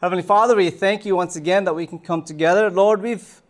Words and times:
Heavenly 0.00 0.22
Father, 0.22 0.56
we 0.56 0.70
thank 0.70 1.04
you 1.04 1.14
once 1.14 1.36
again 1.36 1.64
that 1.64 1.74
we 1.74 1.86
can 1.86 1.98
come 1.98 2.22
together. 2.22 2.70
Lord, 2.70 3.02
we've 3.02 3.42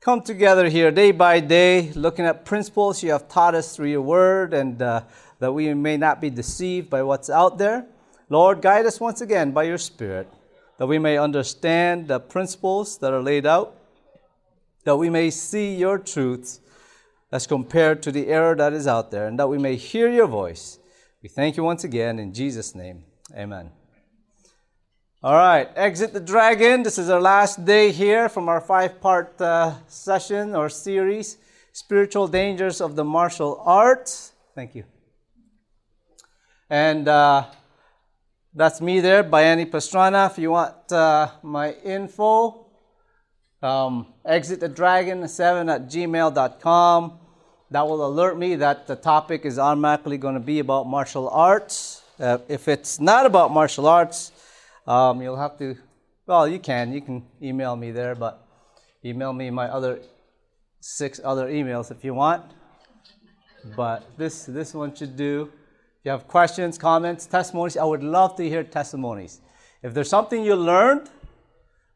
come 0.00 0.22
together 0.22 0.68
here 0.68 0.92
day 0.92 1.10
by 1.10 1.40
day, 1.40 1.90
looking 1.96 2.24
at 2.24 2.44
principles 2.44 3.02
you 3.02 3.10
have 3.10 3.28
taught 3.28 3.56
us 3.56 3.74
through 3.74 3.88
your 3.88 4.02
word, 4.02 4.54
and 4.54 4.80
uh, 4.80 5.02
that 5.40 5.50
we 5.52 5.74
may 5.74 5.96
not 5.96 6.20
be 6.20 6.30
deceived 6.30 6.88
by 6.88 7.02
what's 7.02 7.28
out 7.28 7.58
there. 7.58 7.86
Lord, 8.28 8.62
guide 8.62 8.86
us 8.86 9.00
once 9.00 9.20
again 9.20 9.50
by 9.50 9.64
your 9.64 9.78
Spirit, 9.78 10.28
that 10.78 10.86
we 10.86 11.00
may 11.00 11.18
understand 11.18 12.06
the 12.06 12.20
principles 12.20 12.98
that 12.98 13.12
are 13.12 13.20
laid 13.20 13.44
out, 13.44 13.76
that 14.84 14.98
we 14.98 15.10
may 15.10 15.28
see 15.28 15.74
your 15.74 15.98
truths 15.98 16.60
as 17.32 17.48
compared 17.48 18.00
to 18.04 18.12
the 18.12 18.28
error 18.28 18.54
that 18.54 18.72
is 18.72 18.86
out 18.86 19.10
there, 19.10 19.26
and 19.26 19.40
that 19.40 19.48
we 19.48 19.58
may 19.58 19.74
hear 19.74 20.08
your 20.08 20.28
voice. 20.28 20.78
We 21.20 21.28
thank 21.28 21.56
you 21.56 21.64
once 21.64 21.82
again 21.82 22.20
in 22.20 22.32
Jesus' 22.32 22.76
name. 22.76 23.02
Amen. 23.34 23.72
All 25.22 25.32
right, 25.32 25.66
exit 25.76 26.12
the 26.12 26.20
dragon. 26.20 26.82
This 26.82 26.98
is 26.98 27.08
our 27.08 27.22
last 27.22 27.64
day 27.64 27.90
here 27.90 28.28
from 28.28 28.50
our 28.50 28.60
five 28.60 29.00
part 29.00 29.40
uh, 29.40 29.72
session 29.88 30.54
or 30.54 30.68
series 30.68 31.38
Spiritual 31.72 32.28
Dangers 32.28 32.82
of 32.82 32.96
the 32.96 33.02
Martial 33.02 33.62
Arts. 33.64 34.32
Thank 34.54 34.74
you. 34.74 34.84
And 36.68 37.08
uh, 37.08 37.46
that's 38.54 38.82
me 38.82 39.00
there, 39.00 39.24
Bayani 39.24 39.70
Pastrana. 39.70 40.30
If 40.30 40.38
you 40.38 40.50
want 40.50 40.92
uh, 40.92 41.30
my 41.42 41.72
info, 41.72 42.66
um, 43.62 44.12
exit 44.22 44.60
the 44.60 44.68
dragon 44.68 45.26
7 45.26 45.70
at 45.70 45.86
gmail.com. 45.86 47.18
That 47.70 47.88
will 47.88 48.06
alert 48.06 48.38
me 48.38 48.56
that 48.56 48.86
the 48.86 48.96
topic 48.96 49.46
is 49.46 49.58
automatically 49.58 50.18
going 50.18 50.34
to 50.34 50.40
be 50.40 50.58
about 50.58 50.86
martial 50.86 51.30
arts. 51.30 52.02
Uh, 52.20 52.36
if 52.48 52.68
it's 52.68 53.00
not 53.00 53.24
about 53.24 53.50
martial 53.50 53.86
arts, 53.86 54.32
um, 54.86 55.20
you'll 55.22 55.36
have 55.36 55.58
to, 55.58 55.76
well, 56.26 56.46
you 56.46 56.58
can. 56.58 56.92
You 56.92 57.00
can 57.00 57.24
email 57.42 57.76
me 57.76 57.90
there, 57.90 58.14
but 58.14 58.46
email 59.04 59.32
me 59.32 59.50
my 59.50 59.68
other 59.68 60.00
six 60.80 61.20
other 61.24 61.48
emails 61.48 61.90
if 61.90 62.04
you 62.04 62.14
want. 62.14 62.44
But 63.76 64.04
this, 64.16 64.44
this 64.44 64.74
one 64.74 64.94
should 64.94 65.16
do. 65.16 65.50
If 65.98 66.04
you 66.04 66.10
have 66.12 66.28
questions, 66.28 66.78
comments, 66.78 67.26
testimonies, 67.26 67.76
I 67.76 67.84
would 67.84 68.04
love 68.04 68.36
to 68.36 68.48
hear 68.48 68.62
testimonies. 68.62 69.40
If 69.82 69.92
there's 69.92 70.08
something 70.08 70.44
you 70.44 70.54
learned, 70.54 71.10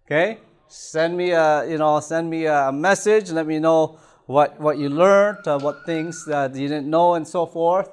okay, 0.06 0.38
send 0.66 1.16
me 1.16 1.30
a, 1.30 1.68
you 1.68 1.78
know, 1.78 2.00
send 2.00 2.28
me 2.28 2.46
a 2.46 2.72
message. 2.72 3.30
Let 3.30 3.46
me 3.46 3.60
know 3.60 3.98
what, 4.26 4.60
what 4.60 4.78
you 4.78 4.88
learned, 4.88 5.46
uh, 5.46 5.58
what 5.60 5.86
things 5.86 6.24
that 6.26 6.54
you 6.56 6.68
didn't 6.68 6.88
know, 6.88 7.14
and 7.14 7.26
so 7.26 7.46
forth. 7.46 7.90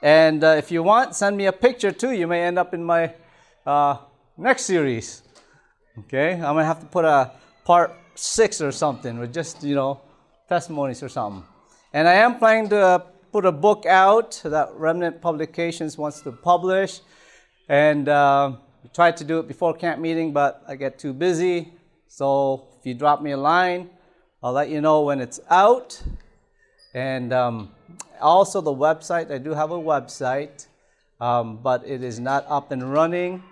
And 0.00 0.42
uh, 0.42 0.48
if 0.58 0.70
you 0.70 0.82
want, 0.82 1.14
send 1.14 1.36
me 1.36 1.46
a 1.46 1.52
picture 1.52 1.92
too. 1.92 2.12
You 2.12 2.26
may 2.26 2.42
end 2.42 2.58
up 2.58 2.72
in 2.72 2.82
my 2.82 3.14
uh, 3.66 3.96
next 4.38 4.64
series. 4.64 5.22
Okay, 5.98 6.34
I'm 6.34 6.40
gonna 6.40 6.64
have 6.64 6.80
to 6.80 6.86
put 6.86 7.04
a 7.04 7.32
part 7.64 7.92
six 8.14 8.60
or 8.60 8.70
something 8.70 9.18
with 9.18 9.34
just 9.34 9.62
you 9.64 9.74
know 9.74 10.00
testimonies 10.48 11.02
or 11.02 11.08
something. 11.08 11.44
And 11.92 12.06
I 12.06 12.14
am 12.14 12.38
planning 12.38 12.68
to 12.70 13.04
put 13.32 13.44
a 13.44 13.52
book 13.52 13.84
out 13.84 14.40
that 14.44 14.70
Remnant 14.74 15.20
Publications 15.20 15.98
wants 15.98 16.20
to 16.22 16.32
publish, 16.32 17.00
and 17.68 18.08
uh, 18.08 18.52
tried 18.94 19.16
to 19.16 19.24
do 19.24 19.40
it 19.40 19.48
before 19.48 19.74
camp 19.74 20.00
meeting, 20.00 20.32
but 20.32 20.62
I 20.68 20.76
get 20.76 20.98
too 20.98 21.12
busy. 21.12 21.72
So 22.06 22.68
if 22.78 22.86
you 22.86 22.94
drop 22.94 23.20
me 23.20 23.32
a 23.32 23.36
line, 23.36 23.90
I'll 24.42 24.52
let 24.52 24.70
you 24.70 24.80
know 24.80 25.02
when 25.02 25.20
it's 25.20 25.40
out. 25.50 26.00
And 26.94 27.32
um, 27.32 27.70
also 28.20 28.60
the 28.60 28.74
website. 28.74 29.30
I 29.30 29.38
do 29.38 29.50
have 29.50 29.72
a 29.72 29.78
website, 29.78 30.66
um, 31.20 31.58
but 31.62 31.86
it 31.86 32.02
is 32.02 32.18
not 32.18 32.46
up 32.48 32.70
and 32.72 32.92
running. 32.92 33.42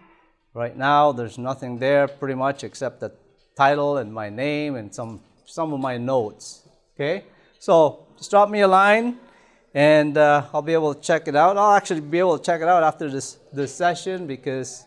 Right 0.56 0.74
now, 0.74 1.12
there's 1.12 1.36
nothing 1.36 1.78
there 1.78 2.08
pretty 2.08 2.34
much 2.34 2.64
except 2.64 3.00
the 3.00 3.12
title 3.58 3.98
and 3.98 4.10
my 4.10 4.30
name 4.30 4.76
and 4.76 4.88
some, 4.94 5.20
some 5.44 5.74
of 5.74 5.80
my 5.80 5.98
notes. 5.98 6.66
Okay? 6.94 7.24
So 7.58 8.06
just 8.16 8.30
drop 8.30 8.48
me 8.48 8.62
a 8.62 8.66
line 8.66 9.18
and 9.74 10.16
uh, 10.16 10.46
I'll 10.55 10.62
be 10.62 10.72
able 10.72 10.95
to 10.95 11.00
check 11.02 11.28
it 11.28 11.36
out. 11.36 11.58
I'll 11.58 11.74
actually 11.74 12.00
be 12.00 12.18
able 12.18 12.39
to 12.39 12.42
check 12.42 12.62
it 12.62 12.68
out 12.68 12.83
after 12.83 13.11
this, 13.11 13.36
this 13.52 13.74
session 13.74 14.27
because 14.27 14.86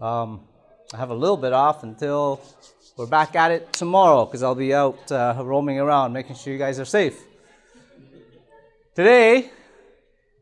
um, 0.00 0.42
I 0.92 0.98
have 0.98 1.10
a 1.10 1.14
little 1.14 1.38
bit 1.38 1.52
off 1.52 1.82
until 1.82 2.40
we're 2.96 3.06
back 3.06 3.34
at 3.34 3.50
it 3.50 3.72
tomorrow 3.72 4.24
because 4.24 4.44
I'll 4.44 4.54
be 4.54 4.72
out 4.72 5.10
uh, 5.10 5.34
roaming 5.42 5.80
around 5.80 6.12
making 6.12 6.36
sure 6.36 6.52
you 6.52 6.58
guys 6.60 6.78
are 6.78 6.84
safe. 6.84 7.20
Today, 8.94 9.50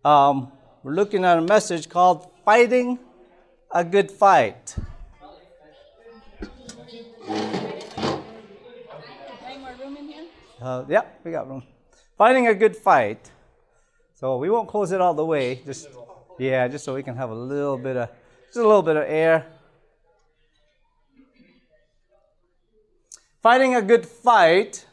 um, 0.04 0.52
we're 0.82 0.92
looking 0.92 1.24
at 1.24 1.38
a 1.38 1.40
message 1.40 1.88
called 1.88 2.30
Fighting 2.44 2.98
a 3.72 3.84
good 3.84 4.10
fight. 4.10 4.76
Uh, 10.60 10.84
yeah, 10.88 11.02
we 11.24 11.32
got 11.32 11.48
room. 11.48 11.62
Fighting 12.16 12.46
a 12.46 12.54
good 12.54 12.76
fight. 12.76 13.30
So 14.14 14.36
we 14.36 14.48
won't 14.48 14.68
close 14.68 14.92
it 14.92 15.00
all 15.00 15.14
the 15.14 15.24
way. 15.24 15.56
Just 15.66 15.88
yeah, 16.38 16.68
just 16.68 16.84
so 16.84 16.94
we 16.94 17.02
can 17.02 17.16
have 17.16 17.30
a 17.30 17.34
little 17.34 17.76
bit 17.76 17.96
of 17.96 18.08
just 18.46 18.58
a 18.58 18.62
little 18.62 18.82
bit 18.82 18.96
of 18.96 19.04
air. 19.08 19.46
Fighting 23.42 23.74
a 23.74 23.82
good 23.82 24.06
fight. 24.06 24.86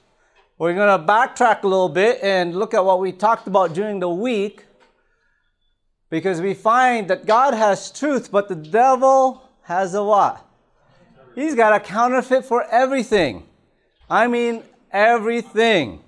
We're 0.58 0.74
going 0.74 1.00
to 1.00 1.06
backtrack 1.06 1.64
a 1.64 1.68
little 1.68 1.88
bit 1.88 2.20
and 2.24 2.56
look 2.56 2.74
at 2.74 2.84
what 2.84 3.00
we 3.00 3.12
talked 3.12 3.48
about 3.48 3.74
during 3.74 4.00
the 4.00 4.10
week 4.10 4.66
because 6.10 6.42
we 6.42 6.54
find 6.54 7.10
that 7.10 7.26
God 7.26 7.54
has 7.54 7.92
truth, 7.92 8.32
but 8.32 8.48
the 8.48 8.56
devil 8.56 9.44
has 9.64 9.94
a 9.94 10.04
what? 10.04 10.46
He's 11.36 11.56
got 11.56 11.74
a 11.74 11.80
counterfeit 11.80 12.46
for 12.46 12.64
everything. 12.66 13.44
I 14.10 14.28
mean, 14.28 14.64
everything. 14.92 16.02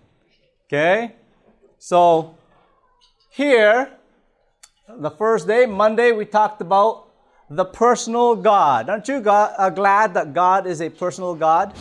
Okay? 0.68 1.16
So, 1.78 2.36
here, 3.30 3.92
the 4.88 5.12
first 5.12 5.48
day, 5.48 5.66
Monday, 5.66 6.12
we 6.12 6.26
talked 6.26 6.62
about 6.62 7.08
the 7.50 7.66
personal 7.66 8.36
God. 8.36 8.90
Aren't 8.90 9.08
you 9.08 9.20
God, 9.20 9.54
uh, 9.58 9.70
glad 9.70 10.14
that 10.16 10.34
God 10.34 10.66
is 10.66 10.82
a 10.82 10.90
personal 10.90 11.36
God? 11.36 11.74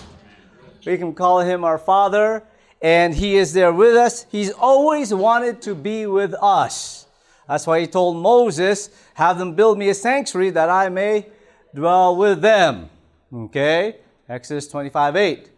We 0.84 0.98
can 0.98 1.14
call 1.14 1.40
him 1.40 1.64
our 1.64 1.78
Father, 1.78 2.42
and 2.82 3.14
He 3.14 3.36
is 3.36 3.52
there 3.52 3.72
with 3.72 3.94
us. 3.94 4.26
He's 4.30 4.50
always 4.50 5.12
wanted 5.12 5.62
to 5.62 5.74
be 5.74 6.06
with 6.06 6.34
us. 6.34 6.99
That's 7.50 7.66
why 7.66 7.80
he 7.80 7.88
told 7.88 8.16
Moses, 8.16 8.90
Have 9.14 9.36
them 9.36 9.56
build 9.56 9.76
me 9.76 9.88
a 9.88 9.94
sanctuary 9.94 10.50
that 10.50 10.70
I 10.70 10.88
may 10.88 11.26
dwell 11.74 12.14
with 12.14 12.42
them. 12.42 12.90
Okay? 13.34 13.96
Exodus 14.28 14.68
25 14.68 15.16
8. 15.16 15.50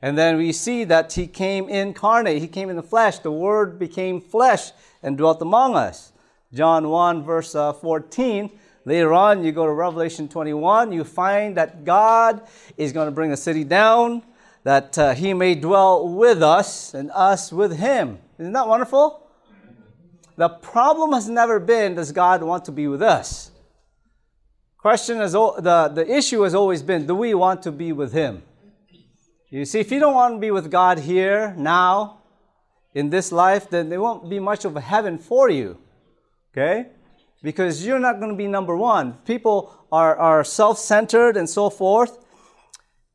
And 0.00 0.16
then 0.16 0.36
we 0.36 0.52
see 0.52 0.84
that 0.84 1.12
he 1.12 1.26
came 1.26 1.68
incarnate. 1.68 2.40
He 2.40 2.46
came 2.46 2.70
in 2.70 2.76
the 2.76 2.84
flesh. 2.84 3.18
The 3.18 3.32
Word 3.32 3.80
became 3.80 4.20
flesh 4.20 4.70
and 5.02 5.18
dwelt 5.18 5.42
among 5.42 5.74
us. 5.74 6.12
John 6.54 6.88
1, 6.88 7.24
verse 7.24 7.56
uh, 7.56 7.72
14. 7.72 8.48
Later 8.84 9.12
on, 9.12 9.42
you 9.42 9.50
go 9.50 9.66
to 9.66 9.72
Revelation 9.72 10.28
21, 10.28 10.92
you 10.92 11.02
find 11.02 11.56
that 11.56 11.84
God 11.84 12.42
is 12.76 12.92
going 12.92 13.08
to 13.08 13.12
bring 13.12 13.32
a 13.32 13.36
city 13.36 13.64
down 13.64 14.22
that 14.62 14.96
uh, 14.96 15.14
he 15.14 15.34
may 15.34 15.56
dwell 15.56 16.08
with 16.08 16.44
us 16.44 16.94
and 16.94 17.10
us 17.10 17.52
with 17.52 17.76
him. 17.76 18.18
Isn't 18.38 18.52
that 18.52 18.68
wonderful? 18.68 19.26
The 20.40 20.48
problem 20.48 21.12
has 21.12 21.28
never 21.28 21.60
been, 21.60 21.96
does 21.96 22.12
God 22.12 22.42
want 22.42 22.64
to 22.64 22.72
be 22.72 22.88
with 22.88 23.02
us? 23.02 23.50
Question 24.78 25.20
is, 25.20 25.32
the, 25.32 25.92
the 25.94 26.10
issue 26.10 26.40
has 26.44 26.54
always 26.54 26.82
been, 26.82 27.06
do 27.06 27.14
we 27.14 27.34
want 27.34 27.62
to 27.64 27.70
be 27.70 27.92
with 27.92 28.14
Him? 28.14 28.42
You 29.50 29.66
see, 29.66 29.80
if 29.80 29.92
you 29.92 30.00
don't 30.00 30.14
want 30.14 30.36
to 30.36 30.40
be 30.40 30.50
with 30.50 30.70
God 30.70 31.00
here, 31.00 31.54
now, 31.58 32.22
in 32.94 33.10
this 33.10 33.32
life, 33.32 33.68
then 33.68 33.90
there 33.90 34.00
won't 34.00 34.30
be 34.30 34.38
much 34.38 34.64
of 34.64 34.74
a 34.76 34.80
heaven 34.80 35.18
for 35.18 35.50
you. 35.50 35.76
Okay? 36.54 36.86
Because 37.42 37.84
you're 37.84 37.98
not 37.98 38.18
going 38.18 38.30
to 38.30 38.38
be 38.38 38.46
number 38.46 38.74
one. 38.74 39.18
People 39.26 39.70
are, 39.92 40.16
are 40.16 40.42
self 40.42 40.78
centered 40.78 41.36
and 41.36 41.50
so 41.50 41.68
forth. 41.68 42.16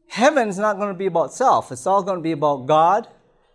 Heaven 0.10 0.48
is 0.48 0.60
not 0.60 0.78
going 0.78 0.94
to 0.94 0.98
be 1.00 1.08
about 1.08 1.34
self, 1.34 1.72
it's 1.72 1.88
all 1.88 2.04
going 2.04 2.20
to 2.20 2.24
be 2.24 2.34
about 2.34 2.68
God 2.68 3.08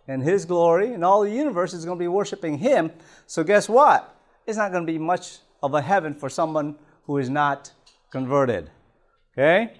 and 0.07 0.23
His 0.23 0.45
glory, 0.45 0.93
and 0.93 1.03
all 1.03 1.21
the 1.21 1.31
universe 1.31 1.73
is 1.73 1.85
going 1.85 1.97
to 1.97 2.03
be 2.03 2.07
worshiping 2.07 2.57
Him. 2.57 2.91
So, 3.27 3.43
guess 3.43 3.69
what? 3.69 4.15
It's 4.45 4.57
not 4.57 4.71
going 4.71 4.85
to 4.85 4.91
be 4.91 4.99
much 4.99 5.39
of 5.61 5.73
a 5.73 5.81
heaven 5.81 6.13
for 6.13 6.29
someone 6.29 6.75
who 7.05 7.17
is 7.17 7.29
not 7.29 7.71
converted. 8.11 8.69
Okay? 9.33 9.73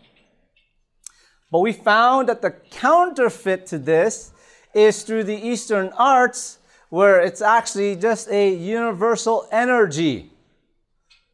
But 1.52 1.60
we 1.60 1.74
found 1.74 2.30
that 2.30 2.42
the 2.42 2.52
counterfeit 2.52 3.66
to 3.68 3.78
this 3.78 4.32
is 4.74 5.04
through 5.04 5.26
the 5.26 5.36
Eastern 5.36 5.90
arts, 5.98 6.60
where 6.90 7.20
it's 7.20 7.42
actually 7.42 7.96
just 7.96 8.30
a 8.30 8.54
universal 8.54 9.48
energy. 9.52 10.32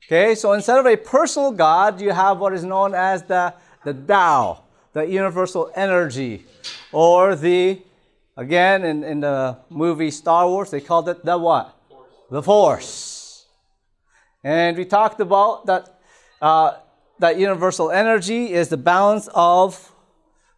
Okay, 0.05 0.35
so 0.35 0.53
instead 0.53 0.79
of 0.79 0.85
a 0.85 0.95
personal 0.95 1.51
God, 1.51 1.99
you 1.99 2.11
have 2.11 2.39
what 2.39 2.53
is 2.53 2.63
known 2.63 2.95
as 2.95 3.23
the, 3.23 3.53
the 3.83 3.93
Tao, 3.93 4.63
the 4.93 5.03
universal 5.03 5.69
energy, 5.75 6.45
or 6.91 7.35
the 7.35 7.81
Again, 8.37 8.85
in, 8.85 9.03
in 9.03 9.19
the 9.19 9.57
movie 9.69 10.11
Star 10.11 10.47
Wars, 10.47 10.69
they 10.69 10.79
called 10.79 11.09
it 11.09 11.25
the 11.25 11.37
what? 11.37 11.75
Force. 11.89 12.05
The 12.29 12.43
Force. 12.43 13.45
And 14.43 14.77
we 14.77 14.85
talked 14.85 15.19
about 15.19 15.65
that 15.65 15.99
uh, 16.41 16.73
that 17.19 17.37
universal 17.37 17.91
energy 17.91 18.53
is 18.53 18.69
the 18.69 18.77
balance 18.77 19.27
of 19.33 19.91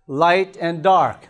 light 0.07 0.57
and 0.59 0.83
dark. 0.83 1.27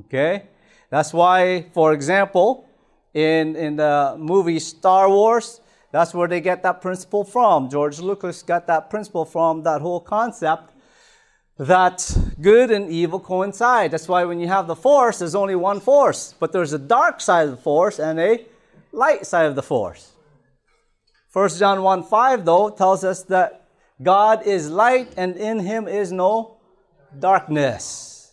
Okay? 0.00 0.44
That's 0.90 1.12
why, 1.12 1.66
for 1.72 1.92
example, 1.92 2.66
in, 3.12 3.56
in 3.56 3.76
the 3.76 4.16
movie 4.18 4.58
Star 4.58 5.08
Wars, 5.08 5.60
that's 5.92 6.14
where 6.14 6.26
they 6.26 6.40
get 6.40 6.62
that 6.62 6.80
principle 6.80 7.24
from. 7.24 7.68
George 7.68 8.00
Lucas 8.00 8.42
got 8.42 8.66
that 8.66 8.90
principle 8.90 9.24
from 9.24 9.62
that 9.62 9.80
whole 9.80 10.00
concept 10.00 10.73
that 11.58 12.16
good 12.40 12.70
and 12.70 12.90
evil 12.90 13.20
coincide. 13.20 13.90
That's 13.92 14.08
why 14.08 14.24
when 14.24 14.40
you 14.40 14.48
have 14.48 14.66
the 14.66 14.76
force, 14.76 15.18
there's 15.20 15.34
only 15.34 15.54
one 15.54 15.80
force, 15.80 16.34
but 16.38 16.52
there's 16.52 16.72
a 16.72 16.78
dark 16.78 17.20
side 17.20 17.44
of 17.48 17.50
the 17.52 17.62
force 17.62 17.98
and 17.98 18.18
a 18.18 18.44
light 18.92 19.26
side 19.26 19.46
of 19.46 19.54
the 19.54 19.62
force. 19.62 20.12
1 21.32 21.48
John 21.50 21.82
1 21.82 22.04
5, 22.04 22.44
though, 22.44 22.70
tells 22.70 23.04
us 23.04 23.22
that 23.24 23.68
God 24.02 24.46
is 24.46 24.70
light 24.70 25.12
and 25.16 25.36
in 25.36 25.60
him 25.60 25.88
is 25.88 26.12
no 26.12 26.58
darkness. 27.18 28.32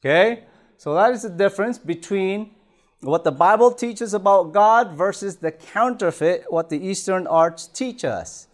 Okay? 0.00 0.44
So 0.76 0.94
that 0.94 1.12
is 1.12 1.22
the 1.22 1.30
difference 1.30 1.78
between 1.78 2.52
what 3.00 3.24
the 3.24 3.32
Bible 3.32 3.72
teaches 3.72 4.14
about 4.14 4.52
God 4.52 4.96
versus 4.96 5.36
the 5.36 5.52
counterfeit, 5.52 6.44
what 6.48 6.70
the 6.70 6.84
Eastern 6.84 7.26
arts 7.26 7.66
teach 7.66 8.04
us. 8.04 8.48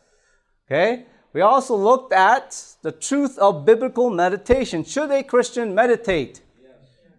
Okay? 0.67 1.07
We 1.37 1.43
also 1.43 1.77
looked 1.77 2.15
at 2.15 2.59
the 2.81 2.91
truth 2.91 3.37
of 3.37 3.67
biblical 3.67 4.09
meditation. 4.09 4.85
Should 4.85 5.11
a 5.11 5.23
Christian 5.23 5.75
meditate? 5.75 6.41
Yes. 6.59 6.73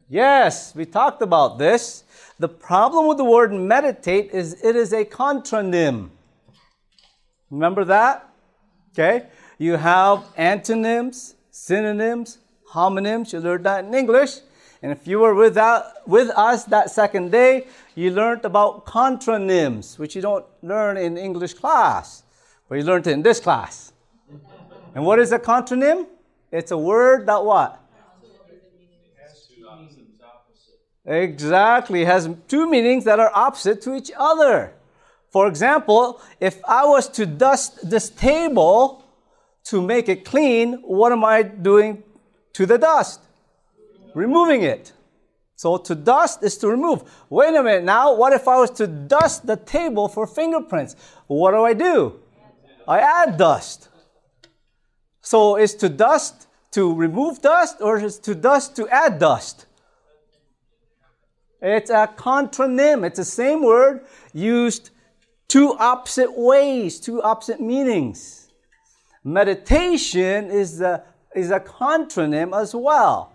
yes, 0.09 0.75
we 0.75 0.85
talked 0.85 1.21
about 1.21 1.59
this. 1.59 2.03
The 2.39 2.49
problem 2.49 3.05
with 3.07 3.19
the 3.19 3.23
word 3.23 3.53
meditate 3.53 4.31
is 4.31 4.53
it 4.63 4.75
is 4.75 4.91
a 4.91 5.05
contronym. 5.05 6.09
Remember 7.51 7.85
that? 7.85 8.27
Okay? 8.93 9.27
You 9.59 9.73
have 9.73 10.25
antonyms, 10.35 11.35
synonyms, 11.51 12.39
homonyms. 12.73 13.33
You 13.33 13.39
learned 13.39 13.65
that 13.65 13.85
in 13.85 13.93
English. 13.93 14.39
And 14.81 14.91
if 14.91 15.07
you 15.07 15.19
were 15.19 15.35
with, 15.35 15.53
that, 15.53 15.93
with 16.07 16.31
us 16.31 16.63
that 16.63 16.89
second 16.89 17.31
day, 17.31 17.67
you 17.93 18.09
learned 18.09 18.45
about 18.45 18.83
contronyms, 18.87 19.99
which 19.99 20.15
you 20.15 20.23
don't 20.23 20.45
learn 20.63 20.97
in 20.97 21.19
English 21.19 21.53
class, 21.53 22.23
but 22.67 22.79
you 22.79 22.83
learned 22.83 23.05
it 23.05 23.11
in 23.11 23.21
this 23.21 23.39
class. 23.39 23.86
And 24.95 25.05
what 25.05 25.19
is 25.19 25.31
a 25.31 25.39
contronym? 25.39 26.07
It's 26.51 26.71
a 26.71 26.77
word 26.77 27.27
that 27.27 27.43
what? 27.43 27.81
Exactly, 31.05 32.03
has 32.03 32.29
two 32.47 32.69
meanings 32.69 33.05
that 33.05 33.19
are 33.19 33.31
opposite 33.33 33.81
to 33.83 33.95
each 33.95 34.11
other. 34.17 34.73
For 35.31 35.47
example, 35.47 36.21
if 36.39 36.59
I 36.65 36.85
was 36.85 37.07
to 37.09 37.25
dust 37.25 37.89
this 37.89 38.09
table 38.09 39.05
to 39.65 39.81
make 39.81 40.09
it 40.09 40.25
clean, 40.25 40.73
what 40.83 41.11
am 41.11 41.23
I 41.23 41.43
doing 41.43 42.03
to 42.53 42.65
the 42.65 42.77
dust? 42.77 43.21
Removing 44.13 44.63
it. 44.63 44.93
So 45.55 45.77
to 45.77 45.95
dust 45.95 46.43
is 46.43 46.57
to 46.59 46.67
remove. 46.67 47.03
Wait 47.29 47.55
a 47.55 47.63
minute 47.63 47.83
now, 47.83 48.13
what 48.13 48.33
if 48.33 48.47
I 48.47 48.57
was 48.57 48.69
to 48.71 48.87
dust 48.87 49.45
the 49.45 49.57
table 49.57 50.07
for 50.07 50.27
fingerprints? 50.27 50.95
What 51.27 51.51
do 51.51 51.63
I 51.63 51.73
do? 51.73 52.19
I 52.87 52.99
add 52.99 53.37
dust. 53.37 53.89
So 55.27 55.57
is 55.57 55.75
to 55.83 55.89
dust 55.89 56.47
to 56.71 56.93
remove 56.95 57.41
dust 57.41 57.81
or 57.81 57.99
is 57.99 58.17
to 58.19 58.33
dust 58.33 58.77
to 58.77 58.87
add 58.87 59.19
dust? 59.19 59.65
It's 61.61 61.89
a 61.89 62.07
contronym. 62.15 63.05
It's 63.05 63.19
the 63.19 63.25
same 63.25 63.61
word 63.61 64.05
used 64.31 64.91
two 65.49 65.73
opposite 65.79 66.31
ways, 66.31 67.01
two 67.01 67.21
opposite 67.21 67.59
meanings. 67.59 68.47
Meditation 69.21 70.49
is 70.49 70.79
a, 70.79 71.03
is 71.35 71.51
a 71.51 71.59
contronym 71.59 72.57
as 72.57 72.73
well. 72.73 73.33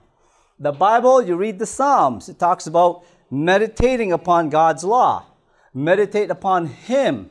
The 0.59 0.73
Bible, 0.73 1.21
you 1.21 1.37
read 1.37 1.59
the 1.59 1.67
Psalms, 1.67 2.31
it 2.31 2.39
talks 2.39 2.67
about 2.67 3.05
meditating 3.31 4.13
upon 4.13 4.49
God's 4.49 4.83
law, 4.83 5.27
meditate 5.75 6.31
upon 6.31 6.69
Him 6.69 7.29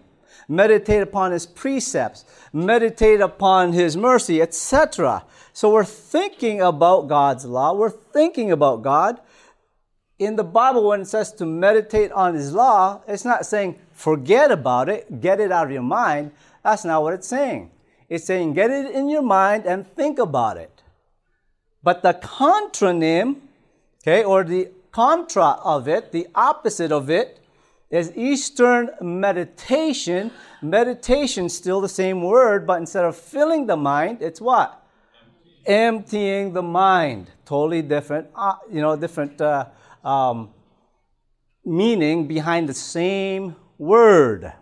meditate 0.52 1.02
upon 1.02 1.32
his 1.32 1.46
precepts, 1.46 2.26
meditate 2.54 3.22
upon 3.22 3.74
his 3.74 3.96
mercy, 3.96 4.42
etc. 4.42 5.24
So 5.54 5.72
we're 5.72 5.84
thinking 5.84 6.62
about 6.62 7.08
God's 7.08 7.46
law, 7.46 7.74
we're 7.74 7.90
thinking 7.90 8.52
about 8.52 8.82
God. 8.82 9.20
In 10.20 10.36
the 10.36 10.44
Bible, 10.44 10.88
when 10.88 11.02
it 11.02 11.08
says 11.08 11.32
to 11.34 11.46
meditate 11.46 12.12
on 12.12 12.36
his 12.36 12.54
law, 12.54 13.02
it's 13.08 13.26
not 13.26 13.46
saying 13.46 13.80
forget 13.92 14.52
about 14.52 14.88
it, 14.88 15.20
get 15.20 15.40
it 15.40 15.52
out 15.52 15.66
of 15.66 15.72
your 15.72 15.82
mind. 15.82 16.32
That's 16.64 16.86
not 16.86 17.02
what 17.02 17.14
it's 17.14 17.28
saying. 17.28 17.72
It's 18.08 18.26
saying 18.26 18.54
get 18.54 18.70
it 18.70 18.92
in 18.92 19.10
your 19.10 19.24
mind 19.24 19.66
and 19.66 19.88
think 19.96 20.20
about 20.20 20.58
it. 20.58 20.84
But 21.82 22.04
the 22.04 22.14
contronym, 22.14 23.38
okay, 24.04 24.24
or 24.24 24.44
the 24.44 24.70
contra 24.92 25.58
of 25.64 25.88
it, 25.88 26.12
the 26.12 26.28
opposite 26.36 26.92
of 26.92 27.10
it, 27.10 27.41
is 27.92 28.16
Eastern 28.16 28.90
meditation. 29.02 30.32
Meditation, 30.62 31.50
still 31.50 31.82
the 31.82 31.90
same 31.90 32.24
word, 32.24 32.66
but 32.66 32.80
instead 32.80 33.04
of 33.04 33.16
filling 33.16 33.68
the 33.68 33.76
mind, 33.76 34.22
it's 34.22 34.40
what? 34.40 34.84
Emptying 35.66 36.54
the 36.54 36.64
mind. 36.64 37.30
Totally 37.46 37.82
different, 37.82 38.30
uh, 38.34 38.56
you 38.72 38.82
know, 38.82 38.96
different 38.96 39.40
uh, 39.42 39.66
um, 40.04 40.50
meaning 41.66 42.28
behind 42.28 42.70
the 42.70 42.74
same 42.74 43.56
word. 43.78 44.54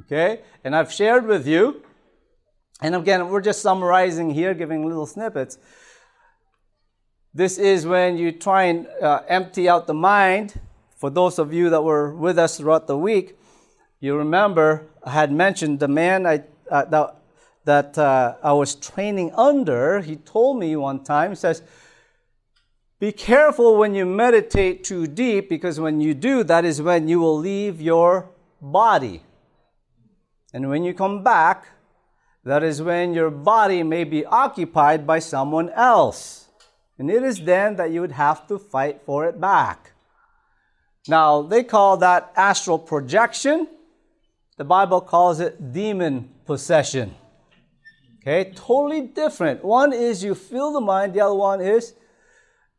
Okay? 0.00 0.42
And 0.64 0.74
I've 0.74 0.92
shared 0.92 1.26
with 1.26 1.46
you, 1.46 1.82
and 2.82 2.96
again, 2.96 3.28
we're 3.28 3.40
just 3.40 3.62
summarizing 3.62 4.30
here, 4.30 4.52
giving 4.52 4.84
little 4.86 5.06
snippets. 5.06 5.58
This 7.32 7.56
is 7.58 7.86
when 7.86 8.18
you 8.18 8.32
try 8.32 8.64
and 8.64 8.86
uh, 9.00 9.20
empty 9.28 9.68
out 9.68 9.86
the 9.86 9.94
mind 9.94 10.60
for 11.04 11.10
those 11.10 11.38
of 11.38 11.52
you 11.52 11.68
that 11.68 11.84
were 11.84 12.14
with 12.14 12.38
us 12.38 12.56
throughout 12.56 12.86
the 12.86 12.96
week, 12.96 13.36
you 14.00 14.16
remember 14.16 14.86
I 15.02 15.10
had 15.10 15.30
mentioned 15.30 15.78
the 15.78 15.86
man 15.86 16.26
I, 16.26 16.44
uh, 16.70 16.86
that, 16.86 17.16
that 17.66 17.98
uh, 17.98 18.36
I 18.42 18.54
was 18.54 18.74
training 18.74 19.30
under. 19.34 20.00
He 20.00 20.16
told 20.16 20.58
me 20.58 20.74
one 20.76 21.04
time, 21.04 21.32
he 21.32 21.36
says, 21.36 21.60
Be 23.00 23.12
careful 23.12 23.76
when 23.76 23.94
you 23.94 24.06
meditate 24.06 24.82
too 24.82 25.06
deep 25.06 25.50
because 25.50 25.78
when 25.78 26.00
you 26.00 26.14
do, 26.14 26.42
that 26.42 26.64
is 26.64 26.80
when 26.80 27.06
you 27.06 27.20
will 27.20 27.36
leave 27.36 27.82
your 27.82 28.30
body. 28.62 29.24
And 30.54 30.70
when 30.70 30.84
you 30.84 30.94
come 30.94 31.22
back, 31.22 31.66
that 32.44 32.62
is 32.62 32.80
when 32.80 33.12
your 33.12 33.28
body 33.28 33.82
may 33.82 34.04
be 34.04 34.24
occupied 34.24 35.06
by 35.06 35.18
someone 35.18 35.68
else. 35.68 36.48
And 36.98 37.10
it 37.10 37.22
is 37.22 37.44
then 37.44 37.76
that 37.76 37.90
you 37.90 38.00
would 38.00 38.12
have 38.12 38.46
to 38.46 38.58
fight 38.58 39.02
for 39.04 39.26
it 39.26 39.38
back. 39.38 39.90
Now, 41.06 41.42
they 41.42 41.62
call 41.62 41.98
that 41.98 42.32
astral 42.36 42.78
projection. 42.78 43.68
The 44.56 44.64
Bible 44.64 45.00
calls 45.00 45.40
it 45.40 45.72
demon 45.72 46.30
possession. 46.46 47.14
Okay, 48.20 48.52
totally 48.54 49.02
different. 49.02 49.62
One 49.62 49.92
is 49.92 50.24
you 50.24 50.34
fill 50.34 50.72
the 50.72 50.80
mind, 50.80 51.12
the 51.12 51.20
other 51.20 51.34
one 51.34 51.60
is 51.60 51.94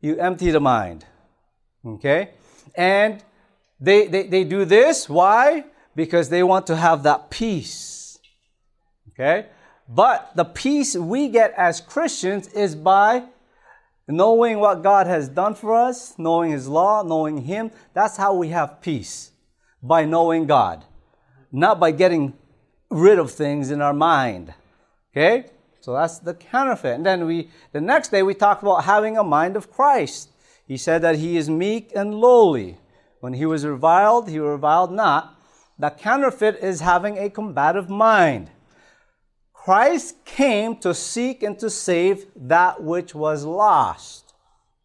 you 0.00 0.16
empty 0.18 0.50
the 0.50 0.60
mind. 0.60 1.04
Okay? 1.84 2.30
And 2.74 3.22
they, 3.78 4.08
they, 4.08 4.26
they 4.26 4.44
do 4.44 4.64
this. 4.64 5.08
Why? 5.08 5.64
Because 5.94 6.28
they 6.28 6.42
want 6.42 6.66
to 6.66 6.76
have 6.76 7.04
that 7.04 7.30
peace. 7.30 8.18
Okay? 9.10 9.46
But 9.88 10.32
the 10.34 10.44
peace 10.44 10.96
we 10.96 11.28
get 11.28 11.54
as 11.56 11.80
Christians 11.80 12.48
is 12.48 12.74
by 12.74 13.22
Knowing 14.08 14.60
what 14.60 14.82
God 14.82 15.06
has 15.06 15.28
done 15.28 15.54
for 15.54 15.74
us, 15.74 16.16
knowing 16.16 16.52
His 16.52 16.68
law, 16.68 17.02
knowing 17.02 17.38
Him, 17.38 17.72
that's 17.92 18.16
how 18.16 18.34
we 18.34 18.48
have 18.48 18.80
peace. 18.80 19.32
By 19.82 20.04
knowing 20.04 20.46
God. 20.46 20.84
Not 21.50 21.80
by 21.80 21.90
getting 21.90 22.34
rid 22.88 23.18
of 23.18 23.32
things 23.32 23.70
in 23.70 23.80
our 23.80 23.92
mind. 23.92 24.54
Okay? 25.10 25.46
So 25.80 25.92
that's 25.92 26.18
the 26.18 26.34
counterfeit. 26.34 26.94
And 26.94 27.06
then 27.06 27.26
we, 27.26 27.50
the 27.72 27.80
next 27.80 28.10
day, 28.10 28.22
we 28.22 28.34
talked 28.34 28.62
about 28.62 28.84
having 28.84 29.16
a 29.16 29.24
mind 29.24 29.56
of 29.56 29.72
Christ. 29.72 30.30
He 30.66 30.76
said 30.76 31.02
that 31.02 31.16
He 31.16 31.36
is 31.36 31.50
meek 31.50 31.90
and 31.94 32.14
lowly. 32.14 32.78
When 33.20 33.34
He 33.34 33.46
was 33.46 33.66
reviled, 33.66 34.28
He 34.28 34.38
reviled 34.38 34.92
not. 34.92 35.34
The 35.78 35.90
counterfeit 35.90 36.56
is 36.62 36.80
having 36.80 37.18
a 37.18 37.28
combative 37.28 37.90
mind. 37.90 38.50
Christ 39.66 40.24
came 40.24 40.76
to 40.76 40.94
seek 40.94 41.42
and 41.42 41.58
to 41.58 41.68
save 41.68 42.26
that 42.36 42.84
which 42.84 43.16
was 43.16 43.44
lost. 43.44 44.32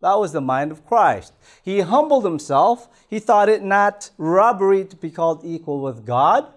That 0.02 0.16
was 0.16 0.32
the 0.32 0.42
mind 0.42 0.72
of 0.72 0.88
Christ. 0.88 1.34
He 1.62 1.82
humbled 1.82 2.26
himself. 2.26 2.90
He 3.08 3.20
thought 3.20 3.48
it 3.48 3.62
not 3.62 4.10
robbery 4.18 4.84
to 4.86 4.96
be 4.96 5.12
called 5.12 5.42
equal 5.46 5.82
with 5.82 6.04
God, 6.04 6.48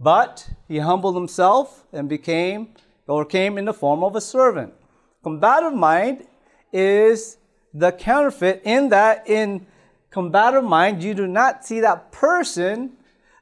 but 0.00 0.50
he 0.66 0.80
humbled 0.80 1.14
himself 1.14 1.86
and 1.92 2.08
became 2.08 2.70
or 3.06 3.24
came 3.24 3.58
in 3.58 3.64
the 3.64 3.72
form 3.72 4.02
of 4.02 4.16
a 4.16 4.20
servant. 4.20 4.74
Combative 5.22 5.72
mind 5.72 6.26
is 6.72 7.38
the 7.72 7.92
counterfeit 7.92 8.60
in 8.64 8.88
that 8.88 9.22
in 9.28 9.68
combative 10.10 10.64
mind 10.64 11.00
you 11.00 11.14
do 11.14 11.28
not 11.28 11.64
see 11.64 11.78
that 11.78 12.10
person 12.10 12.94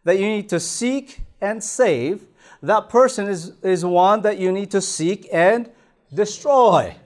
that 0.04 0.18
you 0.18 0.26
need 0.26 0.50
to 0.50 0.60
seek 0.60 1.22
and 1.40 1.64
save 1.64 2.26
that 2.66 2.88
person 2.88 3.28
is, 3.28 3.52
is 3.62 3.84
one 3.84 4.22
that 4.22 4.38
you 4.38 4.50
need 4.50 4.70
to 4.70 4.80
seek 4.80 5.28
and 5.32 5.70
destroy. 6.12 6.96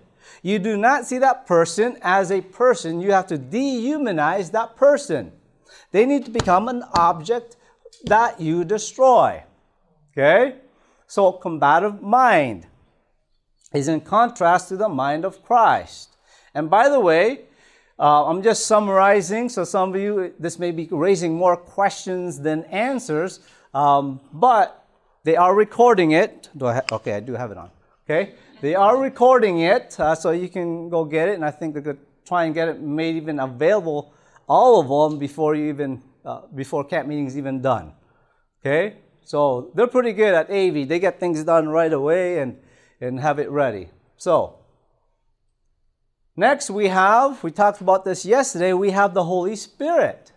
You 0.43 0.59
do 0.59 0.77
not 0.77 1.07
see 1.07 1.19
that 1.19 1.47
person 1.47 1.99
as 2.03 2.31
a 2.31 2.41
person. 2.41 3.01
You 3.01 3.13
have 3.13 3.27
to 3.29 3.39
dehumanize 3.39 4.53
that 4.53 4.77
person. 4.77 5.33
They 5.91 6.07
need 6.07 6.25
to 6.27 6.31
become 6.31 6.69
an 6.69 6.85
object 6.95 7.57
that 8.05 8.41
you 8.41 8.65
destroy. 8.65 9.43
Okay? 10.13 10.57
So, 11.07 11.33
combative 11.33 12.03
mind 12.03 12.67
is 13.73 13.89
in 13.89 14.01
contrast 14.01 14.69
to 14.69 14.77
the 14.77 14.89
mind 14.89 15.25
of 15.25 15.43
Christ. 15.43 16.17
And 16.55 16.71
by 16.71 16.89
the 16.89 17.01
way, 17.01 17.47
uh, 17.99 18.27
I'm 18.27 18.43
just 18.43 18.67
summarizing, 18.67 19.49
so 19.49 19.65
some 19.65 19.95
of 19.95 20.01
you, 20.01 20.33
this 20.39 20.59
may 20.59 20.71
be 20.71 20.89
raising 20.91 21.35
more 21.35 21.57
questions 21.57 22.39
than 22.41 22.65
answers, 22.65 23.41
um, 23.75 24.21
but 24.33 24.78
they 25.29 25.37
are 25.37 25.55
recording 25.55 26.13
it. 26.13 26.49
Do 26.57 26.65
I 26.69 26.75
ha- 26.77 26.89
okay, 26.93 27.13
I 27.13 27.21
do 27.21 27.35
have 27.35 27.51
it 27.51 27.59
on. 27.59 27.71
Okay? 28.05 28.33
They 28.63 28.75
are 28.75 28.97
recording 28.97 29.61
it, 29.61 30.01
uh, 30.01 30.15
so 30.15 30.31
you 30.31 30.49
can 30.49 30.89
go 30.89 31.05
get 31.05 31.29
it, 31.29 31.35
and 31.35 31.45
I 31.45 31.51
think 31.51 31.75
going 31.75 31.85
to 31.85 31.99
try 32.25 32.45
and 32.45 32.55
get 32.55 32.69
it 32.69 32.81
made 32.81 33.15
even 33.17 33.39
available, 33.39 34.15
all 34.49 34.81
of 34.81 34.89
them, 34.89 35.19
before 35.19 35.55
you 35.55 35.67
even, 35.69 36.03
uh, 36.25 36.41
before 36.55 36.83
camp 36.83 37.09
meeting's 37.09 37.37
even 37.37 37.61
done. 37.61 37.93
Okay? 38.61 38.97
So 39.23 39.71
they're 39.75 39.93
pretty 39.99 40.15
good 40.15 40.33
at 40.33 40.49
AV. 40.51 40.89
They 40.89 40.99
get 40.99 41.21
things 41.21 41.45
done 41.45 41.69
right 41.69 41.93
away 41.93 42.39
and, 42.39 42.57
and 42.99 43.21
have 43.21 43.39
it 43.39 43.51
ready. 43.51 43.91
So, 44.17 44.55
Next, 46.37 46.71
we 46.71 46.87
have, 46.87 47.43
we 47.43 47.51
talked 47.51 47.81
about 47.83 48.05
this 48.05 48.25
yesterday, 48.25 48.73
we 48.73 48.93
have 48.93 49.13
the 49.13 49.25
Holy 49.25 49.57
Spirit. 49.57 50.33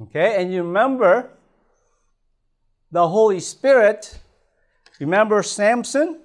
Okay, 0.00 0.40
and 0.40 0.52
you 0.52 0.62
remember 0.62 1.35
the 2.96 3.08
Holy 3.08 3.40
Spirit, 3.40 4.18
remember 4.98 5.42
Samson? 5.42 6.18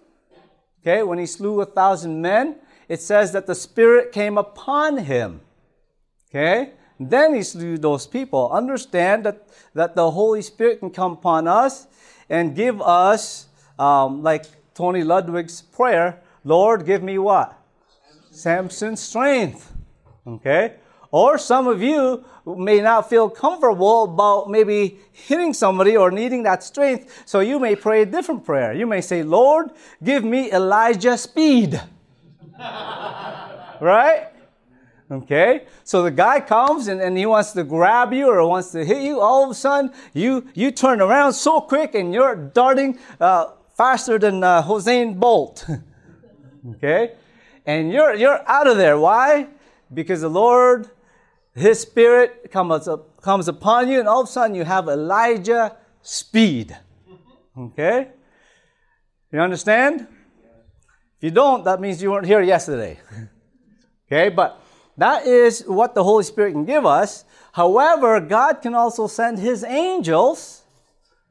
Okay, 0.80 1.04
when 1.04 1.20
he 1.20 1.26
slew 1.26 1.60
a 1.60 1.66
thousand 1.66 2.22
men, 2.22 2.56
it 2.88 3.02
says 3.02 3.34
that 3.34 3.46
the 3.46 3.56
Spirit 3.56 4.14
came 4.14 4.38
upon 4.38 5.00
him. 5.00 5.42
Okay, 6.30 6.72
then 6.98 7.36
he 7.36 7.44
slew 7.44 7.78
those 7.78 8.08
people. 8.08 8.50
Understand 8.54 9.26
that, 9.26 9.50
that 9.74 9.96
the 9.96 10.12
Holy 10.12 10.42
Spirit 10.42 10.80
can 10.80 10.92
come 10.92 11.12
upon 11.12 11.46
us 11.46 11.88
and 12.30 12.56
give 12.56 12.82
us, 12.82 13.48
um, 13.78 14.24
like 14.24 14.46
Tony 14.74 15.04
Ludwig's 15.04 15.62
prayer, 15.62 16.22
Lord, 16.46 16.86
give 16.86 17.04
me 17.04 17.18
what? 17.18 17.54
Samson's 18.30 19.02
strength. 19.02 19.74
Okay? 20.26 20.76
Or 21.12 21.38
some 21.38 21.68
of 21.68 21.82
you 21.82 22.24
may 22.56 22.82
not 22.82 23.10
feel 23.10 23.30
comfortable 23.30 24.04
about 24.04 24.50
maybe 24.50 25.00
hitting 25.12 25.54
somebody 25.54 25.98
or 25.98 26.12
needing 26.12 26.44
that 26.44 26.64
strength, 26.64 27.24
so 27.26 27.40
you 27.40 27.60
may 27.60 27.76
pray 27.76 28.04
a 28.04 28.06
different 28.06 28.46
prayer. 28.46 28.74
You 28.74 28.88
may 28.88 29.02
say, 29.02 29.24
Lord, 29.24 29.72
give 30.04 30.24
me 30.24 30.52
Elijah 30.52 31.18
speed. 31.18 31.82
right? 32.60 34.28
Okay? 35.10 35.66
So 35.84 36.04
the 36.04 36.12
guy 36.12 36.40
comes 36.40 36.88
and, 36.88 37.02
and 37.02 37.18
he 37.18 37.26
wants 37.26 37.52
to 37.54 37.64
grab 37.64 38.14
you 38.14 38.28
or 38.28 38.48
wants 38.48 38.72
to 38.72 38.86
hit 38.86 39.02
you. 39.02 39.20
All 39.20 39.44
of 39.44 39.52
a 39.52 39.54
sudden, 39.54 39.92
you, 40.14 40.48
you 40.54 40.72
turn 40.72 41.02
around 41.02 41.34
so 41.34 41.62
quick 41.62 41.96
and 41.96 42.14
you're 42.14 42.36
darting 42.36 42.98
uh, 43.20 43.48
faster 43.76 44.18
than 44.18 44.44
uh, 44.44 44.64
Usain 44.64 45.20
Bolt. 45.20 45.66
okay? 46.76 47.16
and 47.66 47.92
you're, 47.92 48.14
you're 48.16 48.48
out 48.50 48.68
of 48.68 48.78
there. 48.78 48.98
Why? 48.98 49.48
Because 49.94 50.22
the 50.22 50.30
Lord, 50.30 50.90
His 51.54 51.82
Spirit 51.82 52.52
comes, 52.52 52.88
up, 52.88 53.22
comes 53.22 53.48
upon 53.48 53.90
you, 53.90 54.00
and 54.00 54.08
all 54.08 54.22
of 54.22 54.28
a 54.28 54.32
sudden 54.32 54.56
you 54.56 54.64
have 54.64 54.88
Elijah 54.88 55.76
speed. 56.02 56.78
Okay? 57.58 58.10
You 59.32 59.40
understand? 59.40 60.08
If 61.18 61.24
you 61.24 61.32
don't, 61.32 61.64
that 61.66 61.82
means 61.82 62.02
you 62.02 62.12
weren't 62.12 62.26
here 62.26 62.42
yesterday. 62.42 63.00
okay? 64.08 64.30
But 64.30 64.62
that 64.98 65.26
is 65.26 65.64
what 65.68 65.94
the 65.94 66.04
Holy 66.04 66.24
Spirit 66.24 66.54
can 66.54 66.66
give 66.66 66.86
us. 66.86 67.26
However, 67.52 68.20
God 68.22 68.62
can 68.62 68.74
also 68.74 69.08
send 69.08 69.40
His 69.40 69.64
angels. 69.64 70.64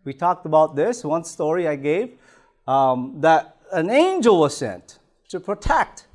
We 0.05 0.13
talked 0.13 0.45
about 0.47 0.77
this, 0.77 1.05
one 1.05 1.25
story 1.25 1.67
I 1.67 1.77
gave, 1.77 2.19
um, 2.67 3.21
that 3.21 3.57
an 3.73 3.91
angel 3.91 4.39
was 4.39 4.57
sent 4.57 4.99
to 5.29 5.41
protect 5.41 6.07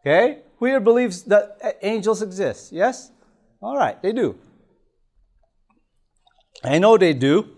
Okay? 0.00 0.38
Who 0.58 0.66
here 0.66 0.80
believes 0.80 1.22
that 1.24 1.58
angels 1.82 2.22
exist? 2.22 2.72
Yes? 2.72 3.10
All 3.62 3.76
right, 3.76 4.00
they 4.00 4.12
do. 4.12 4.38
I 6.64 6.78
know 6.78 6.96
they 6.96 7.12
do. 7.12 7.48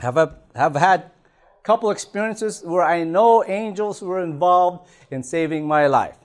Have 0.00 0.16
a, 0.16 0.38
have 0.54 0.74
had 0.74 1.00
a 1.00 1.62
couple 1.62 1.90
experiences 1.90 2.62
where 2.64 2.82
I 2.82 3.04
know 3.04 3.44
angels 3.44 4.02
were 4.02 4.22
involved 4.22 4.88
in 5.10 5.22
saving 5.22 5.66
my 5.66 5.86
life. 5.86 6.16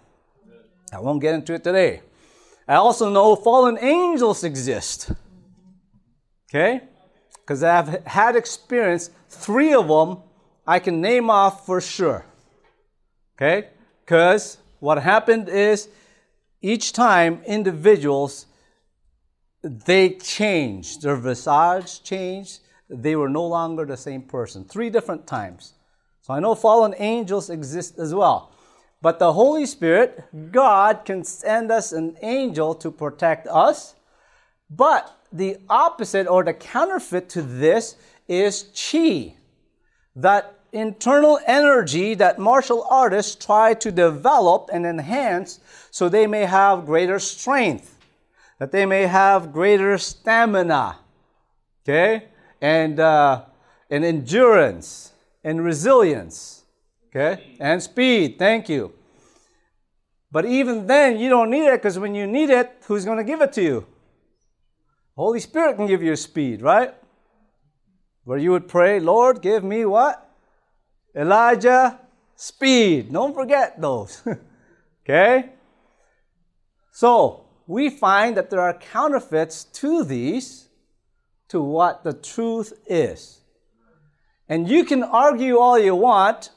I 0.93 0.99
won't 0.99 1.21
get 1.21 1.35
into 1.35 1.53
it 1.53 1.63
today. 1.63 2.01
I 2.67 2.75
also 2.75 3.09
know 3.09 3.35
fallen 3.35 3.77
angels 3.79 4.43
exist. 4.43 5.11
Okay? 6.49 6.81
Because 7.39 7.63
I've 7.63 8.05
had 8.05 8.35
experience, 8.35 9.09
three 9.29 9.73
of 9.73 9.87
them 9.87 10.19
I 10.65 10.79
can 10.79 10.99
name 10.99 11.29
off 11.29 11.65
for 11.65 11.79
sure. 11.79 12.25
Okay? 13.35 13.69
Because 14.03 14.57
what 14.79 15.01
happened 15.01 15.47
is 15.47 15.87
each 16.61 16.91
time 16.91 17.41
individuals 17.45 18.47
they 19.61 20.11
changed. 20.11 21.01
Their 21.01 21.15
visage 21.15 22.03
changed. 22.03 22.59
They 22.89 23.15
were 23.15 23.29
no 23.29 23.45
longer 23.45 23.85
the 23.85 23.97
same 23.97 24.21
person. 24.21 24.63
Three 24.65 24.89
different 24.89 25.27
times. 25.27 25.73
So 26.21 26.33
i 26.33 26.39
know 26.39 26.55
fallen 26.55 26.93
angels 26.97 27.49
exist 27.49 27.99
as 27.99 28.13
well. 28.13 28.51
But 29.01 29.19
the 29.19 29.33
holy 29.33 29.65
spirit 29.65 30.23
god 30.51 31.05
can 31.05 31.23
send 31.23 31.71
us 31.71 31.91
an 31.91 32.17
angel 32.21 32.75
to 32.75 32.91
protect 32.91 33.47
us. 33.47 33.95
But 34.69 35.15
the 35.31 35.57
opposite 35.69 36.27
or 36.27 36.43
the 36.43 36.53
counterfeit 36.53 37.29
to 37.29 37.41
this 37.41 37.95
is 38.27 38.69
chi 38.75 39.35
that 40.15 40.57
internal 40.73 41.39
energy 41.45 42.13
that 42.15 42.39
martial 42.39 42.85
artists 42.89 43.35
try 43.35 43.73
to 43.75 43.91
develop 43.91 44.69
and 44.73 44.85
enhance 44.85 45.59
so 45.91 46.09
they 46.09 46.27
may 46.27 46.45
have 46.45 46.85
greater 46.85 47.19
strength, 47.19 47.96
that 48.59 48.71
they 48.71 48.85
may 48.85 49.03
have 49.03 49.51
greater 49.51 49.97
stamina, 49.97 50.97
okay, 51.83 52.25
and, 52.61 52.99
uh, 52.99 53.43
and 53.89 54.03
endurance 54.03 55.13
and 55.43 55.63
resilience, 55.63 56.63
okay, 57.07 57.55
and 57.59 57.81
speed. 57.81 58.37
Thank 58.39 58.69
you. 58.69 58.93
But 60.31 60.45
even 60.45 60.87
then, 60.87 61.19
you 61.19 61.29
don't 61.29 61.49
need 61.49 61.67
it 61.67 61.81
because 61.81 61.97
when 61.97 62.13
you 62.13 62.27
need 62.27 62.49
it, 62.49 62.83
who's 62.85 63.05
going 63.05 63.17
to 63.17 63.23
give 63.23 63.41
it 63.41 63.53
to 63.53 63.63
you? 63.63 63.87
Holy 65.15 65.39
Spirit 65.39 65.77
can 65.77 65.87
give 65.87 66.03
you 66.03 66.15
speed, 66.15 66.61
right? 66.61 66.93
Where 68.23 68.37
you 68.37 68.51
would 68.51 68.67
pray, 68.67 68.99
Lord, 68.99 69.41
give 69.41 69.63
me 69.63 69.85
what? 69.85 70.29
Elijah, 71.15 71.99
speed. 72.35 73.11
Don't 73.11 73.33
forget 73.33 73.81
those. 73.81 74.21
okay? 75.03 75.53
So, 76.91 77.46
we 77.67 77.89
find 77.89 78.37
that 78.37 78.49
there 78.49 78.61
are 78.61 78.73
counterfeits 78.73 79.65
to 79.65 80.03
these, 80.03 80.69
to 81.49 81.61
what 81.61 82.03
the 82.03 82.13
truth 82.13 82.73
is. 82.87 83.41
And 84.49 84.69
you 84.69 84.85
can 84.85 85.03
argue 85.03 85.57
all 85.57 85.77
you 85.77 85.95
want 85.95 86.51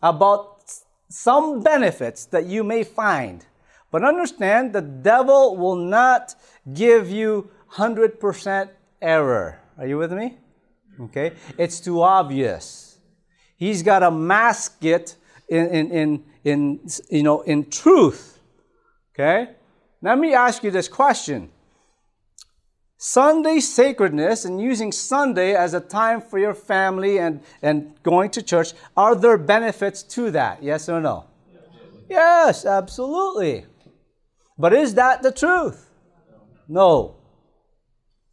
about 0.00 0.62
some 1.08 1.62
benefits 1.62 2.24
that 2.26 2.46
you 2.46 2.62
may 2.62 2.84
find. 2.84 3.44
But 3.90 4.04
understand 4.04 4.72
the 4.72 4.80
devil 4.80 5.56
will 5.56 5.76
not 5.76 6.34
give 6.72 7.10
you 7.10 7.50
100% 7.72 8.70
error. 9.00 9.60
Are 9.76 9.86
you 9.86 9.98
with 9.98 10.12
me? 10.12 10.38
Okay? 11.00 11.32
It's 11.58 11.80
too 11.80 12.02
obvious. 12.02 12.98
He's 13.56 13.82
got 13.82 14.00
to 14.00 14.10
mask 14.10 14.84
it 14.84 15.16
in, 15.48 15.66
in, 15.68 15.90
in, 15.90 16.24
in, 16.44 16.80
you 17.10 17.22
know, 17.22 17.40
in 17.42 17.68
truth. 17.68 18.38
Okay? 19.14 19.50
Let 20.02 20.18
me 20.18 20.34
ask 20.34 20.62
you 20.62 20.70
this 20.70 20.88
question. 20.88 21.50
Sunday 22.98 23.60
sacredness 23.60 24.44
and 24.44 24.60
using 24.60 24.92
Sunday 24.92 25.54
as 25.54 25.74
a 25.74 25.80
time 25.80 26.20
for 26.20 26.38
your 26.38 26.54
family 26.54 27.18
and, 27.18 27.40
and 27.62 27.94
going 28.02 28.30
to 28.30 28.42
church, 28.42 28.72
are 28.96 29.14
there 29.14 29.38
benefits 29.38 30.02
to 30.02 30.30
that? 30.32 30.62
Yes 30.62 30.88
or 30.88 31.00
no? 31.00 31.24
Yes, 32.08 32.66
absolutely. 32.66 33.66
But 34.58 34.72
is 34.72 34.94
that 34.94 35.22
the 35.22 35.32
truth? 35.32 35.88
No. 36.68 37.16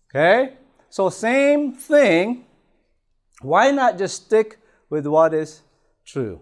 Okay? 0.10 0.54
So, 0.90 1.10
same 1.10 1.74
thing. 1.74 2.46
Why 3.42 3.72
not 3.72 3.98
just 3.98 4.26
stick 4.26 4.60
with 4.90 5.06
what 5.06 5.34
is 5.34 5.62
true. 6.06 6.42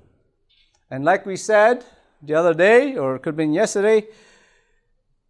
And 0.89 1.03
like 1.03 1.25
we 1.25 1.35
said 1.35 1.83
the 2.21 2.33
other 2.33 2.53
day, 2.53 2.95
or 2.95 3.15
it 3.15 3.19
could 3.19 3.31
have 3.31 3.37
been 3.37 3.53
yesterday, 3.53 4.07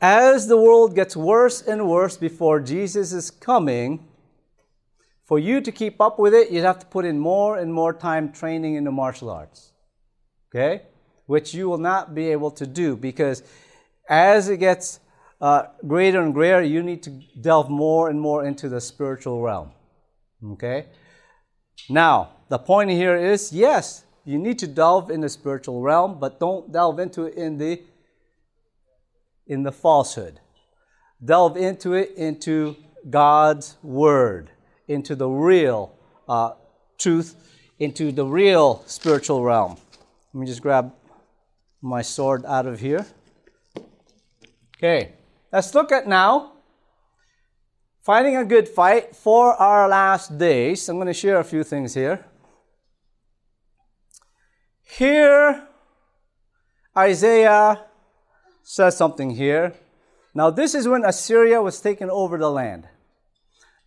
as 0.01 0.47
the 0.47 0.57
world 0.57 0.95
gets 0.95 1.15
worse 1.15 1.61
and 1.61 1.87
worse 1.87 2.17
before 2.17 2.59
Jesus 2.59 3.13
is 3.13 3.31
coming, 3.31 4.07
For 5.27 5.37
you 5.37 5.59
to 5.59 5.73
keep 5.73 5.99
up 5.99 6.19
with 6.19 6.33
it, 6.33 6.51
you'd 6.51 6.63
have 6.63 6.79
to 6.79 6.85
put 6.85 7.03
in 7.03 7.19
more 7.19 7.57
and 7.57 7.73
more 7.73 7.91
time 7.91 8.31
training 8.31 8.75
in 8.75 8.85
the 8.85 8.91
martial 8.91 9.29
arts. 9.29 9.73
Okay? 10.49 10.83
Which 11.25 11.53
you 11.53 11.67
will 11.67 11.79
not 11.79 12.15
be 12.15 12.31
able 12.31 12.51
to 12.51 12.65
do 12.65 12.95
because 12.95 13.43
as 14.07 14.47
it 14.47 14.57
gets 14.57 15.01
uh, 15.41 15.63
greater 15.85 16.21
and 16.21 16.33
greater, 16.33 16.63
you 16.63 16.81
need 16.81 17.03
to 17.03 17.09
delve 17.41 17.69
more 17.69 18.09
and 18.09 18.21
more 18.21 18.45
into 18.45 18.69
the 18.69 18.79
spiritual 18.79 19.41
realm. 19.41 19.71
Okay? 20.53 20.85
Now, 21.89 22.29
the 22.47 22.57
point 22.57 22.89
here 22.89 23.17
is 23.17 23.51
yes, 23.51 24.05
you 24.23 24.37
need 24.37 24.59
to 24.59 24.67
delve 24.67 25.11
in 25.11 25.19
the 25.19 25.29
spiritual 25.29 25.81
realm, 25.81 26.19
but 26.19 26.39
don't 26.39 26.71
delve 26.71 26.99
into 26.99 27.23
it 27.25 27.35
in 27.35 27.57
the 27.57 27.81
in 29.47 29.63
the 29.63 29.71
falsehood. 29.71 30.39
Delve 31.23 31.57
into 31.57 31.93
it 31.93 32.13
into 32.15 32.75
God's 33.09 33.77
word, 33.81 34.51
into 34.87 35.15
the 35.15 35.27
real 35.27 35.95
uh, 36.27 36.51
truth, 36.97 37.35
into 37.79 38.11
the 38.11 38.25
real 38.25 38.83
spiritual 38.85 39.43
realm. 39.43 39.77
Let 40.33 40.41
me 40.41 40.45
just 40.45 40.61
grab 40.61 40.93
my 41.81 42.01
sword 42.01 42.45
out 42.45 42.65
of 42.65 42.79
here. 42.79 43.05
Okay, 44.77 45.13
let's 45.51 45.73
look 45.73 45.91
at 45.91 46.07
now 46.07 46.51
fighting 48.03 48.37
a 48.37 48.45
good 48.45 48.67
fight 48.67 49.15
for 49.15 49.53
our 49.55 49.87
last 49.87 50.37
days. 50.37 50.87
I'm 50.87 50.97
going 50.97 51.07
to 51.07 51.13
share 51.13 51.39
a 51.39 51.43
few 51.43 51.63
things 51.63 51.93
here. 51.93 52.25
Here, 54.83 55.67
Isaiah 56.95 57.86
says 58.69 58.97
something 58.97 59.29
here. 59.29 59.73
Now, 60.33 60.49
this 60.49 60.75
is 60.75 60.89
when 60.89 61.05
Assyria 61.05 61.61
was 61.61 61.79
taken 61.79 62.09
over 62.09 62.37
the 62.37 62.51
land. 62.51 62.85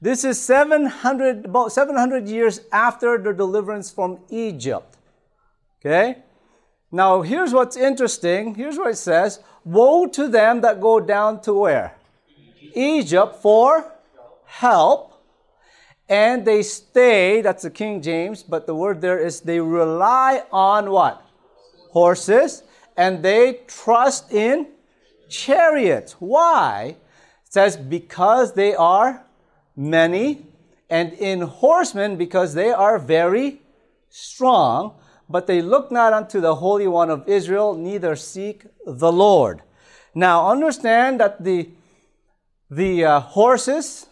This 0.01 0.25
is 0.25 0.41
700, 0.43 1.45
about 1.45 1.71
700 1.71 2.27
years 2.27 2.63
after 2.73 3.19
the 3.19 3.35
deliverance 3.35 3.91
from 3.91 4.21
Egypt. 4.31 4.97
Okay? 5.81 6.23
Now, 6.91 7.21
here's 7.21 7.53
what's 7.53 7.77
interesting. 7.77 8.55
Here's 8.55 8.79
what 8.79 8.93
it 8.93 8.97
says 8.97 9.41
Woe 9.65 10.07
to 10.07 10.29
them 10.29 10.63
that 10.63 10.81
go 10.81 10.99
down 10.99 11.43
to 11.43 11.53
where? 11.53 11.95
Egypt 12.75 13.37
for 13.43 13.85
help 14.47 15.13
and 16.09 16.47
they 16.47 16.63
stay, 16.63 17.43
that's 17.43 17.65
the 17.65 17.71
King 17.71 18.01
James, 18.01 18.43
but 18.43 18.67
the 18.67 18.75
word 18.75 19.03
there 19.03 19.19
is 19.19 19.43
they 19.43 19.61
rely 19.61 20.43
on 20.51 20.91
what? 20.91 21.23
Horses, 21.93 22.63
and 23.01 23.23
they 23.23 23.61
trust 23.67 24.31
in 24.31 24.67
chariots. 25.31 26.17
Why? 26.19 26.97
It 27.47 27.53
says, 27.53 27.75
because 27.75 28.53
they 28.53 28.75
are 28.75 29.25
many, 29.75 30.45
and 30.91 31.15
in 31.15 31.41
horsemen, 31.41 32.17
because 32.17 32.53
they 32.53 32.71
are 32.71 32.99
very 32.99 33.63
strong, 34.11 34.97
but 35.31 35.47
they 35.47 35.63
look 35.63 35.91
not 35.91 36.13
unto 36.13 36.43
the 36.43 36.57
Holy 36.57 36.87
One 36.87 37.09
of 37.09 37.27
Israel, 37.27 37.75
neither 37.75 38.17
seek 38.17 38.67
the 38.85 39.11
Lord. 39.11 39.63
Now, 40.15 40.51
understand 40.51 41.21
that 41.21 41.43
the, 41.43 41.71
the 42.71 43.07
uh, 43.07 43.21
horses 43.21 44.09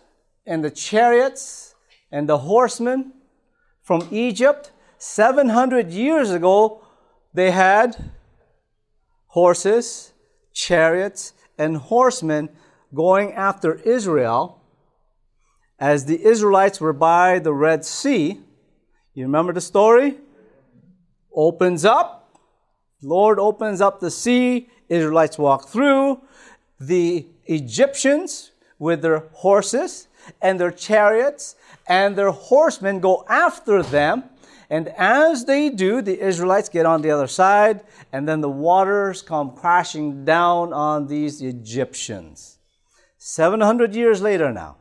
and 0.47 0.65
the 0.65 0.71
chariots 0.71 1.75
and 2.11 2.27
the 2.27 2.39
horsemen 2.39 3.13
from 3.83 4.09
Egypt, 4.11 4.73
700 4.97 5.91
years 5.91 6.31
ago, 6.31 6.81
they 7.35 7.51
had 7.51 8.13
horses, 9.29 10.13
chariots, 10.53 11.33
and 11.57 11.77
horsemen 11.77 12.49
going 12.95 13.33
after 13.33 13.75
Israel 13.75 14.61
as 15.79 16.07
the 16.07 16.25
Israelites 16.25 16.81
were 16.81 16.93
by 16.93 17.39
the 17.39 17.53
Red 17.53 17.85
Sea. 17.85 18.41
You 19.15 19.25
remember 19.25 19.53
the 19.53 19.61
story? 19.61 20.19
Opens 21.35 21.85
up, 21.85 22.41
Lord 23.03 23.39
opens 23.39 23.81
up 23.81 24.01
the 24.01 24.11
sea, 24.11 24.69
Israelites 24.89 25.39
walk 25.39 25.69
through. 25.69 26.21
The 26.81 27.27
Egyptians 27.47 28.53
with 28.79 29.03
their 29.03 29.25
horses 29.33 30.09
and 30.41 30.59
their 30.59 30.71
chariots 30.71 31.57
and 31.89 32.17
their 32.17 32.31
horsemen 32.31 33.01
go 33.01 33.25
after 33.29 33.83
them. 33.83 34.25
And 34.71 34.89
as 34.99 35.47
they 35.47 35.71
do, 35.71 36.03
the 36.03 36.21
Israelites 36.21 36.69
get 36.69 36.85
on 36.85 37.01
the 37.01 37.11
other 37.11 37.27
side, 37.27 37.81
and 38.13 38.29
then 38.29 38.43
the 38.43 38.51
waters 38.51 39.23
come 39.23 39.57
crashing 39.57 40.25
down 40.25 40.73
on 40.73 41.07
these 41.07 41.41
Egyptians. 41.41 42.59
700 43.17 43.95
years 43.95 44.21
later 44.21 44.53
now, 44.53 44.77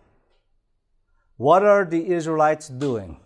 what 1.37 1.63
are 1.63 1.85
the 1.85 2.09
Israelites 2.11 2.67
doing? 2.67 3.19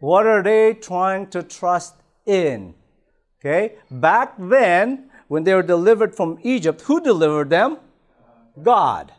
What 0.00 0.26
are 0.26 0.42
they 0.42 0.74
trying 0.74 1.28
to 1.30 1.42
trust 1.42 1.94
in? 2.24 2.74
Okay? 3.40 3.76
Back 3.90 4.34
then, 4.38 5.10
when 5.28 5.44
they 5.44 5.54
were 5.54 5.62
delivered 5.62 6.14
from 6.14 6.38
Egypt, 6.42 6.82
who 6.82 7.00
delivered 7.00 7.50
them? 7.50 7.78
God 8.62 9.12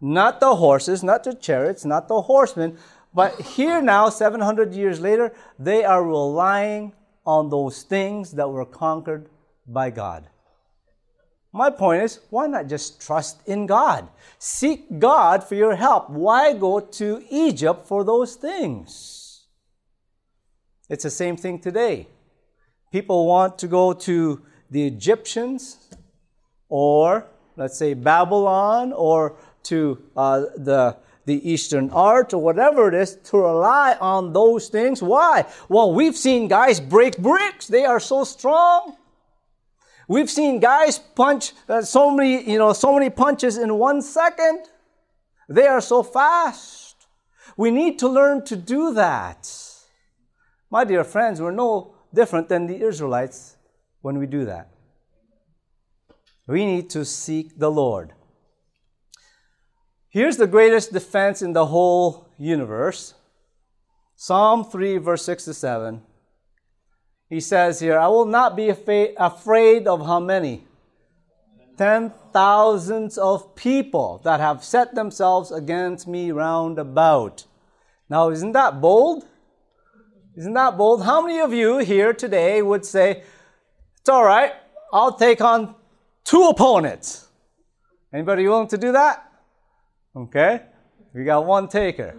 not 0.00 0.40
the 0.40 0.56
horses, 0.56 1.02
not 1.02 1.24
the 1.24 1.34
chariots, 1.34 1.84
not 1.84 2.08
the 2.08 2.22
horsemen, 2.22 2.78
but 3.14 3.40
here 3.40 3.80
now, 3.80 4.08
700 4.08 4.74
years 4.74 5.00
later, 5.00 5.32
they 5.58 5.84
are 5.84 6.04
relying 6.04 6.92
on 7.26 7.50
those 7.50 7.82
things 7.82 8.32
that 8.32 8.48
were 8.48 8.64
conquered 8.64 9.28
by 9.66 9.90
God. 9.90 10.28
My 11.52 11.70
point 11.70 12.02
is, 12.02 12.20
why 12.30 12.46
not 12.46 12.68
just 12.68 13.00
trust 13.00 13.46
in 13.46 13.66
God? 13.66 14.08
Seek 14.38 14.98
God 14.98 15.42
for 15.42 15.54
your 15.54 15.76
help. 15.76 16.10
Why 16.10 16.52
go 16.52 16.80
to 16.80 17.24
Egypt 17.30 17.86
for 17.86 18.04
those 18.04 18.34
things? 18.34 19.46
It's 20.88 21.04
the 21.04 21.10
same 21.10 21.36
thing 21.36 21.58
today. 21.58 22.08
People 22.92 23.26
want 23.26 23.58
to 23.58 23.66
go 23.66 23.92
to 23.92 24.42
the 24.70 24.86
Egyptians 24.86 25.90
or, 26.68 27.26
let's 27.56 27.78
say, 27.78 27.94
Babylon 27.94 28.92
or 28.92 29.36
to 29.64 30.02
uh, 30.16 30.40
the, 30.56 30.96
the 31.28 31.48
Eastern 31.48 31.90
art 31.90 32.32
or 32.32 32.38
whatever 32.42 32.88
it 32.88 32.94
is 32.94 33.16
to 33.24 33.36
rely 33.36 33.96
on 34.00 34.32
those 34.32 34.68
things. 34.68 35.02
Why? 35.02 35.44
Well, 35.68 35.92
we've 35.92 36.16
seen 36.16 36.48
guys 36.48 36.80
break 36.80 37.18
bricks. 37.18 37.66
They 37.68 37.84
are 37.84 38.00
so 38.00 38.24
strong. 38.24 38.96
We've 40.08 40.30
seen 40.30 40.58
guys 40.58 40.98
punch 40.98 41.52
uh, 41.68 41.82
so 41.82 42.10
many, 42.10 42.50
you 42.50 42.58
know, 42.58 42.72
so 42.72 42.94
many 42.94 43.10
punches 43.10 43.58
in 43.58 43.74
one 43.74 44.00
second. 44.00 44.64
They 45.50 45.66
are 45.66 45.82
so 45.82 46.02
fast. 46.02 46.96
We 47.58 47.70
need 47.70 47.98
to 47.98 48.08
learn 48.08 48.44
to 48.46 48.56
do 48.56 48.94
that. 48.94 49.52
My 50.70 50.84
dear 50.84 51.04
friends, 51.04 51.42
we're 51.42 51.50
no 51.50 51.94
different 52.12 52.48
than 52.48 52.66
the 52.66 52.80
Israelites 52.80 53.58
when 54.00 54.18
we 54.18 54.26
do 54.26 54.46
that. 54.46 54.70
We 56.46 56.64
need 56.64 56.88
to 56.90 57.04
seek 57.04 57.58
the 57.58 57.70
Lord. 57.70 58.14
Here's 60.10 60.38
the 60.38 60.46
greatest 60.46 60.92
defense 60.92 61.42
in 61.42 61.52
the 61.52 61.66
whole 61.66 62.28
universe 62.38 63.14
Psalm 64.16 64.64
3, 64.64 64.96
verse 64.96 65.24
6 65.24 65.44
to 65.44 65.54
7. 65.54 66.02
He 67.28 67.40
says 67.40 67.78
here, 67.78 67.98
I 67.98 68.08
will 68.08 68.24
not 68.24 68.56
be 68.56 68.70
afraid 68.70 69.86
of 69.86 70.06
how 70.06 70.18
many? 70.18 70.66
Ten 71.76 72.12
thousands 72.32 73.18
of 73.18 73.54
people 73.54 74.20
that 74.24 74.40
have 74.40 74.64
set 74.64 74.94
themselves 74.94 75.52
against 75.52 76.08
me 76.08 76.32
round 76.32 76.78
about. 76.78 77.44
Now, 78.08 78.30
isn't 78.30 78.52
that 78.52 78.80
bold? 78.80 79.24
Isn't 80.36 80.54
that 80.54 80.78
bold? 80.78 81.04
How 81.04 81.20
many 81.20 81.38
of 81.38 81.52
you 81.52 81.78
here 81.78 82.14
today 82.14 82.62
would 82.62 82.84
say, 82.84 83.22
It's 84.00 84.08
all 84.08 84.24
right, 84.24 84.54
I'll 84.92 85.16
take 85.16 85.40
on 85.42 85.74
two 86.24 86.48
opponents? 86.48 87.28
Anybody 88.12 88.48
willing 88.48 88.68
to 88.68 88.78
do 88.78 88.92
that? 88.92 89.27
Okay? 90.14 90.62
We 91.14 91.24
got 91.24 91.44
one 91.44 91.68
taker. 91.68 92.14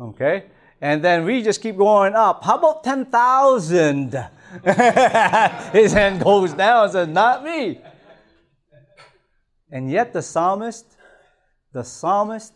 Okay? 0.00 0.46
And 0.80 1.04
then 1.04 1.24
we 1.24 1.42
just 1.42 1.60
keep 1.60 1.76
going 1.76 2.14
up. 2.14 2.42
How 2.42 2.56
about 2.56 2.84
10,000? 2.84 4.12
His 5.72 5.92
hand 5.92 6.24
goes 6.24 6.52
down 6.54 6.84
and 6.84 6.92
says, 6.92 7.08
Not 7.08 7.44
me. 7.44 7.80
And 9.70 9.90
yet 9.90 10.12
the 10.12 10.22
psalmist, 10.22 10.96
the 11.72 11.84
psalmist 11.84 12.54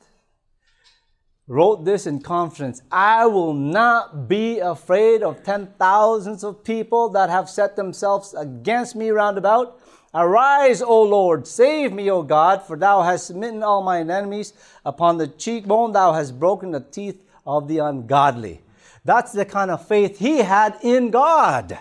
wrote 1.46 1.84
this 1.84 2.06
in 2.06 2.20
confidence 2.20 2.80
I 2.90 3.26
will 3.26 3.52
not 3.52 4.28
be 4.28 4.58
afraid 4.58 5.22
of 5.22 5.42
ten 5.42 5.68
thousands 5.78 6.42
of 6.42 6.64
people 6.64 7.10
that 7.10 7.30
have 7.30 7.50
set 7.50 7.76
themselves 7.76 8.34
against 8.34 8.96
me 8.96 9.10
round 9.10 9.38
about. 9.38 9.80
Arise, 10.14 10.80
O 10.80 11.02
Lord, 11.02 11.46
save 11.46 11.92
me, 11.92 12.08
O 12.08 12.22
God, 12.22 12.62
for 12.62 12.76
thou 12.76 13.02
hast 13.02 13.26
smitten 13.26 13.64
all 13.64 13.82
mine 13.82 14.10
enemies. 14.10 14.52
Upon 14.84 15.18
the 15.18 15.26
cheekbone 15.26 15.92
thou 15.92 16.12
hast 16.12 16.38
broken 16.38 16.70
the 16.70 16.80
teeth 16.80 17.20
of 17.44 17.66
the 17.66 17.78
ungodly. 17.78 18.62
That's 19.04 19.32
the 19.32 19.44
kind 19.44 19.70
of 19.70 19.86
faith 19.86 20.18
he 20.20 20.38
had 20.38 20.78
in 20.82 21.10
God. 21.10 21.78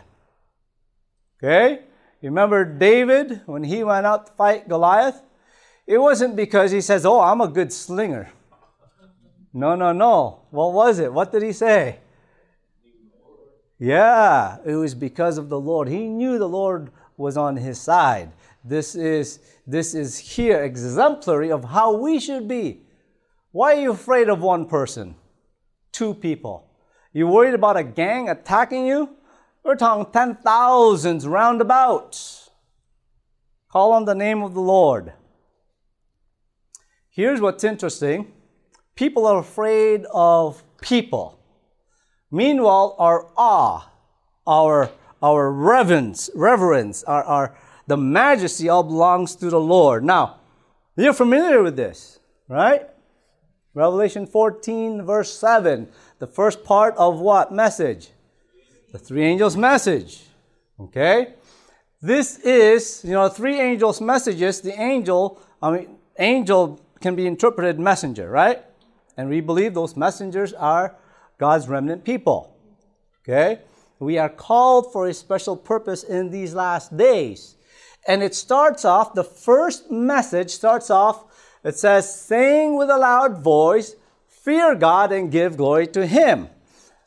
Okay? 1.38 1.82
Remember 2.24 2.66
David 2.66 3.42
when 3.46 3.64
he 3.64 3.84
went 3.84 4.06
out 4.06 4.28
to 4.28 4.34
fight 4.34 4.68
Goliath? 4.68 5.22
It 5.86 6.00
wasn't 6.00 6.36
because 6.36 6.72
he 6.72 6.82
says, 6.82 7.06
Oh, 7.06 7.20
I'm 7.20 7.42
a 7.42 7.48
good 7.48 7.72
slinger. 7.72 8.32
No, 9.54 9.76
no, 9.76 9.92
no. 9.92 10.40
What 10.50 10.74
was 10.74 11.00
it? 11.00 11.14
What 11.14 11.32
did 11.32 11.44
he 11.44 11.52
say? 11.52 12.00
Yeah, 13.78 14.58
it 14.66 14.76
was 14.76 14.96
because 14.96 15.38
of 15.38 15.50
the 15.50 15.60
Lord. 15.60 15.90
He 15.90 16.08
knew 16.08 16.40
the 16.40 16.48
Lord 16.48 16.90
was 17.24 17.38
on 17.38 17.56
his 17.56 17.80
side. 17.80 18.32
This 18.64 18.96
is 18.96 19.40
this 19.66 19.96
is 19.96 20.18
here 20.18 20.64
exemplary 20.64 21.52
of 21.52 21.64
how 21.64 21.98
we 21.98 22.20
should 22.20 22.48
be. 22.48 22.82
Why 23.52 23.74
are 23.74 23.82
you 23.82 23.92
afraid 23.92 24.30
of 24.30 24.42
one 24.42 24.68
person? 24.68 25.16
Two 25.92 26.14
people. 26.14 26.70
You 27.14 27.28
worried 27.28 27.54
about 27.54 27.78
a 27.78 27.84
gang 27.84 28.30
attacking 28.30 28.86
you? 28.86 29.10
We're 29.64 29.76
talking 29.76 30.12
ten 30.12 30.36
thousands 30.36 31.26
roundabouts. 31.26 32.50
Call 33.72 33.94
on 33.94 34.06
the 34.06 34.16
name 34.16 34.44
of 34.44 34.54
the 34.54 34.62
Lord. 34.62 35.14
Here's 37.10 37.42
what's 37.42 37.64
interesting 37.64 38.32
people 38.96 39.26
are 39.26 39.40
afraid 39.40 40.06
of 40.14 40.64
people. 40.82 41.40
Meanwhile, 42.32 42.96
our 42.98 43.32
awe, 43.38 43.92
our, 44.48 44.90
our 45.24 45.50
reverence, 45.50 46.30
reverence, 46.36 47.04
our, 47.06 47.24
our, 47.24 47.56
the 47.88 47.96
majesty 47.96 48.68
all 48.68 48.84
belongs 48.84 49.36
to 49.38 49.50
the 49.50 49.60
Lord. 49.60 50.04
Now, 50.04 50.42
you're 50.98 51.14
familiar 51.14 51.64
with 51.64 51.78
this, 51.78 52.20
right? 52.50 52.90
Revelation 53.74 54.28
14, 54.28 55.04
verse 55.04 55.34
7. 55.34 55.88
The 56.20 56.28
first 56.28 56.66
part 56.66 56.96
of 56.98 57.20
what 57.20 57.54
message? 57.54 58.10
The 58.92 59.00
three 59.00 59.24
angels' 59.24 59.56
message. 59.56 60.24
Okay? 60.80 61.34
This 62.02 62.38
is, 62.40 63.02
you 63.06 63.12
know, 63.12 63.30
three 63.30 63.60
angels' 63.60 64.02
messages. 64.02 64.60
The 64.60 64.80
angel, 64.80 65.42
I 65.62 65.72
mean, 65.72 65.96
angel 66.20 66.82
can 67.00 67.16
be 67.16 67.26
interpreted 67.26 67.80
messenger, 67.80 68.30
right? 68.30 68.62
And 69.16 69.30
we 69.30 69.40
believe 69.40 69.74
those 69.74 69.96
messengers 69.96 70.52
are 70.54 70.96
God's 71.38 71.70
remnant 71.70 72.04
people. 72.04 72.56
Okay? 73.22 73.62
We 74.04 74.18
are 74.18 74.30
called 74.30 74.92
for 74.92 75.08
a 75.08 75.14
special 75.14 75.56
purpose 75.56 76.04
in 76.04 76.30
these 76.30 76.54
last 76.54 76.96
days. 76.96 77.56
And 78.08 78.22
it 78.22 78.36
starts 78.36 78.84
off, 78.84 79.14
the 79.14 79.24
first 79.24 79.90
message 79.90 80.52
starts 80.52 80.90
off, 80.90 81.26
it 81.64 81.76
says, 81.76 82.14
saying 82.14 82.76
with 82.76 82.90
a 82.90 82.98
loud 82.98 83.42
voice, 83.42 83.96
fear 84.28 84.76
God 84.76 85.12
and 85.14 85.32
give 85.32 85.56
glory 85.56 85.88
to 85.88 86.06
Him. 86.06 86.50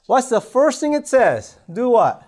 What's 0.06 0.28
the 0.28 0.40
first 0.40 0.80
thing 0.80 0.94
it 0.94 1.06
says? 1.06 1.58
Do 1.70 1.90
what? 1.90 2.22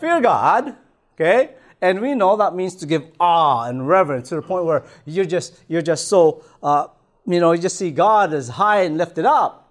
Fear 0.00 0.20
God. 0.20 0.76
Okay? 1.14 1.50
And 1.80 2.00
we 2.00 2.14
know 2.14 2.36
that 2.36 2.54
means 2.54 2.74
to 2.76 2.86
give 2.86 3.04
awe 3.20 3.64
and 3.64 3.86
reverence 3.86 4.30
to 4.30 4.36
the 4.36 4.42
point 4.42 4.64
where 4.64 4.84
you're 5.04 5.24
just, 5.24 5.60
you're 5.68 5.82
just 5.82 6.08
so, 6.08 6.42
uh, 6.62 6.88
you 7.26 7.38
know, 7.38 7.52
you 7.52 7.60
just 7.60 7.76
see 7.76 7.90
God 7.90 8.32
as 8.32 8.48
high 8.48 8.82
and 8.82 8.96
lifted 8.96 9.24
up. 9.24 9.65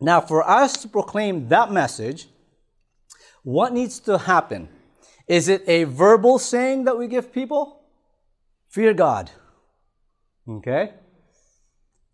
Now, 0.00 0.20
for 0.20 0.48
us 0.48 0.80
to 0.82 0.88
proclaim 0.88 1.48
that 1.48 1.70
message, 1.70 2.28
what 3.42 3.72
needs 3.72 4.00
to 4.00 4.18
happen? 4.18 4.68
Is 5.26 5.48
it 5.48 5.62
a 5.68 5.84
verbal 5.84 6.38
saying 6.38 6.84
that 6.84 6.98
we 6.98 7.06
give 7.06 7.32
people? 7.32 7.82
Fear 8.68 8.94
God. 8.94 9.30
Okay? 10.48 10.94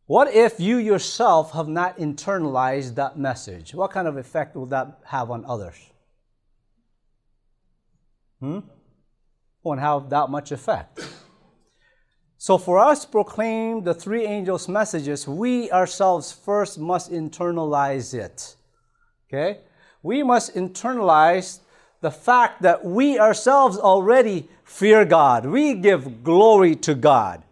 What 0.06 0.32
if 0.32 0.60
you 0.60 0.76
yourself 0.78 1.52
have 1.52 1.68
not 1.68 1.98
internalized 1.98 2.94
that 2.96 3.18
message? 3.18 3.74
What 3.74 3.90
kind 3.90 4.06
of 4.06 4.16
effect 4.16 4.54
will 4.56 4.66
that 4.66 5.00
have 5.06 5.30
on 5.30 5.44
others? 5.44 5.76
Hmm? 8.40 8.60
Won't 9.62 9.80
have 9.80 10.10
that 10.10 10.30
much 10.30 10.52
effect. 10.52 11.00
So, 12.38 12.58
for 12.58 12.78
us 12.78 13.04
to 13.04 13.10
proclaim 13.10 13.84
the 13.84 13.94
three 13.94 14.26
angels' 14.26 14.68
messages, 14.68 15.26
we 15.26 15.70
ourselves 15.70 16.32
first 16.32 16.78
must 16.78 17.10
internalize 17.10 18.12
it. 18.12 18.56
Okay? 19.28 19.60
We 20.02 20.22
must 20.22 20.54
internalize 20.54 21.60
the 22.02 22.10
fact 22.10 22.62
that 22.62 22.84
we 22.84 23.18
ourselves 23.18 23.78
already 23.78 24.48
fear 24.64 25.04
God. 25.04 25.46
We 25.46 25.74
give 25.74 26.22
glory 26.22 26.76
to 26.76 26.94
God. 26.94 27.42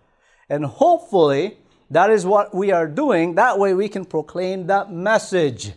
And 0.51 0.67
hopefully, 0.67 1.57
that 1.91 2.11
is 2.11 2.27
what 2.27 2.55
we 2.55 2.71
are 2.71 2.87
doing. 2.87 3.37
That 3.37 3.59
way, 3.59 3.73
we 3.73 3.89
can 3.89 4.05
proclaim 4.05 4.67
that 4.67 4.93
message. 4.93 5.73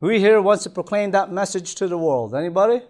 We 0.00 0.18
here 0.18 0.40
wants 0.40 0.64
to 0.64 0.70
proclaim 0.70 1.10
that 1.10 1.30
message 1.30 1.74
to 1.76 1.88
the 1.88 1.98
world. 1.98 2.34
Anybody? 2.34 2.80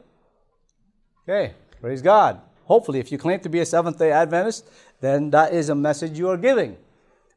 Okay, 1.28 1.54
praise 1.80 2.02
God. 2.02 2.40
Hopefully, 2.64 2.98
if 2.98 3.12
you 3.12 3.18
claim 3.18 3.40
to 3.40 3.48
be 3.48 3.60
a 3.60 3.66
Seventh 3.66 3.98
day 3.98 4.10
Adventist, 4.10 4.68
then 5.04 5.30
that 5.30 5.52
is 5.52 5.68
a 5.68 5.74
message 5.74 6.18
you 6.18 6.28
are 6.28 6.36
giving. 6.36 6.76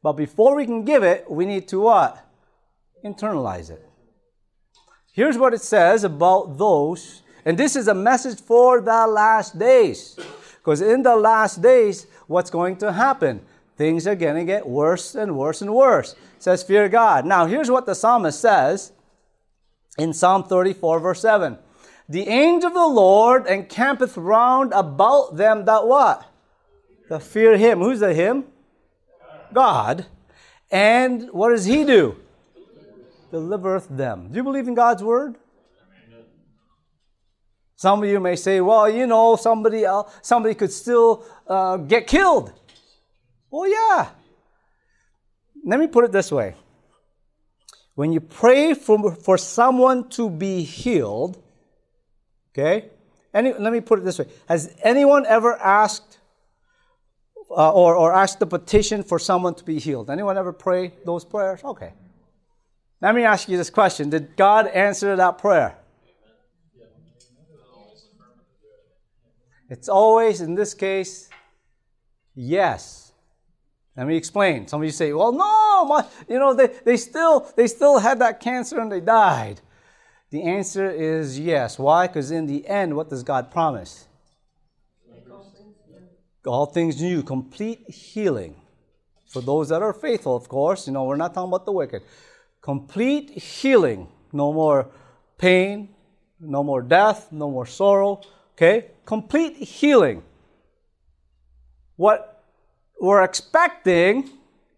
But 0.02 0.14
before 0.14 0.56
we 0.56 0.66
can 0.66 0.86
give 0.86 1.04
it, 1.04 1.30
we 1.30 1.46
need 1.46 1.68
to 1.70 1.82
what? 1.82 2.26
Internalize 3.04 3.70
it. 3.70 3.84
Here's 5.12 5.38
what 5.38 5.54
it 5.54 5.62
says 5.62 6.04
about 6.04 6.58
those, 6.58 7.24
and 7.44 7.58
this 7.58 7.76
is 7.76 7.88
a 7.88 7.94
message 7.94 8.40
for 8.40 8.82
the 8.82 9.08
last 9.08 9.58
days. 9.58 10.18
Because 10.58 10.82
in 10.82 11.02
the 11.02 11.16
last 11.16 11.62
days, 11.62 12.08
what's 12.28 12.50
going 12.50 12.78
to 12.78 12.92
happen? 12.92 13.42
Things 13.78 14.06
are 14.06 14.16
going 14.16 14.36
to 14.36 14.44
get 14.44 14.68
worse 14.68 15.16
and 15.16 15.38
worse 15.38 15.62
and 15.62 15.74
worse. 15.74 16.14
It 16.14 16.44
says, 16.44 16.64
Fear 16.64 16.90
God. 16.90 17.26
Now, 17.26 17.46
here's 17.46 17.72
what 17.72 17.86
the 17.86 17.96
psalmist 17.96 18.40
says 18.40 18.92
in 19.98 20.14
Psalm 20.14 20.44
34, 20.44 21.00
verse 21.00 21.22
7. 21.22 21.58
The 22.10 22.28
angel 22.28 22.70
of 22.70 22.74
the 22.74 22.88
Lord 22.88 23.48
encampeth 23.48 24.18
round 24.18 24.72
about 24.74 25.36
them 25.36 25.66
that 25.66 25.88
what? 25.88 26.26
That 27.10 27.24
fear 27.24 27.58
him. 27.58 27.80
Who's 27.80 28.00
the 28.00 28.14
him? 28.14 28.46
God. 29.54 30.06
And 30.72 31.30
what 31.32 31.50
does 31.50 31.66
he 31.66 31.86
do? 31.86 32.18
Delivereth 33.32 33.88
them. 33.90 34.30
Do 34.30 34.38
you 34.38 34.44
believe 34.44 34.68
in 34.68 34.74
God's 34.74 35.04
word? 35.04 35.36
Some 37.76 38.02
of 38.02 38.10
you 38.10 38.20
may 38.20 38.36
say, 38.36 38.60
well, 38.60 38.90
you 38.90 39.06
know, 39.06 39.36
somebody 39.36 39.86
else, 39.86 40.12
somebody 40.24 40.56
could 40.56 40.72
still 40.72 41.24
uh, 41.48 41.78
get 41.78 42.08
killed. 42.08 42.52
Well, 43.52 43.70
yeah. 43.70 44.10
Let 45.64 45.80
me 45.80 45.88
put 45.88 46.04
it 46.04 46.12
this 46.12 46.32
way. 46.32 46.56
When 47.94 48.12
you 48.12 48.20
pray 48.20 48.74
for, 48.74 49.14
for 49.14 49.38
someone 49.38 50.10
to 50.10 50.30
be 50.30 50.64
healed, 50.64 51.42
Okay? 52.58 52.90
Any, 53.34 53.54
let 53.54 53.72
me 53.72 53.82
put 53.82 54.00
it 54.00 54.06
this 54.06 54.18
way 54.20 54.28
Has 54.48 54.76
anyone 54.84 55.26
ever 55.28 55.58
asked 55.58 56.17
uh, 57.58 57.72
or, 57.72 57.96
or 57.96 58.14
asked 58.14 58.40
the 58.40 58.46
petition 58.46 59.04
for 59.04 59.18
someone 59.18 59.56
to 59.56 59.64
be 59.64 59.80
healed? 59.80 60.10
Anyone 60.10 60.38
ever 60.38 60.54
pray 60.54 60.94
those 61.06 61.26
prayers? 61.26 61.64
Okay. 61.64 61.92
Let 63.02 63.16
me 63.16 63.24
ask 63.24 63.50
you 63.50 63.58
this 63.58 63.70
question 63.70 64.10
Did 64.10 64.38
God 64.38 64.68
answer 64.68 65.16
that 65.16 65.40
prayer? 65.40 65.76
It's 69.70 69.90
always, 69.90 70.40
in 70.40 70.56
this 70.56 70.74
case, 70.74 71.30
yes. 72.34 73.12
Let 73.98 74.08
me 74.08 74.16
explain. 74.16 74.68
Some 74.68 74.82
of 74.82 74.86
you 74.86 74.92
say, 74.92 75.12
well, 75.12 75.32
no, 75.32 75.86
my, 75.86 76.06
you 76.30 76.40
know, 76.40 76.54
they, 76.54 76.68
they, 76.68 76.96
still, 76.96 77.52
they 77.58 77.68
still 77.68 77.98
had 77.98 78.20
that 78.20 78.40
cancer 78.40 78.80
and 78.80 78.92
they 78.92 79.02
died. 79.02 79.60
The 80.30 80.44
answer 80.44 80.90
is 80.90 81.40
yes. 81.40 81.80
Why? 81.80 82.08
Because 82.08 82.32
in 82.32 82.46
the 82.46 82.66
end, 82.68 82.96
what 82.96 83.10
does 83.10 83.24
God 83.24 83.52
promise? 83.52 84.08
All 86.48 86.66
things 86.66 87.02
new, 87.02 87.24
complete 87.24 87.90
healing. 87.90 88.56
For 89.28 89.42
those 89.42 89.70
that 89.70 89.82
are 89.82 89.94
faithful, 89.94 90.36
of 90.36 90.48
course, 90.48 90.88
you 90.88 90.94
know, 90.94 91.04
we're 91.04 91.18
not 91.18 91.34
talking 91.34 91.50
about 91.50 91.66
the 91.66 91.72
wicked. 91.72 92.04
Complete 92.62 93.30
healing. 93.32 94.08
No 94.32 94.54
more 94.54 94.90
pain, 95.38 95.90
no 96.40 96.64
more 96.64 96.82
death, 96.82 97.32
no 97.32 97.52
more 97.52 97.66
sorrow. 97.66 98.22
Okay? 98.54 98.86
Complete 99.06 99.58
healing. 99.58 100.24
What 101.98 102.44
we're 103.00 103.24
expecting, 103.24 104.30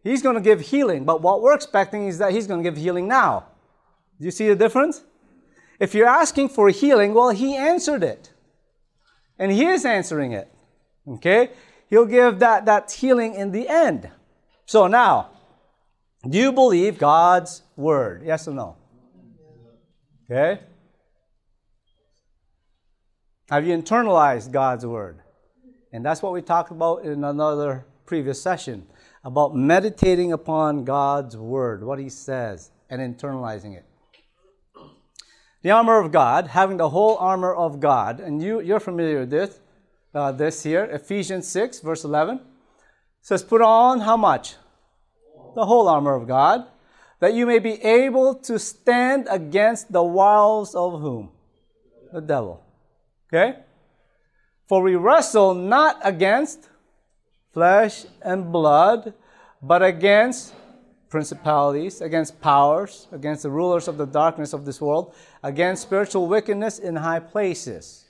he's 0.04 0.22
going 0.22 0.36
to 0.36 0.42
give 0.42 0.60
healing, 0.60 1.06
but 1.06 1.22
what 1.22 1.42
we're 1.42 1.56
expecting 1.56 2.08
is 2.08 2.18
that 2.18 2.32
he's 2.32 2.48
going 2.48 2.64
to 2.64 2.70
give 2.70 2.78
healing 2.78 3.08
now. 3.08 3.46
Do 4.20 4.26
you 4.26 4.32
see 4.32 4.48
the 4.48 4.56
difference? 4.56 5.04
If 5.80 5.94
you're 5.94 6.08
asking 6.08 6.50
for 6.50 6.70
healing, 6.70 7.14
well, 7.14 7.30
He 7.30 7.56
answered 7.56 8.04
it. 8.04 8.32
And 9.38 9.52
He 9.52 9.66
is 9.66 9.86
answering 9.86 10.34
it. 10.34 10.54
Okay? 11.08 11.52
He'll 11.90 12.06
give 12.06 12.40
that, 12.40 12.66
that 12.66 12.92
healing 12.92 13.34
in 13.34 13.52
the 13.52 13.68
end. 13.68 14.10
So 14.66 14.88
now, 14.88 15.32
do 16.28 16.38
you 16.38 16.52
believe 16.52 16.98
God's 16.98 17.64
word? 17.76 18.24
Yes 18.26 18.48
or 18.48 18.54
no? 18.54 18.76
Okay? 20.30 20.62
Have 23.50 23.66
you 23.66 23.76
internalized 23.76 24.52
God's 24.52 24.86
word? 24.86 25.22
And 25.92 26.06
that's 26.06 26.22
what 26.22 26.34
we 26.34 26.42
talked 26.42 26.70
about 26.70 27.04
in 27.04 27.24
another 27.24 27.86
previous 28.06 28.42
session 28.42 28.86
about 29.24 29.56
meditating 29.56 30.32
upon 30.32 30.84
God's 30.84 31.36
word, 31.36 31.84
what 31.84 31.98
He 31.98 32.10
says, 32.10 32.70
and 32.90 33.02
internalizing 33.02 33.76
it 33.76 33.86
the 35.62 35.72
armor 35.72 36.00
of 36.00 36.12
God, 36.12 36.48
having 36.48 36.78
the 36.78 36.90
whole 36.90 37.18
armor 37.18 37.54
of 37.54 37.80
God, 37.80 38.20
and 38.20 38.42
you, 38.42 38.62
you're 38.62 38.80
familiar 38.80 39.20
with 39.22 39.30
this, 39.30 39.60
uh, 40.14 40.32
this 40.32 40.64
here, 40.64 40.86
Ephesians 40.86 41.48
6, 41.48 41.80
verse 41.82 42.04
11, 42.04 42.42
says, 43.22 43.44
Put 43.44 43.62
on 43.62 44.02
how 44.02 44.18
much? 44.18 44.56
the 45.56 45.66
whole 45.66 45.88
armor 45.88 46.16
of 46.16 46.28
God, 46.28 46.66
that 47.20 47.34
you 47.34 47.46
may 47.46 47.60
be 47.60 47.82
able 47.84 48.36
to 48.36 48.58
stand 48.58 49.28
against 49.30 49.92
the 49.92 50.04
wiles 50.04 50.76
of 50.76 51.02
whom? 51.02 51.32
The 52.14 52.22
devil. 52.22 52.64
Okay? 53.28 53.60
For 54.68 54.82
we 54.82 54.96
wrestle 54.96 55.54
not 55.54 56.00
against 56.04 56.70
flesh 57.52 58.06
and 58.22 58.52
blood, 58.52 59.14
but 59.62 59.84
against 59.84 60.54
principalities, 61.10 62.02
against 62.02 62.40
powers, 62.40 63.08
against 63.12 63.44
the 63.44 63.50
rulers 63.50 63.88
of 63.88 63.98
the 63.98 64.06
darkness 64.06 64.54
of 64.54 64.66
this 64.66 64.80
world, 64.80 65.14
against 65.44 65.82
spiritual 65.82 66.28
wickedness 66.28 66.80
in 66.80 66.96
high 66.96 67.20
places. 67.20 68.06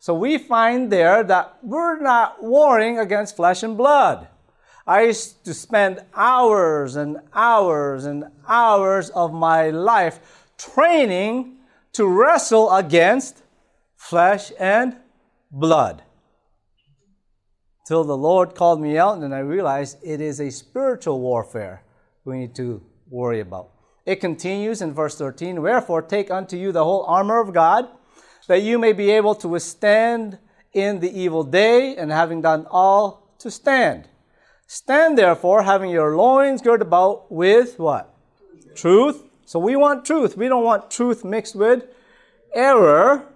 So 0.00 0.14
we 0.14 0.38
find 0.38 0.90
there 0.90 1.22
that 1.22 1.58
we're 1.62 2.00
not 2.00 2.42
warring 2.42 2.98
against 2.98 3.36
flesh 3.36 3.62
and 3.62 3.76
blood. 3.76 4.28
I 4.86 5.02
used 5.02 5.44
to 5.44 5.52
spend 5.52 6.02
hours 6.14 6.96
and 6.96 7.18
hours 7.34 8.06
and 8.06 8.24
hours 8.48 9.10
of 9.10 9.34
my 9.34 9.68
life 9.68 10.48
training 10.56 11.58
to 11.92 12.06
wrestle 12.06 12.72
against 12.74 13.42
flesh 13.94 14.52
and 14.58 14.96
blood. 15.50 16.02
Till 17.86 18.02
the 18.02 18.16
Lord 18.16 18.54
called 18.54 18.80
me 18.80 18.96
out, 18.96 19.18
and 19.18 19.34
I 19.34 19.40
realized 19.40 19.98
it 20.02 20.22
is 20.22 20.40
a 20.40 20.50
spiritual 20.50 21.20
warfare 21.20 21.82
we 22.24 22.38
need 22.38 22.54
to 22.54 22.82
worry 23.10 23.40
about. 23.40 23.72
It 24.06 24.16
continues 24.16 24.80
in 24.80 24.94
verse 24.94 25.16
13 25.18 25.60
Wherefore, 25.60 26.00
take 26.00 26.30
unto 26.30 26.56
you 26.56 26.72
the 26.72 26.84
whole 26.84 27.04
armor 27.04 27.38
of 27.38 27.52
God, 27.52 27.88
that 28.46 28.62
you 28.62 28.78
may 28.78 28.92
be 28.92 29.10
able 29.10 29.34
to 29.36 29.48
withstand 29.48 30.38
in 30.72 31.00
the 31.00 31.18
evil 31.18 31.42
day, 31.42 31.96
and 31.96 32.12
having 32.12 32.42
done 32.42 32.66
all, 32.70 33.34
to 33.38 33.50
stand. 33.50 34.08
Stand 34.66 35.18
therefore, 35.18 35.64
having 35.64 35.90
your 35.90 36.16
loins 36.16 36.62
girded 36.62 36.86
about 36.86 37.30
with 37.32 37.78
what? 37.78 38.14
Truth. 38.76 39.24
So 39.44 39.58
we 39.58 39.74
want 39.74 40.04
truth. 40.04 40.36
We 40.36 40.46
don't 40.46 40.62
want 40.62 40.92
truth 40.92 41.24
mixed 41.24 41.56
with 41.56 41.84
error. 42.54 43.26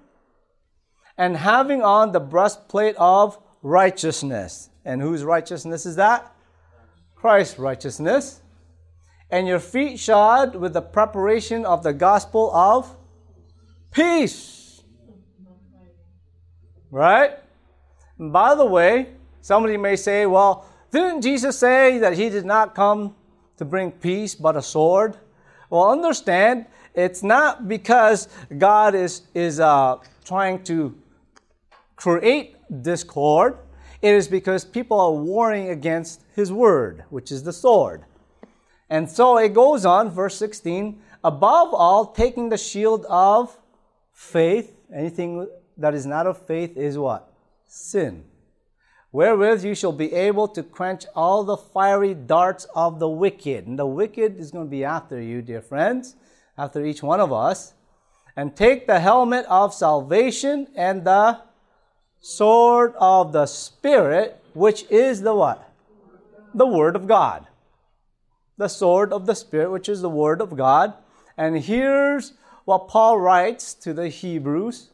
And 1.18 1.36
having 1.36 1.82
on 1.82 2.12
the 2.12 2.20
breastplate 2.20 2.94
of 2.98 3.36
righteousness. 3.62 4.70
And 4.84 5.02
whose 5.02 5.24
righteousness 5.24 5.86
is 5.86 5.96
that? 5.96 6.32
Christ's 7.16 7.58
righteousness. 7.58 8.42
And 9.28 9.48
your 9.48 9.58
feet 9.58 9.98
shod 9.98 10.54
with 10.54 10.72
the 10.72 10.82
preparation 10.82 11.66
of 11.66 11.82
the 11.82 11.92
gospel 11.92 12.54
of 12.54 12.96
peace. 13.90 14.63
Right? 16.94 17.32
And 18.20 18.32
by 18.32 18.54
the 18.54 18.64
way, 18.64 19.08
somebody 19.40 19.76
may 19.76 19.96
say, 19.96 20.26
well, 20.26 20.64
didn't 20.92 21.22
Jesus 21.22 21.58
say 21.58 21.98
that 21.98 22.16
he 22.16 22.30
did 22.30 22.44
not 22.44 22.76
come 22.76 23.16
to 23.56 23.64
bring 23.64 23.90
peace 23.90 24.36
but 24.36 24.56
a 24.56 24.62
sword? 24.62 25.16
Well, 25.70 25.90
understand, 25.90 26.66
it's 26.94 27.24
not 27.24 27.66
because 27.66 28.28
God 28.56 28.94
is, 28.94 29.22
is 29.34 29.58
uh, 29.58 29.96
trying 30.24 30.62
to 30.64 30.96
create 31.96 32.54
discord. 32.82 33.58
It 34.00 34.14
is 34.14 34.28
because 34.28 34.64
people 34.64 35.00
are 35.00 35.10
warring 35.10 35.70
against 35.70 36.22
his 36.36 36.52
word, 36.52 37.02
which 37.10 37.32
is 37.32 37.42
the 37.42 37.52
sword. 37.52 38.04
And 38.88 39.10
so 39.10 39.36
it 39.38 39.52
goes 39.52 39.84
on, 39.84 40.10
verse 40.10 40.36
16, 40.36 41.02
above 41.24 41.74
all, 41.74 42.06
taking 42.06 42.50
the 42.50 42.58
shield 42.58 43.04
of 43.06 43.58
faith. 44.12 44.76
Anything 44.94 45.48
that 45.76 45.94
is 45.94 46.06
not 46.06 46.26
of 46.26 46.46
faith 46.46 46.76
is 46.76 46.96
what? 46.98 47.32
Sin 47.66 48.24
wherewith 49.14 49.64
you 49.64 49.76
shall 49.76 49.92
be 49.92 50.12
able 50.12 50.48
to 50.48 50.60
quench 50.60 51.06
all 51.14 51.44
the 51.44 51.56
fiery 51.56 52.12
darts 52.14 52.66
of 52.74 52.98
the 52.98 53.08
wicked. 53.08 53.64
And 53.64 53.78
the 53.78 53.86
wicked 53.86 54.36
is 54.40 54.50
going 54.50 54.66
to 54.66 54.70
be 54.70 54.82
after 54.82 55.20
you, 55.20 55.40
dear 55.40 55.62
friends, 55.62 56.16
after 56.58 56.84
each 56.84 57.00
one 57.00 57.20
of 57.20 57.32
us. 57.32 57.74
And 58.34 58.56
take 58.56 58.88
the 58.88 58.98
helmet 58.98 59.46
of 59.48 59.72
salvation 59.72 60.66
and 60.74 61.04
the 61.04 61.38
sword 62.20 62.94
of 62.98 63.30
the 63.30 63.46
Spirit, 63.46 64.42
which 64.52 64.84
is 64.90 65.22
the 65.22 65.32
what? 65.32 65.72
The 66.52 66.66
Word 66.66 66.96
of 66.96 67.06
God. 67.06 67.46
The 68.58 68.66
sword 68.66 69.12
of 69.12 69.26
the 69.26 69.36
Spirit, 69.36 69.70
which 69.70 69.88
is 69.88 70.02
the 70.02 70.10
Word 70.10 70.40
of 70.40 70.56
God. 70.56 70.92
And 71.36 71.62
here's 71.62 72.32
what 72.64 72.88
Paul 72.88 73.20
writes 73.20 73.74
to 73.74 73.94
the 73.94 74.08
Hebrews. 74.08 74.90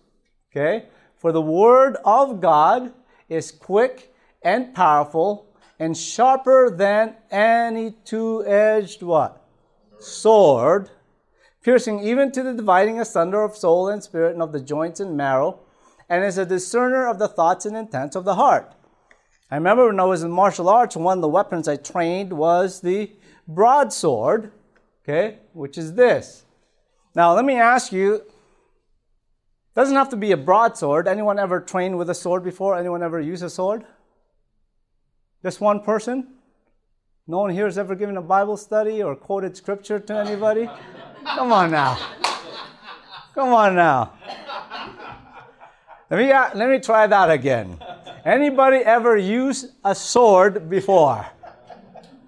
Okay? 0.50 0.86
For 1.16 1.32
the 1.32 1.42
Word 1.42 1.96
of 2.04 2.40
God 2.40 2.92
is 3.28 3.50
quick 3.50 4.14
and 4.42 4.74
powerful 4.74 5.46
and 5.78 5.96
sharper 5.96 6.74
than 6.74 7.14
any 7.30 7.92
two-edged 8.04 9.02
what? 9.02 9.42
Sword, 9.98 10.90
piercing 11.62 12.00
even 12.00 12.32
to 12.32 12.42
the 12.42 12.54
dividing 12.54 13.00
asunder 13.00 13.42
of 13.42 13.56
soul 13.56 13.88
and 13.88 14.02
spirit 14.02 14.32
and 14.32 14.42
of 14.42 14.52
the 14.52 14.60
joints 14.60 15.00
and 15.00 15.16
marrow, 15.16 15.60
and 16.08 16.24
is 16.24 16.38
a 16.38 16.46
discerner 16.46 17.06
of 17.06 17.18
the 17.18 17.28
thoughts 17.28 17.64
and 17.64 17.76
intents 17.76 18.16
of 18.16 18.24
the 18.24 18.34
heart. 18.34 18.74
I 19.50 19.56
remember 19.56 19.86
when 19.86 20.00
I 20.00 20.04
was 20.04 20.22
in 20.22 20.30
martial 20.30 20.68
arts, 20.68 20.96
one 20.96 21.18
of 21.18 21.22
the 21.22 21.28
weapons 21.28 21.68
I 21.68 21.76
trained 21.76 22.32
was 22.32 22.80
the 22.80 23.12
broadsword, 23.46 24.52
okay, 25.02 25.38
which 25.52 25.78
is 25.78 25.94
this. 25.94 26.44
Now, 27.14 27.34
let 27.34 27.44
me 27.44 27.54
ask 27.54 27.92
you, 27.92 28.22
doesn't 29.74 29.94
have 29.94 30.08
to 30.10 30.16
be 30.16 30.32
a 30.32 30.36
broadsword. 30.36 31.06
Anyone 31.06 31.38
ever 31.38 31.60
trained 31.60 31.96
with 31.96 32.10
a 32.10 32.14
sword 32.14 32.42
before? 32.42 32.78
Anyone 32.78 33.02
ever 33.02 33.20
use 33.20 33.42
a 33.42 33.50
sword? 33.50 33.84
Just 35.42 35.60
one 35.60 35.80
person? 35.80 36.34
No 37.26 37.38
one 37.38 37.50
here 37.50 37.66
has 37.66 37.78
ever 37.78 37.94
given 37.94 38.16
a 38.16 38.22
Bible 38.22 38.56
study 38.56 39.02
or 39.02 39.14
quoted 39.14 39.56
scripture 39.56 40.00
to 40.00 40.16
anybody? 40.16 40.68
Come 41.24 41.52
on 41.52 41.70
now. 41.70 41.98
Come 43.34 43.52
on 43.52 43.76
now. 43.76 44.12
Let 46.10 46.18
me, 46.18 46.32
uh, 46.32 46.50
let 46.54 46.68
me 46.68 46.80
try 46.80 47.06
that 47.06 47.30
again. 47.30 47.78
Anybody 48.24 48.78
ever 48.78 49.16
use 49.16 49.72
a 49.84 49.94
sword 49.94 50.68
before? 50.68 51.24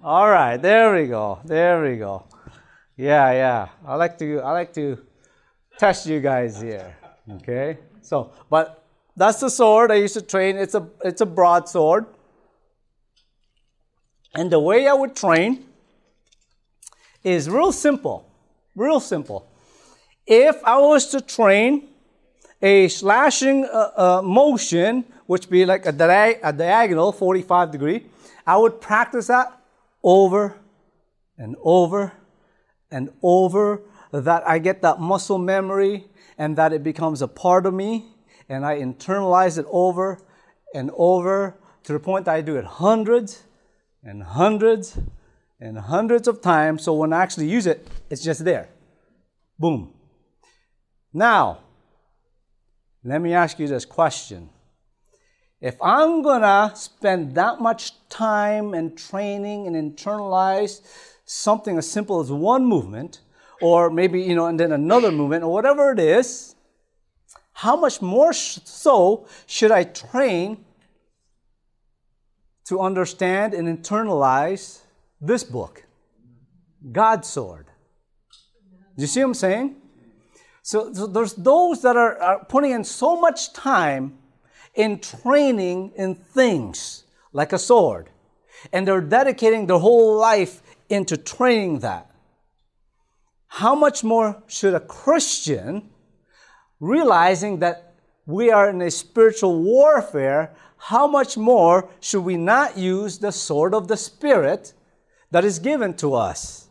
All 0.01 0.29
right, 0.29 0.57
there 0.57 0.95
we 0.95 1.07
go. 1.07 1.39
There 1.43 1.83
we 1.83 1.97
go. 1.97 2.25
Yeah, 2.95 3.31
yeah. 3.31 3.67
I 3.85 3.95
like 3.95 4.17
to 4.19 4.39
I 4.41 4.51
like 4.51 4.73
to 4.73 4.97
test 5.77 6.05
you 6.05 6.19
guys 6.19 6.61
here. 6.61 6.95
Okay? 7.29 7.77
So, 8.01 8.31
but 8.49 8.83
that's 9.15 9.39
the 9.39 9.49
sword 9.49 9.91
I 9.91 9.95
used 9.95 10.15
to 10.15 10.21
train. 10.21 10.57
It's 10.57 10.75
a 10.75 10.87
it's 11.03 11.21
a 11.21 11.25
broadsword. 11.25 12.05
And 14.35 14.51
the 14.51 14.59
way 14.59 14.87
I 14.87 14.93
would 14.93 15.15
train 15.15 15.65
is 17.23 17.49
real 17.49 17.71
simple. 17.71 18.27
Real 18.75 18.99
simple. 18.99 19.47
If 20.25 20.63
I 20.63 20.79
was 20.79 21.07
to 21.09 21.21
train 21.21 21.89
a 22.61 22.87
slashing 22.87 23.65
uh, 23.65 23.91
uh, 23.95 24.21
motion, 24.23 25.05
which 25.27 25.49
be 25.49 25.65
like 25.65 25.85
a, 25.85 25.91
di- 25.91 26.39
a 26.41 26.51
diagonal 26.51 27.11
45 27.11 27.71
degree, 27.71 28.05
I 28.47 28.57
would 28.57 28.81
practice 28.81 29.27
that 29.27 29.51
over 30.01 30.57
and 31.37 31.55
over 31.61 32.13
and 32.89 33.09
over, 33.21 33.81
that 34.11 34.47
I 34.47 34.59
get 34.59 34.81
that 34.81 34.99
muscle 34.99 35.37
memory 35.37 36.05
and 36.37 36.57
that 36.57 36.73
it 36.73 36.83
becomes 36.83 37.21
a 37.21 37.27
part 37.27 37.65
of 37.65 37.73
me 37.73 38.05
and 38.49 38.65
I 38.65 38.79
internalize 38.79 39.57
it 39.57 39.65
over 39.69 40.21
and 40.73 40.91
over 40.95 41.57
to 41.83 41.93
the 41.93 41.99
point 41.99 42.25
that 42.25 42.35
I 42.35 42.41
do 42.41 42.55
it 42.57 42.65
hundreds 42.65 43.43
and 44.03 44.23
hundreds 44.23 44.99
and 45.59 45.77
hundreds 45.77 46.27
of 46.27 46.41
times. 46.41 46.83
So 46.83 46.93
when 46.93 47.13
I 47.13 47.21
actually 47.21 47.47
use 47.47 47.67
it, 47.67 47.87
it's 48.09 48.23
just 48.23 48.43
there. 48.43 48.69
Boom. 49.57 49.93
Now, 51.13 51.59
let 53.03 53.21
me 53.21 53.33
ask 53.33 53.59
you 53.59 53.67
this 53.67 53.85
question. 53.85 54.49
If 55.61 55.77
I'm 55.81 56.21
gonna 56.21 56.71
spend 56.75 57.35
that 57.35 57.61
much 57.61 57.93
time 58.09 58.73
and 58.73 58.97
training 58.97 59.67
and 59.67 59.75
internalize 59.75 60.81
something 61.23 61.77
as 61.77 61.89
simple 61.89 62.19
as 62.19 62.31
one 62.31 62.65
movement, 62.65 63.21
or 63.61 63.89
maybe, 63.89 64.21
you 64.21 64.35
know, 64.35 64.47
and 64.47 64.59
then 64.59 64.71
another 64.71 65.11
movement, 65.11 65.43
or 65.43 65.51
whatever 65.51 65.91
it 65.91 65.99
is, 65.99 66.55
how 67.53 67.75
much 67.75 68.01
more 68.01 68.33
so 68.33 69.27
should 69.45 69.71
I 69.71 69.83
train 69.83 70.65
to 72.65 72.79
understand 72.79 73.53
and 73.53 73.67
internalize 73.67 74.81
this 75.19 75.43
book, 75.43 75.83
God's 76.91 77.27
sword. 77.27 77.67
You 78.97 79.07
see 79.07 79.21
what 79.21 79.27
I'm 79.27 79.33
saying? 79.33 79.75
So, 80.61 80.93
so 80.93 81.07
there's 81.07 81.33
those 81.33 81.81
that 81.81 81.97
are, 81.97 82.17
are 82.19 82.45
putting 82.45 82.71
in 82.71 82.83
so 82.83 83.19
much 83.19 83.53
time 83.53 84.17
in 84.75 84.99
training 84.99 85.91
in 85.95 86.15
things 86.15 87.03
like 87.33 87.53
a 87.53 87.59
sword, 87.59 88.09
and 88.71 88.87
they're 88.87 89.01
dedicating 89.01 89.67
their 89.67 89.79
whole 89.79 90.17
life 90.17 90.61
into 90.89 91.17
training 91.17 91.79
that. 91.79 92.09
How 93.57 93.75
much 93.75 94.03
more 94.03 94.41
should 94.47 94.73
a 94.73 94.79
Christian, 94.79 95.91
realizing 96.79 97.59
that 97.59 97.93
we 98.25 98.49
are 98.49 98.67
in 98.67 98.81
a 98.81 98.89
spiritual 98.89 99.61
warfare, 99.61 100.55
how 100.77 101.05
much 101.05 101.37
more 101.37 101.87
should 101.99 102.21
we 102.21 102.35
not 102.35 102.79
use 102.79 103.19
the 103.19 103.31
sword 103.31 103.75
of 103.75 103.87
the 103.87 103.95
Spirit 103.95 104.73
that 105.29 105.45
is 105.45 105.59
given 105.59 105.93
to 105.97 106.15
us. 106.15 106.67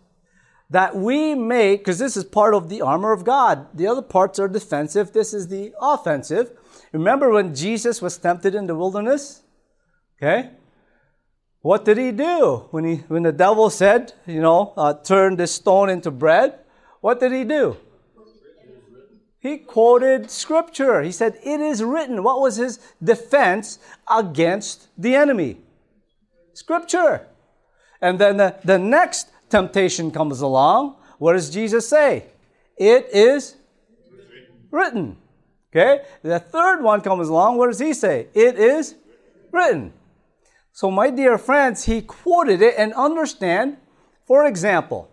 That 0.71 0.97
we 0.97 1.37
may, 1.37 1.77
because 1.77 2.01
this 2.01 2.16
is 2.16 2.25
part 2.25 2.53
of 2.53 2.68
the 2.68 2.83
armor 2.83 3.12
of 3.12 3.23
God. 3.23 3.68
The 3.75 3.87
other 3.87 4.03
parts 4.03 4.40
are 4.40 4.49
defensive, 4.49 5.12
this 5.12 5.33
is 5.33 5.47
the 5.47 5.73
offensive. 5.81 6.51
Remember 6.92 7.31
when 7.31 7.55
Jesus 7.55 8.03
was 8.03 8.18
tempted 8.18 8.57
in 8.57 8.66
the 8.66 8.75
wilderness? 8.75 9.42
Okay? 10.16 10.51
What 11.61 11.85
did 11.85 11.97
he 11.97 12.11
do 12.11 12.66
when, 12.73 12.83
he, 12.83 12.97
when 13.07 13.23
the 13.23 13.31
devil 13.31 13.71
said, 13.71 14.14
you 14.27 14.40
know, 14.40 14.75
uh, 14.77 14.95
turn 14.95 15.37
this 15.37 15.55
stone 15.55 15.88
into 15.88 16.11
bread? 16.11 16.59
What 17.03 17.19
did 17.19 17.33
he 17.33 17.45
do? 17.45 17.77
He 19.41 19.59
quoted 19.59 20.31
scripture. 20.31 21.03
He 21.03 21.11
said, 21.11 21.37
It 21.43 21.61
is 21.61 21.83
written. 21.83 22.23
What 22.23 22.41
was 22.41 22.57
his 22.57 22.79
defense 23.03 23.81
against 24.09 24.87
the 24.97 25.17
enemy? 25.17 25.59
Scripture. 26.55 27.27
And 28.01 28.21
then 28.21 28.37
the, 28.37 28.55
the 28.65 28.79
next 28.79 29.31
temptation 29.51 30.12
comes 30.12 30.41
along. 30.41 30.95
What 31.19 31.33
does 31.33 31.51
Jesus 31.51 31.88
say? 31.88 32.27
It 32.77 33.09
is 33.12 33.57
written. 34.71 35.17
Okay? 35.71 36.05
The 36.23 36.38
third 36.38 36.83
one 36.83 37.01
comes 37.01 37.29
along. 37.29 37.59
What 37.59 37.67
does 37.67 37.81
he 37.81 37.95
say? 37.95 38.29
It 38.35 38.57
is 38.57 38.95
written. 39.51 39.93
So, 40.73 40.88
my 40.88 41.11
dear 41.11 41.37
friends, 41.37 41.85
he 41.85 42.01
quoted 42.01 42.62
it 42.62 42.75
and 42.79 42.95
understand. 42.95 43.79
For 44.25 44.47
example, 44.47 45.11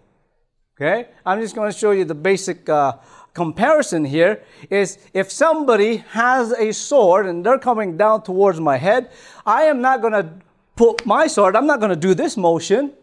okay, 0.79 1.09
I'm 1.25 1.41
just 1.41 1.55
going 1.55 1.71
to 1.71 1.77
show 1.77 1.91
you 1.91 2.05
the 2.05 2.15
basic 2.15 2.69
uh, 2.69 2.93
comparison 3.33 4.05
here 4.05 4.43
is 4.69 4.97
if 5.13 5.31
somebody 5.31 5.97
has 6.11 6.51
a 6.53 6.71
sword 6.71 7.25
and 7.25 7.45
they're 7.45 7.59
coming 7.59 7.97
down 7.97 8.23
towards 8.23 8.59
my 8.59 8.77
head, 8.77 9.11
I 9.45 9.63
am 9.63 9.81
not 9.81 10.01
going 10.01 10.13
to 10.13 10.29
put 10.75 11.05
my 11.05 11.27
sword, 11.27 11.55
I'm 11.55 11.67
not 11.67 11.79
going 11.79 11.89
to 11.89 11.95
do 11.95 12.13
this 12.13 12.37
motion. 12.37 12.93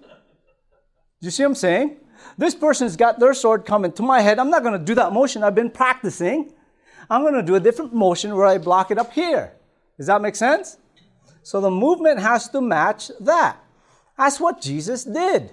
You 1.20 1.30
see 1.30 1.42
what 1.42 1.50
I'm 1.50 1.54
saying? 1.54 1.96
This 2.38 2.54
person's 2.54 2.96
got 2.96 3.18
their 3.18 3.34
sword 3.34 3.64
coming 3.64 3.92
to 3.92 4.02
my 4.02 4.20
head. 4.20 4.38
I'm 4.38 4.50
not 4.50 4.62
going 4.62 4.78
to 4.78 4.84
do 4.84 4.94
that 4.94 5.12
motion 5.12 5.42
I've 5.42 5.54
been 5.54 5.70
practicing. 5.70 6.52
I'm 7.08 7.22
going 7.22 7.34
to 7.34 7.42
do 7.42 7.54
a 7.54 7.60
different 7.60 7.94
motion 7.94 8.34
where 8.34 8.46
I 8.46 8.58
block 8.58 8.90
it 8.90 8.98
up 8.98 9.12
here. 9.12 9.52
Does 9.96 10.06
that 10.06 10.20
make 10.20 10.36
sense? 10.36 10.76
So 11.42 11.60
the 11.60 11.70
movement 11.70 12.20
has 12.20 12.48
to 12.50 12.60
match 12.60 13.10
that. 13.20 13.58
That's 14.18 14.40
what 14.40 14.60
Jesus 14.60 15.04
did. 15.04 15.50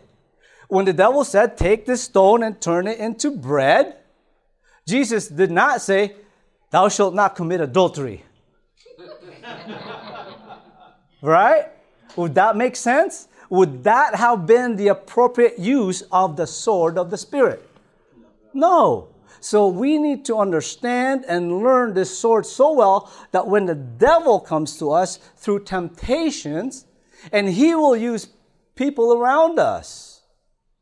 When 0.67 0.85
the 0.85 0.93
devil 0.93 1.23
said, 1.23 1.57
Take 1.57 1.85
this 1.85 2.03
stone 2.03 2.43
and 2.43 2.59
turn 2.59 2.87
it 2.87 2.99
into 2.99 3.31
bread, 3.31 3.97
Jesus 4.87 5.27
did 5.27 5.51
not 5.51 5.81
say, 5.81 6.15
Thou 6.71 6.89
shalt 6.89 7.13
not 7.13 7.35
commit 7.35 7.61
adultery. 7.61 8.23
right? 11.21 11.67
Would 12.15 12.35
that 12.35 12.55
make 12.55 12.75
sense? 12.75 13.27
Would 13.49 13.83
that 13.83 14.15
have 14.15 14.47
been 14.47 14.75
the 14.75 14.87
appropriate 14.87 15.59
use 15.59 16.01
of 16.11 16.37
the 16.37 16.47
sword 16.47 16.97
of 16.97 17.11
the 17.11 17.17
Spirit? 17.17 17.67
No. 18.53 19.09
So 19.39 19.67
we 19.67 19.97
need 19.97 20.25
to 20.25 20.37
understand 20.37 21.25
and 21.27 21.59
learn 21.59 21.93
this 21.93 22.17
sword 22.17 22.45
so 22.45 22.71
well 22.71 23.11
that 23.31 23.47
when 23.47 23.65
the 23.65 23.75
devil 23.75 24.39
comes 24.39 24.77
to 24.77 24.91
us 24.91 25.17
through 25.35 25.65
temptations, 25.65 26.85
and 27.31 27.49
he 27.49 27.75
will 27.75 27.95
use 27.95 28.29
people 28.75 29.13
around 29.13 29.59
us 29.59 30.12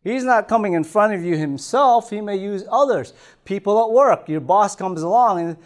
He's 0.04 0.24
not 0.24 0.48
coming 0.48 0.74
in 0.74 0.84
front 0.84 1.14
of 1.14 1.24
you 1.24 1.38
himself. 1.38 2.10
He 2.10 2.22
may 2.22 2.36
use 2.36 2.64
others. 2.72 3.14
People 3.46 3.84
at 3.84 3.92
work. 3.92 4.28
Your 4.28 4.42
boss 4.42 4.76
comes 4.76 5.02
along 5.02 5.40
and 5.40 5.58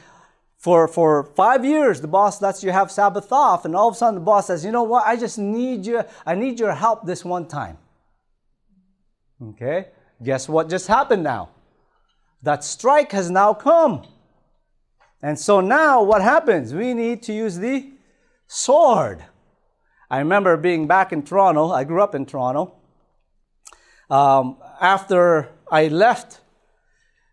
for, 0.66 0.88
for 0.88 1.26
five 1.36 1.64
years, 1.64 2.02
the 2.02 2.08
boss 2.08 2.42
lets 2.42 2.64
you 2.64 2.72
have 2.72 2.90
Sabbath 2.90 3.32
off, 3.32 3.66
and 3.66 3.76
all 3.76 3.88
of 3.88 3.94
a 3.94 3.98
sudden 4.00 4.16
the 4.16 4.22
boss 4.22 4.48
says, 4.48 4.66
you 4.66 4.72
know 4.72 4.82
what, 4.82 5.06
I 5.06 5.16
just 5.16 5.38
need 5.38 5.86
you, 5.86 6.04
I 6.26 6.34
need 6.34 6.60
your 6.60 6.74
help 6.74 7.06
this 7.06 7.24
one 7.24 7.48
time. 7.48 7.78
Okay? 9.40 9.90
Guess 10.24 10.50
what 10.50 10.68
just 10.68 10.88
happened 10.88 11.22
now? 11.22 11.50
That 12.42 12.64
strike 12.64 13.12
has 13.12 13.30
now 13.30 13.54
come. 13.54 14.08
And 15.22 15.38
so 15.38 15.62
now 15.62 16.02
what 16.02 16.24
happens? 16.24 16.74
We 16.74 16.96
need 16.96 17.22
to 17.24 17.34
use 17.34 17.60
the 17.60 17.92
sword. 18.48 19.24
I 20.10 20.18
remember 20.18 20.58
being 20.58 20.88
back 20.88 21.14
in 21.14 21.22
Toronto. 21.22 21.70
I 21.70 21.84
grew 21.84 22.02
up 22.02 22.16
in 22.16 22.26
Toronto. 22.26 22.74
Um, 24.10 24.58
after 24.80 25.50
I 25.72 25.88
left 25.88 26.42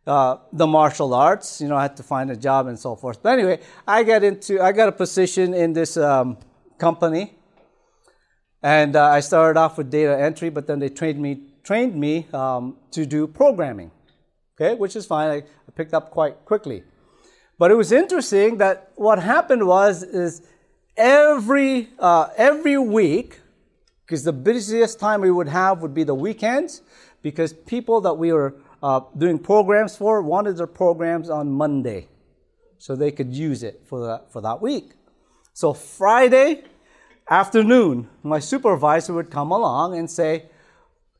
uh, 0.06 0.38
the 0.52 0.66
martial 0.66 1.14
arts, 1.14 1.60
you 1.60 1.68
know, 1.68 1.76
I 1.76 1.82
had 1.82 1.96
to 1.98 2.02
find 2.02 2.30
a 2.30 2.36
job 2.36 2.66
and 2.66 2.78
so 2.78 2.96
forth. 2.96 3.22
But 3.22 3.38
anyway, 3.38 3.60
I 3.86 4.02
got 4.02 4.24
into, 4.24 4.60
I 4.60 4.72
got 4.72 4.88
a 4.88 4.92
position 4.92 5.54
in 5.54 5.72
this 5.72 5.96
um, 5.96 6.38
company, 6.78 7.34
and 8.62 8.96
uh, 8.96 9.04
I 9.04 9.20
started 9.20 9.58
off 9.58 9.78
with 9.78 9.90
data 9.90 10.18
entry, 10.18 10.50
but 10.50 10.66
then 10.66 10.78
they 10.78 10.88
trained 10.88 11.20
me, 11.20 11.42
trained 11.62 11.94
me 11.94 12.26
um, 12.32 12.76
to 12.92 13.04
do 13.06 13.26
programming, 13.26 13.90
okay, 14.56 14.74
which 14.74 14.96
is 14.96 15.06
fine. 15.06 15.30
I, 15.30 15.36
I 15.36 15.70
picked 15.74 15.94
up 15.94 16.10
quite 16.10 16.44
quickly. 16.44 16.84
But 17.58 17.70
it 17.70 17.74
was 17.74 17.92
interesting 17.92 18.56
that 18.58 18.92
what 18.96 19.18
happened 19.20 19.66
was 19.66 20.02
is 20.02 20.42
every 20.96 21.90
uh, 21.98 22.28
every 22.36 22.78
week 22.78 23.38
because 24.06 24.24
the 24.24 24.32
busiest 24.32 24.98
time 24.98 25.20
we 25.20 25.30
would 25.30 25.48
have 25.48 25.80
would 25.82 25.94
be 25.94 26.04
the 26.04 26.14
weekends 26.14 26.82
because 27.22 27.52
people 27.52 28.00
that 28.00 28.14
we 28.14 28.32
were 28.32 28.54
uh, 28.82 29.00
doing 29.16 29.38
programs 29.38 29.96
for 29.96 30.22
wanted 30.22 30.56
their 30.56 30.66
programs 30.66 31.30
on 31.30 31.50
Monday 31.50 32.08
so 32.78 32.96
they 32.96 33.12
could 33.12 33.32
use 33.32 33.62
it 33.62 33.80
for 33.86 34.04
that, 34.06 34.32
for 34.32 34.40
that 34.42 34.60
week. 34.60 34.90
So 35.52 35.72
Friday 35.72 36.64
afternoon, 37.30 38.08
my 38.22 38.40
supervisor 38.40 39.12
would 39.14 39.30
come 39.30 39.52
along 39.52 39.96
and 39.96 40.10
say, 40.10 40.46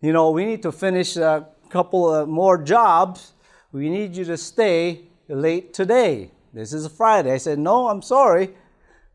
you 0.00 0.12
know, 0.12 0.30
we 0.30 0.44
need 0.44 0.62
to 0.62 0.72
finish 0.72 1.16
a 1.16 1.46
couple 1.70 2.12
of 2.12 2.28
more 2.28 2.58
jobs. 2.58 3.32
We 3.70 3.88
need 3.88 4.16
you 4.16 4.24
to 4.24 4.36
stay 4.36 5.02
late 5.28 5.72
today. 5.72 6.32
This 6.52 6.72
is 6.72 6.84
a 6.84 6.90
Friday. 6.90 7.32
I 7.32 7.36
said, 7.38 7.58
no, 7.58 7.88
I'm 7.88 8.02
sorry. 8.02 8.56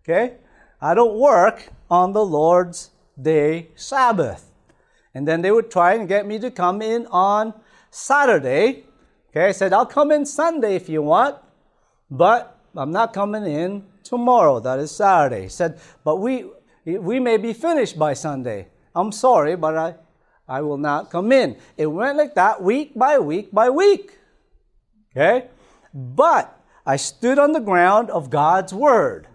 Okay? 0.03 0.35
I 0.81 0.93
don't 0.93 1.19
work 1.19 1.67
on 1.91 2.13
the 2.13 2.23
Lord's 2.23 2.91
day 3.19 3.69
Sabbath. 3.75 4.51
And 5.13 5.27
then 5.27 5.41
they 5.41 5.51
would 5.51 5.71
try 5.71 5.93
and 5.93 6.07
get 6.07 6.27
me 6.27 6.39
to 6.39 6.51
come 6.51 6.81
in 6.81 7.07
on 7.07 7.53
Saturday. 7.89 8.85
Okay, 9.31 9.47
I 9.47 9.51
said, 9.51 9.73
I'll 9.73 9.85
come 9.85 10.11
in 10.11 10.25
Sunday 10.25 10.75
if 10.75 10.89
you 10.89 11.01
want, 11.01 11.37
but 12.09 12.59
I'm 12.75 12.91
not 12.91 13.13
coming 13.13 13.45
in 13.45 13.83
tomorrow. 14.03 14.59
That 14.59 14.79
is 14.79 14.91
Saturday. 14.91 15.43
He 15.43 15.49
said, 15.49 15.79
but 16.03 16.17
we, 16.17 16.45
we 16.85 17.19
may 17.19 17.37
be 17.37 17.53
finished 17.53 17.97
by 17.97 18.13
Sunday. 18.13 18.67
I'm 18.95 19.11
sorry, 19.11 19.55
but 19.55 19.77
I, 19.77 19.95
I 20.47 20.61
will 20.61 20.77
not 20.77 21.09
come 21.11 21.31
in. 21.31 21.57
It 21.75 21.87
went 21.87 22.17
like 22.17 22.35
that 22.35 22.61
week 22.61 22.93
by 22.95 23.19
week 23.19 23.51
by 23.51 23.69
week. 23.69 24.17
Okay? 25.15 25.47
But 25.93 26.57
I 26.85 26.95
stood 26.95 27.37
on 27.37 27.51
the 27.51 27.59
ground 27.59 28.09
of 28.11 28.29
God's 28.29 28.73
word. 28.73 29.27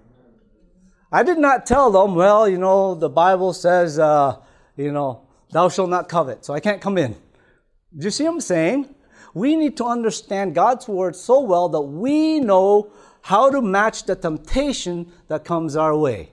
I 1.12 1.22
did 1.22 1.36
not 1.36 1.66
tell 1.66 1.90
them, 1.90 2.14
well, 2.14 2.48
you 2.48 2.56
know, 2.56 2.94
the 2.94 3.10
Bible 3.10 3.52
says, 3.52 3.98
uh, 3.98 4.36
you 4.76 4.90
know, 4.90 5.20
thou 5.50 5.68
shalt 5.68 5.90
not 5.90 6.08
covet, 6.08 6.42
so 6.42 6.54
I 6.54 6.60
can't 6.60 6.80
come 6.80 6.96
in. 6.96 7.12
Do 7.96 8.04
you 8.04 8.10
see 8.10 8.24
what 8.24 8.32
I'm 8.32 8.40
saying? 8.40 8.94
We 9.34 9.54
need 9.54 9.76
to 9.76 9.84
understand 9.84 10.54
God's 10.54 10.88
word 10.88 11.14
so 11.14 11.40
well 11.40 11.68
that 11.68 11.82
we 11.82 12.40
know 12.40 12.90
how 13.20 13.50
to 13.50 13.60
match 13.60 14.04
the 14.04 14.16
temptation 14.16 15.12
that 15.28 15.44
comes 15.44 15.76
our 15.76 15.94
way. 15.94 16.30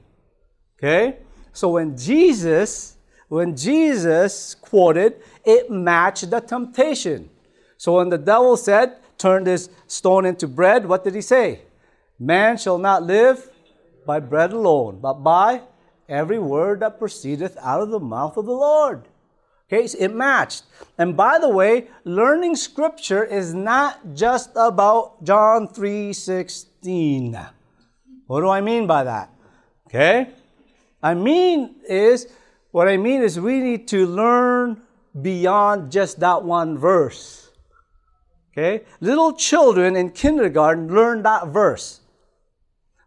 Okay? 0.78 1.18
So 1.52 1.70
when 1.70 1.98
Jesus, 1.98 2.96
when 3.28 3.58
Jesus 3.58 4.56
quoted, 4.56 5.22
it 5.44 5.70
matched 5.70 6.30
the 6.30 6.40
temptation. 6.40 7.30
So 7.76 7.98
when 7.98 8.08
the 8.08 8.18
devil 8.18 8.56
said, 8.56 8.98
turn 9.18 9.44
this 9.44 9.70
stone 9.88 10.26
into 10.26 10.48
bread, 10.48 10.86
what 10.86 11.04
did 11.04 11.16
he 11.16 11.22
say? 11.22 11.64
Man 12.18 12.58
shall 12.58 12.78
not 12.78 13.04
live 13.04 13.50
by 14.10 14.20
bread 14.20 14.52
alone, 14.52 14.98
but 15.00 15.22
by 15.22 15.62
every 16.10 16.40
word 16.40 16.80
that 16.80 16.98
proceedeth 16.98 17.56
out 17.62 17.80
of 17.80 17.92
the 17.92 18.00
mouth 18.00 18.38
of 18.38 18.48
the 18.48 18.60
Lord. 18.70 19.08
Okay, 19.68 19.86
so 19.86 20.00
it 20.02 20.12
matched. 20.12 20.64
And 20.98 21.16
by 21.16 21.38
the 21.38 21.48
way, 21.48 21.90
learning 22.06 22.56
scripture 22.56 23.24
is 23.24 23.54
not 23.54 24.16
just 24.16 24.50
about 24.56 25.24
John 25.24 25.68
3:16. 25.68 27.38
What 28.26 28.42
do 28.42 28.50
I 28.50 28.62
mean 28.62 28.88
by 28.88 29.04
that? 29.04 29.30
Okay? 29.86 30.34
I 31.04 31.14
mean 31.14 31.76
is 31.88 32.34
what 32.72 32.88
I 32.88 32.98
mean 32.98 33.22
is 33.22 33.40
we 33.40 33.62
need 33.62 33.88
to 33.94 34.08
learn 34.08 34.82
beyond 35.14 35.92
just 35.92 36.20
that 36.26 36.42
one 36.42 36.80
verse. 36.80 37.52
Okay? 38.50 38.86
Little 39.02 39.34
children 39.34 39.96
in 39.96 40.10
kindergarten 40.10 40.90
learn 40.90 41.22
that 41.30 41.54
verse 41.54 42.02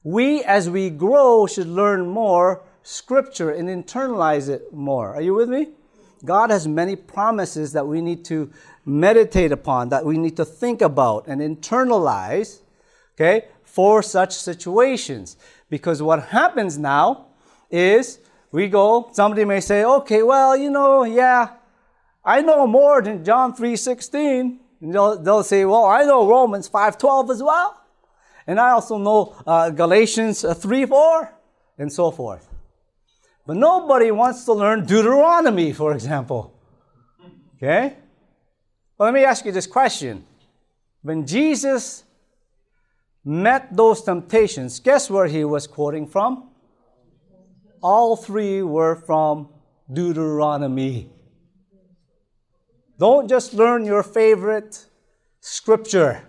we, 0.05 0.43
as 0.45 0.69
we 0.69 0.91
grow, 0.91 1.47
should 1.47 1.69
learn 1.69 2.07
more 2.07 2.63
scripture 2.83 3.51
and 3.51 3.69
internalize 3.69 4.49
it 4.49 4.73
more. 4.73 5.15
Are 5.15 5.23
you 5.23 5.35
with 5.35 5.49
me? 5.49 5.69
God 6.25 6.51
has 6.51 6.69
many 6.69 6.97
promises 6.97 7.73
that 7.73 7.87
we 7.87 8.01
need 8.01 8.25
to 8.27 8.51
meditate 8.85 9.53
upon, 9.53 9.89
that 9.91 10.05
we 10.05 10.19
need 10.19 10.37
to 10.37 10.45
think 10.45 10.83
about 10.83 11.27
and 11.27 11.41
internalize, 11.41 12.61
okay, 13.15 13.47
for 13.65 14.03
such 14.03 14.35
situations. 14.35 15.37
Because 15.71 16.03
what 16.03 16.29
happens 16.29 16.79
now 16.79 17.27
is 17.71 18.19
we 18.51 18.69
go, 18.69 19.11
somebody 19.13 19.45
may 19.45 19.61
say, 19.61 19.85
okay, 19.85 20.23
well, 20.23 20.57
you 20.57 20.71
know, 20.71 21.05
yeah, 21.05 21.49
I 22.25 22.43
know 22.43 22.67
more 22.67 23.03
than 23.03 23.25
John 23.25 23.55
3.16. 23.55 24.59
And 24.81 24.95
they'll, 24.95 25.19
they'll 25.19 25.43
say, 25.45 25.65
well, 25.65 25.87
I 25.87 26.03
know 26.05 26.29
Romans 26.29 26.69
5.12 26.69 27.31
as 27.31 27.43
well. 27.43 27.82
And 28.47 28.59
I 28.59 28.71
also 28.71 28.99
know 28.99 29.37
uh, 29.47 29.71
Galatians 29.71 30.45
uh, 30.45 30.55
3 30.55 30.87
4 30.87 31.33
and 31.79 31.93
so 31.93 32.11
forth. 32.11 32.49
But 33.47 33.57
nobody 33.57 34.11
wants 34.11 34.45
to 34.45 34.53
learn 34.53 34.87
Deuteronomy, 34.87 35.73
for 35.73 35.93
example. 35.93 36.55
Okay? 37.57 37.97
Well, 38.97 39.09
let 39.09 39.15
me 39.15 39.25
ask 39.25 39.45
you 39.45 39.53
this 39.53 39.67
question. 39.67 40.25
When 41.03 41.27
Jesus 41.27 42.05
met 43.25 43.77
those 43.77 44.03
temptations, 44.03 44.81
guess 44.81 45.11
where 45.11 45.27
he 45.27 45.45
was 45.45 45.67
quoting 45.67 46.07
from? 46.07 46.51
All 47.83 48.17
three 48.17 48.63
were 48.63 48.95
from 48.95 49.49
Deuteronomy. 49.93 51.11
Don't 52.99 53.29
just 53.29 53.55
learn 53.55 53.85
your 53.85 54.05
favorite 54.05 54.87
scripture. 55.41 56.29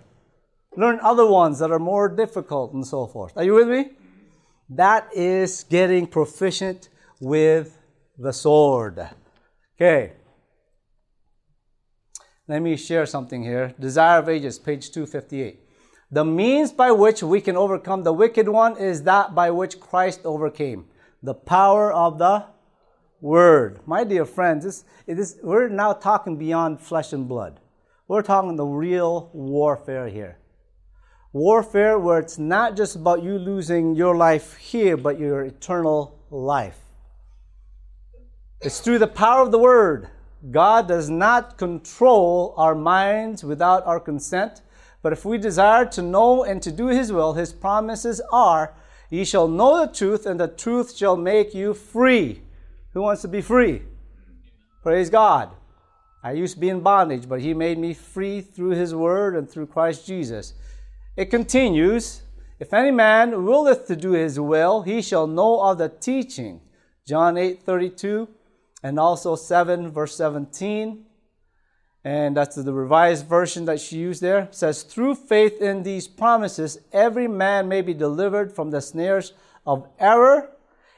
Learn 0.76 1.00
other 1.02 1.26
ones 1.26 1.60
that 1.60 1.72
are 1.72 1.80
more 1.80 2.10
difficult 2.10 2.74
and 2.74 2.86
so 2.86 3.06
forth. 3.06 3.34
Are 3.38 3.44
you 3.44 3.54
with 3.54 3.68
me? 3.68 3.92
That 4.70 5.08
is 5.14 5.64
getting 5.64 6.08
proficient 6.08 6.90
with 7.20 7.78
the 8.18 8.34
sword. 8.34 9.10
Okay. 9.76 10.14
Let 12.48 12.62
me 12.62 12.76
share 12.76 13.06
something 13.06 13.44
here. 13.44 13.74
Desire 13.80 14.20
of 14.20 14.30
Ages, 14.30 14.60
page 14.60 14.92
258. 14.92 15.60
The 16.12 16.26
means 16.26 16.72
by 16.72 16.92
which 16.92 17.24
we 17.24 17.42
can 17.42 17.56
overcome 17.56 18.04
the 18.04 18.14
wicked 18.14 18.50
one 18.50 18.78
is 18.78 19.04
that 19.04 19.34
by 19.34 19.50
which 19.52 19.80
Christ 19.80 20.22
overcame. 20.26 20.86
The 21.22 21.34
power 21.34 21.92
of 21.92 22.18
the 22.18 22.46
word. 23.22 23.80
My 23.86 24.04
dear 24.04 24.26
friends, 24.26 24.66
this, 24.66 24.84
this, 25.08 25.38
we're 25.42 25.70
now 25.70 25.94
talking 25.94 26.38
beyond 26.38 26.82
flesh 26.82 27.14
and 27.14 27.28
blood. 27.28 27.60
We're 28.08 28.22
talking 28.22 28.58
the 28.58 28.66
real 28.66 29.32
warfare 29.34 30.10
here. 30.10 30.38
Warfare 31.34 31.98
where 31.98 32.20
it's 32.20 32.38
not 32.38 32.78
just 32.78 32.96
about 32.96 33.24
you 33.24 33.40
losing 33.40 33.96
your 33.96 34.16
life 34.16 34.56
here, 34.58 34.96
but 34.96 35.20
your 35.20 35.42
eternal 35.44 36.20
life. 36.30 36.80
It's 38.62 38.80
through 38.80 39.00
the 39.00 39.08
power 39.08 39.42
of 39.42 39.52
the 39.52 39.60
word. 39.60 40.10
God 40.52 40.88
does 40.88 41.10
not 41.10 41.58
control 41.58 42.54
our 42.56 42.76
minds 42.76 43.44
without 43.44 43.86
our 43.86 44.00
consent. 44.00 44.62
But 45.02 45.12
if 45.12 45.26
we 45.26 45.38
desire 45.38 45.86
to 45.88 46.02
know 46.02 46.44
and 46.44 46.62
to 46.62 46.72
do 46.72 46.88
His 46.88 47.12
will, 47.12 47.34
His 47.34 47.52
promises 47.52 48.22
are, 48.32 48.76
Ye 49.10 49.26
shall 49.26 49.48
know 49.48 49.86
the 49.86 49.94
truth, 49.94 50.26
and 50.26 50.40
the 50.40 50.48
truth 50.48 50.98
shall 50.98 51.16
make 51.16 51.54
you 51.54 51.76
free. 51.76 52.42
Who 52.94 53.02
wants 53.02 53.22
to 53.22 53.28
be 53.28 53.42
free? 53.42 53.84
Praise 54.82 55.12
God. 55.12 55.52
I 56.24 56.32
used 56.32 56.56
to 56.56 56.60
be 56.60 56.70
in 56.70 56.80
bondage, 56.80 57.30
but 57.30 57.42
He 57.42 57.54
made 57.54 57.78
me 57.78 57.94
free 57.94 58.42
through 58.42 58.72
His 58.72 58.96
word 58.96 59.36
and 59.36 59.48
through 59.48 59.68
Christ 59.68 60.08
Jesus. 60.08 60.56
It 61.16 61.26
continues 61.26 62.22
If 62.60 62.74
any 62.74 62.92
man 62.92 63.46
willeth 63.46 63.88
to 63.88 63.96
do 63.96 64.12
His 64.12 64.40
will, 64.40 64.84
he 64.84 65.02
shall 65.02 65.28
know 65.28 65.62
of 65.62 65.78
the 65.78 65.90
teaching. 65.90 66.62
John 67.06 67.38
8 67.38 67.62
32 67.62 68.28
and 68.84 69.00
also 69.00 69.36
7, 69.36 69.92
verse 69.92 70.16
17. 70.16 71.06
And 72.04 72.36
that's 72.36 72.56
the 72.58 72.74
revised 72.74 73.28
version 73.28 73.64
that 73.66 73.80
she 73.80 73.98
used 73.98 74.22
there. 74.22 74.40
It 74.40 74.56
says, 74.56 74.84
Through 74.84 75.16
faith 75.16 75.62
in 75.62 75.84
these 75.84 76.08
promises, 76.08 76.80
every 76.92 77.30
man 77.30 77.70
may 77.70 77.82
be 77.82 77.94
delivered 77.94 78.52
from 78.52 78.72
the 78.72 78.82
snares 78.82 79.32
of 79.66 79.88
error 80.00 80.50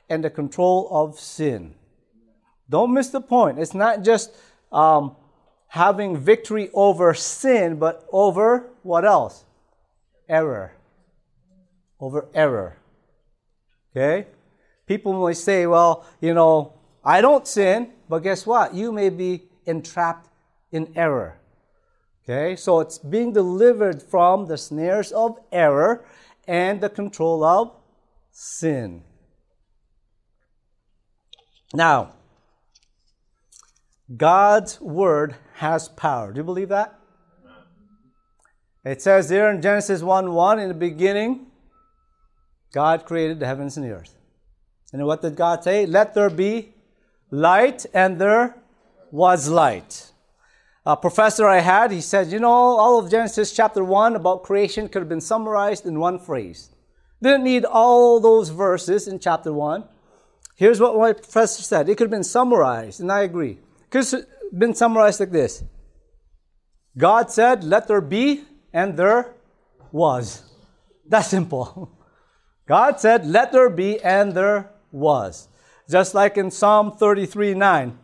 and 0.09 0.23
the 0.23 0.31
control 0.31 0.87
of 0.89 1.19
sin. 1.19 1.75
Don't 2.69 2.93
miss 2.93 3.09
the 3.09 3.21
point. 3.21 3.59
It's 3.59 3.75
not 3.75 4.03
just 4.03 4.31
um, 4.71 5.15
having 5.67 6.17
victory 6.17 6.71
over 6.73 7.13
sin, 7.13 7.77
but 7.77 8.07
over 8.11 8.71
what 8.81 9.05
else? 9.05 9.44
Error. 10.27 10.73
Over 11.99 12.27
error. 12.33 12.77
Okay? 13.91 14.27
People 14.85 15.25
may 15.25 15.33
say, 15.33 15.65
well, 15.65 16.05
you 16.21 16.33
know, 16.33 16.73
I 17.03 17.21
don't 17.21 17.47
sin, 17.47 17.91
but 18.09 18.19
guess 18.19 18.45
what? 18.45 18.73
You 18.73 18.91
may 18.91 19.09
be 19.09 19.43
entrapped 19.65 20.29
in 20.71 20.91
error. 20.95 21.39
Okay, 22.23 22.55
so 22.55 22.79
it's 22.79 22.97
being 22.97 23.33
delivered 23.33 24.01
from 24.01 24.47
the 24.47 24.57
snares 24.57 25.11
of 25.11 25.37
error 25.51 26.03
and 26.47 26.81
the 26.81 26.89
control 26.89 27.43
of 27.43 27.71
sin. 28.31 29.03
Now, 31.71 32.13
God's 34.17 34.81
word 34.81 35.35
has 35.55 35.87
power. 35.87 36.33
Do 36.33 36.39
you 36.39 36.43
believe 36.43 36.69
that? 36.69 36.99
It 38.85 39.01
says 39.01 39.27
there 39.27 39.49
in 39.49 39.61
Genesis 39.61 40.03
1 40.03 40.31
1, 40.31 40.59
in 40.59 40.67
the 40.67 40.75
beginning, 40.75 41.47
God 42.71 43.05
created 43.05 43.39
the 43.39 43.47
heavens 43.47 43.77
and 43.77 43.85
the 43.85 43.91
earth. 43.91 44.15
And 44.93 45.05
what 45.05 45.23
did 45.23 45.35
God 45.35 45.63
say? 45.63 45.85
Let 45.87 46.13
there 46.13 46.29
be 46.29 46.73
light, 47.31 47.85
and 47.93 48.21
there 48.21 48.55
was 49.11 49.49
light. 49.49 50.11
A 50.85 50.95
professor 50.95 51.47
I 51.47 51.61
had, 51.61 51.91
he 51.91 51.99
said, 51.99 52.31
you 52.31 52.39
know, 52.39 52.51
all 52.51 52.99
of 52.99 53.09
Genesis 53.09 53.51
chapter 53.51 53.83
1 53.83 54.15
about 54.15 54.43
creation 54.43 54.87
could 54.87 55.01
have 55.01 55.09
been 55.09 55.19
summarized 55.19 55.87
in 55.87 55.99
one 55.99 56.19
phrase. 56.19 56.69
Didn't 57.23 57.43
need 57.43 57.65
all 57.65 58.19
those 58.19 58.49
verses 58.49 59.07
in 59.07 59.17
chapter 59.17 59.51
1. 59.51 59.83
Here's 60.55 60.79
what 60.79 60.95
my 60.95 61.13
professor 61.13 61.63
said. 61.63 61.89
It 61.89 61.97
could 61.97 62.05
have 62.05 62.11
been 62.11 62.23
summarized, 62.23 63.01
and 63.01 63.11
I 63.11 63.21
agree. 63.21 63.57
It 63.81 63.89
could 63.89 64.05
have 64.11 64.25
been 64.55 64.75
summarized 64.75 65.19
like 65.19 65.31
this 65.31 65.63
God 66.95 67.31
said, 67.31 67.63
Let 67.63 67.87
there 67.87 67.99
be, 67.99 68.43
and 68.75 68.97
there 68.97 69.33
was. 69.93 70.43
That's 71.07 71.29
simple. 71.29 71.89
God 72.67 72.99
said, 72.99 73.25
Let 73.25 73.53
there 73.53 73.69
be, 73.69 74.01
and 74.01 74.33
there 74.33 74.69
was. 74.91 75.47
Just 75.89 76.13
like 76.13 76.35
in 76.35 76.51
Psalm 76.51 76.91
33 76.91 77.53
9, 77.53 77.97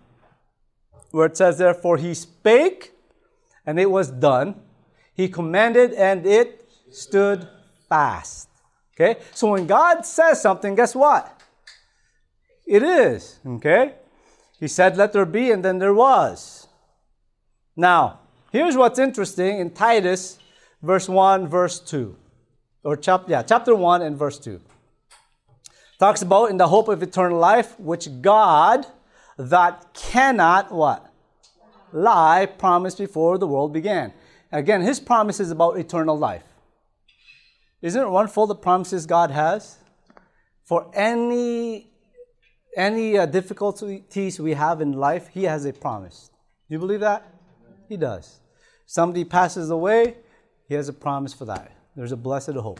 where 1.11 1.25
it 1.25 1.35
says, 1.35 1.57
Therefore 1.57 1.97
he 1.97 2.13
spake, 2.13 2.93
and 3.65 3.79
it 3.79 3.91
was 3.91 4.09
done. 4.09 4.61
He 5.13 5.27
commanded, 5.27 5.93
and 5.93 6.25
it 6.25 6.69
stood 6.89 7.47
fast. 7.89 8.47
Okay? 8.95 9.19
So 9.33 9.51
when 9.51 9.67
God 9.67 10.05
says 10.05 10.41
something, 10.41 10.75
guess 10.75 10.95
what? 10.95 11.41
It 12.65 12.81
is. 12.81 13.39
Okay? 13.45 13.95
He 14.57 14.69
said, 14.69 14.95
Let 14.95 15.11
there 15.11 15.25
be, 15.25 15.51
and 15.51 15.65
then 15.65 15.79
there 15.79 15.93
was. 15.93 16.67
Now, 17.75 18.21
here's 18.53 18.77
what's 18.77 18.99
interesting 18.99 19.59
in 19.59 19.71
Titus, 19.71 20.37
verse 20.81 21.07
1, 21.07 21.47
verse 21.47 21.79
2. 21.79 22.15
Or 22.83 22.97
chap- 22.97 23.29
yeah, 23.29 23.43
chapter 23.43 23.75
1 23.75 24.01
and 24.01 24.17
verse 24.17 24.39
2 24.39 24.59
talks 26.01 26.23
about 26.23 26.49
in 26.49 26.57
the 26.57 26.67
hope 26.67 26.87
of 26.87 27.03
eternal 27.03 27.37
life, 27.37 27.79
which 27.79 28.09
God 28.21 28.87
that 29.37 29.93
cannot 29.93 30.71
what? 30.71 31.13
Lie 31.93 32.47
promised 32.47 32.97
before 32.97 33.37
the 33.37 33.45
world 33.45 33.71
began. 33.71 34.11
Again, 34.51 34.81
his 34.81 34.99
promise 34.99 35.39
is 35.39 35.51
about 35.51 35.77
eternal 35.77 36.17
life. 36.17 36.43
Isn't 37.83 38.01
it 38.01 38.09
wonderful 38.09 38.47
the 38.47 38.55
promises 38.55 39.05
God 39.05 39.29
has? 39.29 39.77
For 40.63 40.89
any 40.95 41.91
any 42.75 43.17
uh, 43.17 43.25
difficulties 43.25 44.39
we 44.39 44.53
have 44.53 44.81
in 44.81 44.93
life, 44.93 45.27
he 45.27 45.43
has 45.43 45.65
a 45.65 45.73
promise. 45.73 46.31
Do 46.67 46.75
you 46.75 46.79
believe 46.79 47.01
that? 47.01 47.27
He 47.89 47.97
does. 47.97 48.39
Somebody 48.87 49.25
passes 49.25 49.69
away, 49.69 50.15
he 50.71 50.75
has 50.75 50.87
a 50.87 50.93
promise 50.93 51.33
for 51.33 51.43
that. 51.43 51.69
There's 51.97 52.13
a 52.13 52.15
blessed 52.15 52.53
hope. 52.53 52.79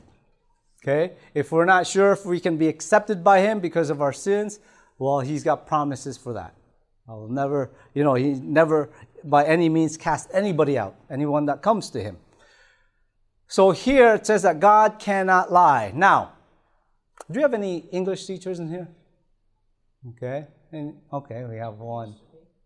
Okay? 0.82 1.12
If 1.34 1.52
we're 1.52 1.66
not 1.66 1.86
sure 1.86 2.14
if 2.14 2.26
we 2.26 2.40
can 2.40 2.56
be 2.56 2.70
accepted 2.70 3.22
by 3.22 3.42
Him 3.42 3.60
because 3.60 3.90
of 3.90 4.02
our 4.02 4.14
sins, 4.14 4.62
well, 4.98 5.20
He's 5.20 5.44
got 5.44 5.68
promises 5.68 6.16
for 6.18 6.32
that. 6.32 6.54
I'll 7.06 7.28
never, 7.28 7.70
you 7.94 8.06
know, 8.06 8.14
He 8.14 8.36
never 8.36 8.92
by 9.26 9.44
any 9.44 9.68
means 9.68 9.98
cast 9.98 10.30
anybody 10.34 10.78
out, 10.78 10.96
anyone 11.10 11.46
that 11.48 11.62
comes 11.62 11.90
to 11.90 12.02
Him. 12.02 12.16
So 13.50 13.72
here 13.72 14.14
it 14.14 14.26
says 14.26 14.44
that 14.44 14.62
God 14.62 14.98
cannot 14.98 15.52
lie. 15.52 15.92
Now, 15.94 16.32
do 17.30 17.40
you 17.40 17.44
have 17.44 17.54
any 17.54 17.80
English 17.92 18.26
teachers 18.26 18.60
in 18.60 18.70
here? 18.70 18.88
Okay. 20.12 20.48
And, 20.72 20.96
okay, 21.12 21.44
we 21.44 21.58
have 21.58 21.74
one. 21.74 22.16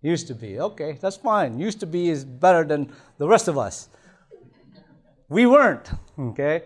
Used 0.03 0.27
to 0.27 0.35
be. 0.35 0.59
Okay, 0.59 0.99
that's 1.01 1.17
fine. 1.17 1.59
Used 1.59 1.79
to 1.79 1.87
be 1.87 2.09
is 2.09 2.23
better 2.23 2.63
than 2.63 2.93
the 3.17 3.27
rest 3.27 3.47
of 3.47 3.57
us. 3.57 3.89
We 5.29 5.45
weren't. 5.45 5.89
Okay 6.17 6.63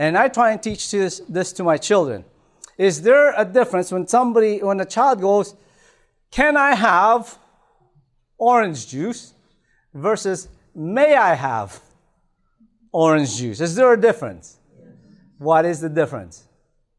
and 0.00 0.16
I 0.16 0.28
try 0.28 0.52
and 0.52 0.62
teach 0.62 0.90
this, 0.90 1.20
this 1.28 1.52
to 1.52 1.62
my 1.62 1.76
children. 1.76 2.24
Is 2.78 3.02
there 3.02 3.34
a 3.36 3.44
difference 3.44 3.92
when 3.92 4.06
somebody, 4.06 4.62
when 4.62 4.80
a 4.80 4.86
child 4.86 5.20
goes, 5.20 5.54
Can 6.30 6.56
I 6.56 6.74
have 6.74 7.38
orange 8.38 8.88
juice? 8.88 9.34
versus 9.92 10.48
May 10.74 11.16
I 11.16 11.34
have 11.34 11.80
orange 12.92 13.36
juice? 13.36 13.60
Is 13.60 13.74
there 13.74 13.92
a 13.92 14.00
difference? 14.00 14.56
Yes. 14.78 14.88
What 15.36 15.66
is 15.66 15.80
the 15.82 15.90
difference? 15.90 16.44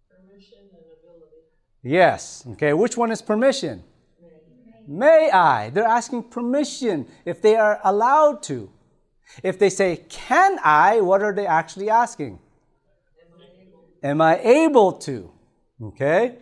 Permission 0.07 0.59
and 0.59 0.85
ability. 0.99 1.41
Yes. 1.81 2.43
Okay, 2.51 2.73
which 2.73 2.97
one 2.97 3.09
is 3.11 3.23
permission? 3.23 3.81
May. 4.87 5.07
May 5.07 5.31
I? 5.31 5.71
They're 5.71 5.85
asking 5.85 6.23
permission 6.25 7.07
if 7.25 7.41
they 7.41 7.55
are 7.55 7.79
allowed 7.83 8.43
to. 8.43 8.69
If 9.43 9.59
they 9.59 9.69
say, 9.69 10.05
Can 10.09 10.59
I? 10.63 11.01
What 11.01 11.21
are 11.21 11.33
they 11.33 11.45
actually 11.45 11.89
asking? 11.89 12.39
Am 14.03 14.21
I 14.21 14.39
able 14.39 14.93
to? 14.93 15.31
Okay? 15.81 16.37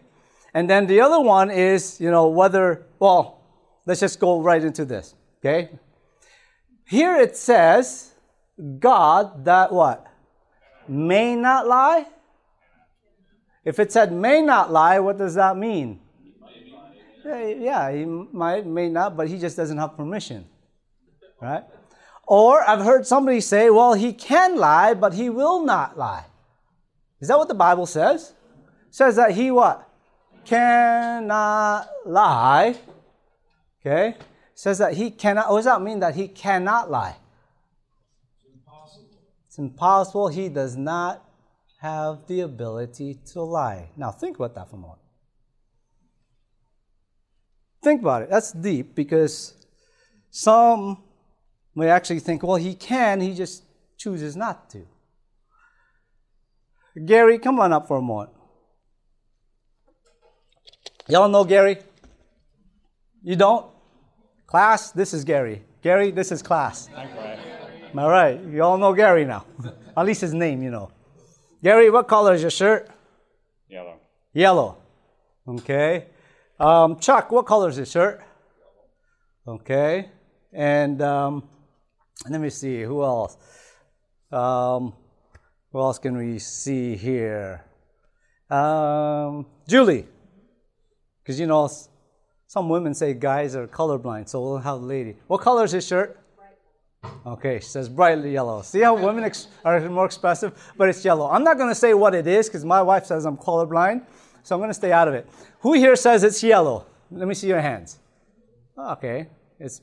And 0.53 0.69
then 0.69 0.87
the 0.87 1.01
other 1.01 1.19
one 1.19 1.51
is, 1.51 1.99
you 1.99 2.09
know, 2.09 2.27
whether, 2.27 2.85
well, 2.99 3.41
let's 3.85 3.99
just 3.99 4.19
go 4.19 4.41
right 4.41 4.63
into 4.63 4.85
this. 4.85 5.15
Okay? 5.39 5.69
Here 6.87 7.17
it 7.17 7.35
says, 7.37 8.13
God 8.79 9.45
that 9.45 9.71
what? 9.71 10.07
May 10.87 11.35
not 11.35 11.67
lie? 11.67 12.07
If 13.63 13.77
it 13.79 13.91
said 13.91 14.11
may 14.11 14.41
not 14.41 14.71
lie, 14.71 14.99
what 14.99 15.17
does 15.17 15.35
that 15.35 15.55
mean? 15.55 15.99
Yeah, 17.23 17.91
he 17.91 18.05
might, 18.05 18.65
may 18.65 18.89
not, 18.89 19.15
but 19.15 19.27
he 19.27 19.37
just 19.37 19.55
doesn't 19.55 19.77
have 19.77 19.95
permission. 19.95 20.45
Right? 21.39 21.63
Or 22.29 22.61
I've 22.69 22.85
heard 22.85 23.07
somebody 23.07 23.41
say, 23.41 23.71
well, 23.71 23.95
he 23.95 24.13
can 24.13 24.55
lie, 24.55 24.93
but 24.93 25.15
he 25.15 25.31
will 25.31 25.65
not 25.65 25.97
lie. 25.97 26.25
Is 27.19 27.27
that 27.27 27.39
what 27.39 27.47
the 27.47 27.55
Bible 27.55 27.87
says? 27.87 28.33
It 28.87 28.95
says 28.95 29.15
that 29.15 29.31
he 29.31 29.49
what? 29.49 29.89
Cannot 30.45 31.89
lie. 32.05 32.77
Okay? 33.81 34.09
It 34.09 34.21
says 34.53 34.77
that 34.77 34.93
he 34.93 35.09
cannot, 35.09 35.49
what 35.49 35.57
does 35.57 35.65
that 35.65 35.81
mean 35.81 36.01
that 36.01 36.13
he 36.13 36.27
cannot 36.27 36.91
lie? 36.91 37.15
It's 38.37 38.53
impossible. 38.53 39.07
It's 39.47 39.57
impossible. 39.57 40.27
He 40.27 40.49
does 40.49 40.77
not 40.77 41.25
have 41.81 42.27
the 42.27 42.41
ability 42.41 43.17
to 43.33 43.41
lie. 43.41 43.89
Now 43.97 44.11
think 44.11 44.37
about 44.37 44.53
that 44.53 44.69
for 44.69 44.75
a 44.75 44.79
moment. 44.79 44.99
Think 47.81 48.01
about 48.01 48.21
it. 48.21 48.29
That's 48.29 48.51
deep 48.51 48.93
because 48.93 49.55
some 50.29 51.05
may 51.79 51.89
actually 51.89 52.19
think, 52.19 52.43
well, 52.43 52.57
he 52.57 52.75
can, 52.75 53.21
he 53.21 53.33
just 53.33 53.63
chooses 53.97 54.35
not 54.35 54.69
to. 54.69 54.85
Gary, 57.05 57.39
come 57.39 57.59
on 57.59 57.73
up 57.73 57.87
for 57.87 57.97
a 57.97 58.01
moment. 58.01 58.31
Y'all 61.07 61.29
know 61.29 61.43
Gary? 61.43 61.77
You 63.23 63.35
don't? 63.35 63.65
Class, 64.45 64.91
this 64.91 65.13
is 65.13 65.23
Gary. 65.23 65.63
Gary, 65.81 66.11
this 66.11 66.31
is 66.31 66.41
class. 66.41 66.89
Am 66.95 67.97
I 67.97 68.07
right? 68.07 68.43
You 68.43 68.63
all 68.63 68.77
know 68.77 68.93
Gary 68.93 69.25
now. 69.25 69.45
At 69.95 70.05
least 70.05 70.21
his 70.21 70.33
name, 70.33 70.61
you 70.61 70.69
know. 70.69 70.91
Gary, 71.63 71.89
what 71.89 72.07
color 72.07 72.33
is 72.33 72.41
your 72.41 72.51
shirt? 72.51 72.89
Yellow. 73.69 73.95
Yellow. 74.33 74.77
Okay. 75.47 76.07
Um, 76.59 76.99
Chuck, 76.99 77.31
what 77.31 77.45
color 77.45 77.69
is 77.69 77.77
his 77.77 77.89
shirt? 77.89 78.21
Okay. 79.47 80.09
And 80.53 81.01
um, 81.01 81.49
let 82.27 82.41
me 82.41 82.49
see, 82.49 82.81
who 82.81 83.03
else? 83.03 83.37
Um, 84.31 84.93
who 85.71 85.79
else 85.79 85.99
can 85.99 86.17
we 86.17 86.39
see 86.39 86.95
here? 86.95 87.63
Um, 88.49 89.45
Julie. 89.67 90.07
Because 91.23 91.39
you 91.39 91.47
know, 91.47 91.69
some 92.47 92.69
women 92.69 92.93
say 92.93 93.13
guys 93.13 93.55
are 93.55 93.67
colorblind, 93.67 94.27
so 94.27 94.41
we'll 94.41 94.57
have 94.57 94.81
a 94.81 94.85
lady. 94.85 95.15
What 95.27 95.41
color 95.41 95.63
is 95.63 95.71
his 95.71 95.85
shirt? 95.85 96.19
Okay, 97.25 97.59
she 97.59 97.67
says 97.67 97.87
brightly 97.87 98.33
yellow. 98.33 98.61
See 98.61 98.81
how 98.81 98.95
women 98.95 99.23
ex- 99.23 99.47
are 99.63 99.79
more 99.89 100.05
expressive? 100.05 100.73
But 100.75 100.89
it's 100.89 101.05
yellow. 101.05 101.29
I'm 101.29 101.43
not 101.43 101.57
going 101.57 101.69
to 101.69 101.75
say 101.75 101.93
what 101.93 102.13
it 102.13 102.27
is 102.27 102.49
because 102.49 102.65
my 102.65 102.81
wife 102.81 103.05
says 103.05 103.25
I'm 103.25 103.37
colorblind, 103.37 104.05
so 104.43 104.55
I'm 104.55 104.59
going 104.59 104.69
to 104.69 104.73
stay 104.73 104.91
out 104.91 105.07
of 105.07 105.13
it. 105.13 105.29
Who 105.61 105.73
here 105.73 105.95
says 105.95 106.23
it's 106.23 106.43
yellow? 106.43 106.85
Let 107.11 107.27
me 107.27 107.35
see 107.35 107.47
your 107.47 107.61
hands. 107.61 107.99
Okay, 108.77 109.27
it's 109.59 109.81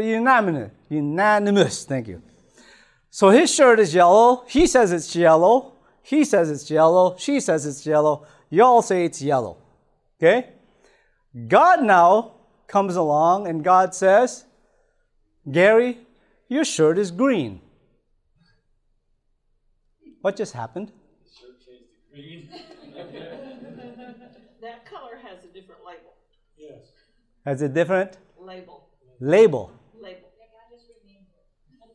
unanimous. 0.00 0.72
Unanimous, 0.88 1.84
thank 1.84 2.08
you. 2.08 2.22
So 3.10 3.28
his 3.30 3.54
shirt 3.54 3.78
is 3.78 3.94
yellow. 3.94 4.44
He 4.48 4.66
says 4.66 4.92
it's 4.92 5.14
yellow. 5.14 5.74
He 6.02 6.24
says 6.24 6.50
it's 6.50 6.70
yellow. 6.70 7.16
She 7.18 7.40
says 7.40 7.66
it's 7.66 7.84
yellow. 7.86 8.26
Y'all 8.48 8.82
say 8.82 9.04
it's 9.04 9.20
yellow. 9.20 9.58
Okay? 10.18 10.48
God 11.48 11.82
now 11.82 12.32
comes 12.66 12.96
along 12.96 13.46
and 13.46 13.62
God 13.62 13.94
says, 13.94 14.44
Gary, 15.50 15.98
your 16.48 16.64
shirt 16.64 16.98
is 16.98 17.10
green. 17.10 17.60
What 20.22 20.36
just 20.36 20.52
happened? 20.52 20.92
Shirt 21.38 21.60
changed 21.66 21.84
to 21.92 22.14
green. 22.14 22.48
that 24.62 24.86
color 24.86 25.18
has 25.22 25.44
a 25.44 25.48
different 25.48 25.82
label. 25.84 26.14
Yes. 26.56 26.92
Has 27.44 27.60
a 27.60 27.68
different 27.68 28.16
label. 28.38 28.88
Label. 29.20 29.72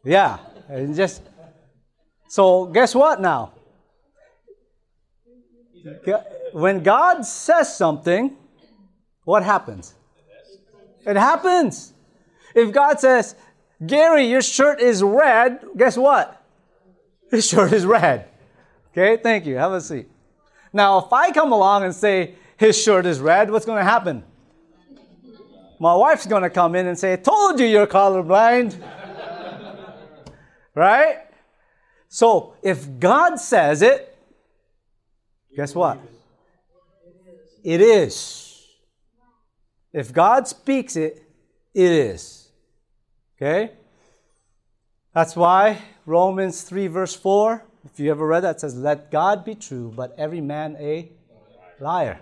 Yeah. 0.08 0.38
And 0.70 0.96
just 0.96 1.22
so 2.30 2.66
guess 2.66 2.96
what 2.96 3.20
now? 3.20 3.52
When 6.54 6.82
God 6.82 7.26
says 7.26 7.76
something, 7.76 8.36
what 9.26 9.44
happens? 9.44 9.94
It 11.06 11.18
happens. 11.18 11.94
If 12.56 12.72
God 12.72 13.00
says, 13.00 13.36
Gary, 13.86 14.26
your 14.28 14.42
shirt 14.42 14.82
is 14.82 15.04
red, 15.04 15.60
guess 15.76 15.98
what? 15.98 16.42
His 17.30 17.48
shirt 17.48 17.74
is 17.74 17.86
red. 17.86 18.30
Okay, 18.92 19.22
thank 19.22 19.46
you. 19.46 19.58
Have 19.58 19.74
a 19.74 19.82
seat. 19.82 20.10
Now, 20.74 21.00
if 21.00 21.14
I 21.14 21.32
come 21.32 21.52
along 21.52 21.84
and 21.84 21.94
say, 21.94 22.36
his 22.58 22.82
shirt 22.82 23.06
is 23.06 23.20
red, 23.20 23.52
what's 23.52 23.66
going 23.66 23.78
to 23.78 23.84
happen? 23.84 24.24
My 25.80 25.96
wife's 25.96 26.26
going 26.26 26.44
to 26.44 26.50
come 26.50 26.76
in 26.76 26.88
and 26.88 26.98
say, 26.98 27.18
told 27.18 27.60
you 27.60 27.66
you're 27.66 27.88
colorblind. 27.88 28.82
Right? 30.78 31.18
So, 32.08 32.54
if 32.62 33.00
God 33.00 33.40
says 33.40 33.82
it, 33.82 34.16
guess 35.56 35.74
what? 35.74 36.00
It 37.64 37.82
is. 37.82 38.66
If 39.92 40.14
God 40.14 40.48
speaks 40.48 40.96
it, 40.96 41.24
it 41.74 41.92
is. 41.92 42.50
Okay? 43.36 43.72
That's 45.14 45.36
why 45.36 45.80
Romans 46.06 46.62
3, 46.62 46.88
verse 46.88 47.16
4, 47.16 47.66
if 47.86 48.00
you 48.00 48.12
ever 48.12 48.28
read 48.28 48.42
that, 48.42 48.62
says, 48.62 48.76
Let 48.76 49.12
God 49.12 49.44
be 49.44 49.56
true, 49.56 49.92
but 49.96 50.14
every 50.18 50.42
man 50.42 50.78
a 50.80 51.10
liar. 51.80 52.20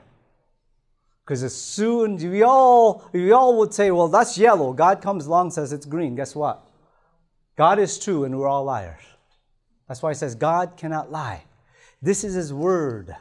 Because 1.26 1.44
as 1.44 1.56
soon 1.56 2.16
as 2.16 2.26
we 2.26 2.44
all 2.44 3.10
we 3.12 3.32
all 3.32 3.58
would 3.58 3.74
say, 3.74 3.90
well, 3.92 4.08
that's 4.08 4.38
yellow. 4.38 4.74
God 4.74 5.02
comes 5.02 5.26
along 5.26 5.52
says 5.52 5.74
it's 5.74 5.86
green. 5.86 6.16
Guess 6.16 6.36
what? 6.36 6.65
God 7.56 7.80
is 7.80 7.98
true 7.98 8.24
and 8.24 8.38
we're 8.38 8.48
all 8.48 8.66
liars. 8.66 9.02
That's 9.88 10.02
why 10.02 10.12
he 10.12 10.16
says 10.16 10.36
God 10.36 10.74
cannot 10.78 11.12
lie. 11.12 11.44
This 12.02 12.24
is 12.24 12.34
his 12.34 12.54
word. 12.54 13.16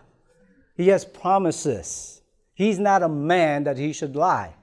He 0.77 0.89
has 0.89 1.05
promises. 1.05 2.23
He's 2.55 2.79
not 2.79 3.03
a 3.03 3.09
man 3.09 3.65
that 3.65 3.79
he 3.79 3.93
should 3.93 4.17
lie. 4.17 4.55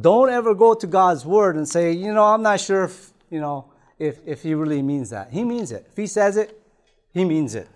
Don't 0.00 0.30
ever 0.30 0.54
go 0.54 0.74
to 0.74 0.86
God's 0.86 1.24
word 1.24 1.56
and 1.56 1.68
say, 1.68 1.92
you 1.92 2.12
know, 2.12 2.24
I'm 2.24 2.42
not 2.42 2.60
sure 2.60 2.84
if, 2.84 3.10
you 3.30 3.40
know, 3.40 3.66
if, 3.98 4.18
if 4.26 4.42
he 4.42 4.54
really 4.54 4.82
means 4.82 5.10
that. 5.10 5.30
He 5.30 5.44
means 5.44 5.70
it. 5.70 5.86
If 5.90 5.96
he 5.96 6.06
says 6.06 6.36
it, 6.36 6.58
he 7.12 7.24
means 7.24 7.54
it. 7.54 7.68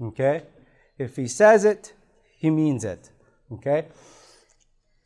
Okay? 0.00 0.42
If 0.98 1.16
he 1.16 1.28
says 1.28 1.64
it, 1.64 1.92
he 2.38 2.50
means 2.50 2.84
it. 2.84 3.10
Okay? 3.52 3.86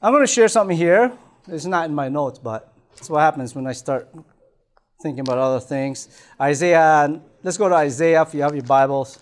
I'm 0.00 0.12
going 0.12 0.22
to 0.22 0.32
share 0.32 0.48
something 0.48 0.76
here. 0.76 1.12
It's 1.46 1.66
not 1.66 1.88
in 1.88 1.94
my 1.94 2.08
notes, 2.08 2.38
but 2.38 2.72
it's 2.96 3.10
what 3.10 3.20
happens 3.20 3.54
when 3.54 3.66
I 3.66 3.72
start 3.72 4.08
thinking 5.00 5.20
about 5.20 5.38
other 5.38 5.60
things. 5.60 6.08
Isaiah, 6.40 7.20
let's 7.42 7.56
go 7.56 7.68
to 7.68 7.74
Isaiah 7.74 8.22
if 8.22 8.34
you 8.34 8.42
have 8.42 8.54
your 8.54 8.64
Bibles. 8.64 9.18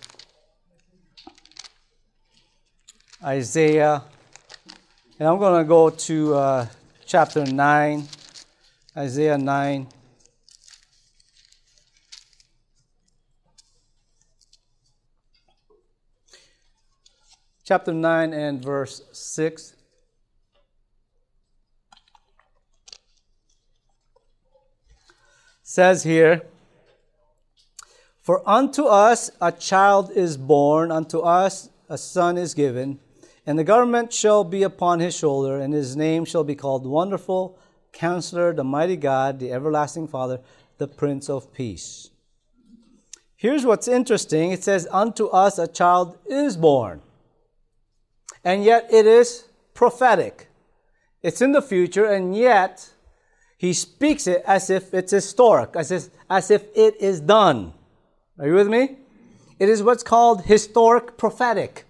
Isaiah. 3.23 4.03
And 5.19 5.29
I'm 5.29 5.39
going 5.39 5.63
to 5.63 5.69
go 5.69 5.91
to 5.91 6.35
uh, 6.35 6.67
chapter 7.07 7.45
9, 7.45 8.09
Isaiah 8.97 9.39
9. 9.39 9.87
Chapter 17.65 17.93
9 17.93 18.33
and 18.33 18.63
verse 18.63 19.03
6. 19.13 19.75
Says 25.79 26.03
here, 26.03 26.43
For 28.21 28.43
unto 28.45 28.87
us 28.87 29.31
a 29.41 29.53
child 29.53 30.11
is 30.11 30.37
born, 30.37 30.91
unto 30.91 31.21
us 31.21 31.69
a 31.89 31.97
son 31.97 32.37
is 32.37 32.53
given 32.53 32.99
and 33.47 33.57
the 33.57 33.63
government 33.63 34.13
shall 34.13 34.43
be 34.43 34.65
upon 34.65 34.99
his 34.99 35.17
shoulder, 35.17 35.61
and 35.61 35.73
his 35.73 35.95
name 35.95 36.25
shall 36.25 36.43
be 36.43 36.57
called 36.57 36.85
Wonderful, 36.85 37.57
Counselor, 37.93 38.53
the 38.53 38.65
Mighty 38.65 38.97
God, 38.97 39.39
the 39.39 39.53
Everlasting 39.53 40.09
Father, 40.09 40.41
the 40.79 40.89
Prince 40.89 41.31
of 41.31 41.55
Peace. 41.55 42.11
Here's 43.37 43.65
what's 43.65 43.87
interesting 43.87 44.51
it 44.51 44.65
says, 44.65 44.89
Unto 44.91 45.29
us 45.29 45.61
a 45.61 45.69
child 45.69 46.19
is 46.27 46.57
born. 46.57 47.03
And 48.43 48.65
yet 48.65 48.93
it 48.93 49.07
is 49.07 49.45
prophetic. 49.75 50.49
It's 51.23 51.41
in 51.41 51.53
the 51.53 51.63
future, 51.63 52.05
and 52.05 52.37
yet 52.37 52.91
he 53.59 53.73
speaks 53.73 54.27
it 54.27 54.43
as 54.47 54.71
if 54.71 54.95
it's 54.95 55.11
historic, 55.11 55.71
as 55.75 55.91
if, 55.91 56.09
as 56.31 56.51
if 56.51 56.65
it 56.77 57.01
is 57.01 57.21
done. 57.21 57.75
Are 58.39 58.47
you 58.47 58.55
with 58.55 58.69
me? 58.69 58.97
It 59.59 59.69
is 59.69 59.83
what's 59.83 60.05
called 60.05 60.45
historic 60.45 61.19
prophetic. 61.19 61.85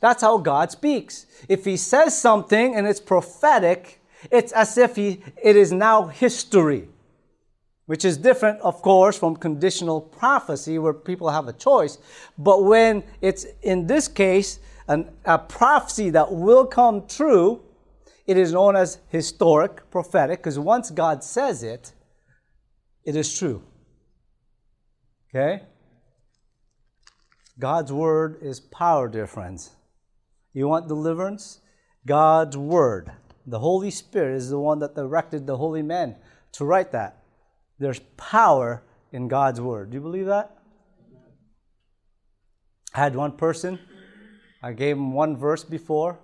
That's 0.00 0.22
how 0.22 0.38
God 0.38 0.70
speaks. 0.70 1.26
If 1.48 1.66
he 1.66 1.76
says 1.76 2.18
something 2.18 2.74
and 2.74 2.86
it's 2.86 3.00
prophetic, 3.00 4.00
it's 4.30 4.52
as 4.52 4.78
if 4.78 4.96
he, 4.96 5.20
it 5.42 5.54
is 5.54 5.70
now 5.70 6.06
history, 6.06 6.88
which 7.84 8.04
is 8.04 8.16
different, 8.16 8.60
of 8.60 8.80
course, 8.80 9.18
from 9.18 9.36
conditional 9.36 10.00
prophecy 10.00 10.78
where 10.78 10.94
people 10.94 11.28
have 11.28 11.46
a 11.46 11.52
choice. 11.52 11.98
But 12.38 12.64
when 12.64 13.04
it's, 13.20 13.44
in 13.62 13.86
this 13.86 14.08
case, 14.08 14.60
an, 14.88 15.10
a 15.26 15.38
prophecy 15.38 16.08
that 16.10 16.32
will 16.32 16.64
come 16.64 17.06
true, 17.06 17.60
it 18.26 18.36
is 18.36 18.52
known 18.52 18.76
as 18.76 18.98
historic 19.08 19.88
prophetic 19.90 20.40
because 20.40 20.58
once 20.58 20.90
God 20.90 21.22
says 21.22 21.62
it, 21.62 21.92
it 23.04 23.14
is 23.14 23.38
true. 23.38 23.62
Okay? 25.30 25.62
God's 27.58 27.92
word 27.92 28.38
is 28.42 28.60
power, 28.60 29.08
dear 29.08 29.26
friends. 29.26 29.70
You 30.52 30.68
want 30.68 30.88
deliverance? 30.88 31.60
God's 32.04 32.56
word. 32.56 33.12
The 33.46 33.60
Holy 33.60 33.90
Spirit 33.90 34.36
is 34.36 34.50
the 34.50 34.58
one 34.58 34.80
that 34.80 34.94
directed 34.94 35.46
the 35.46 35.56
holy 35.56 35.82
men 35.82 36.16
to 36.52 36.64
write 36.64 36.92
that. 36.92 37.22
There's 37.78 38.00
power 38.16 38.82
in 39.12 39.28
God's 39.28 39.60
word. 39.60 39.90
Do 39.90 39.96
you 39.96 40.00
believe 40.00 40.26
that? 40.26 40.56
I 42.94 43.00
had 43.00 43.14
one 43.14 43.32
person, 43.32 43.78
I 44.62 44.72
gave 44.72 44.96
him 44.96 45.12
one 45.12 45.36
verse 45.36 45.62
before, 45.62 46.18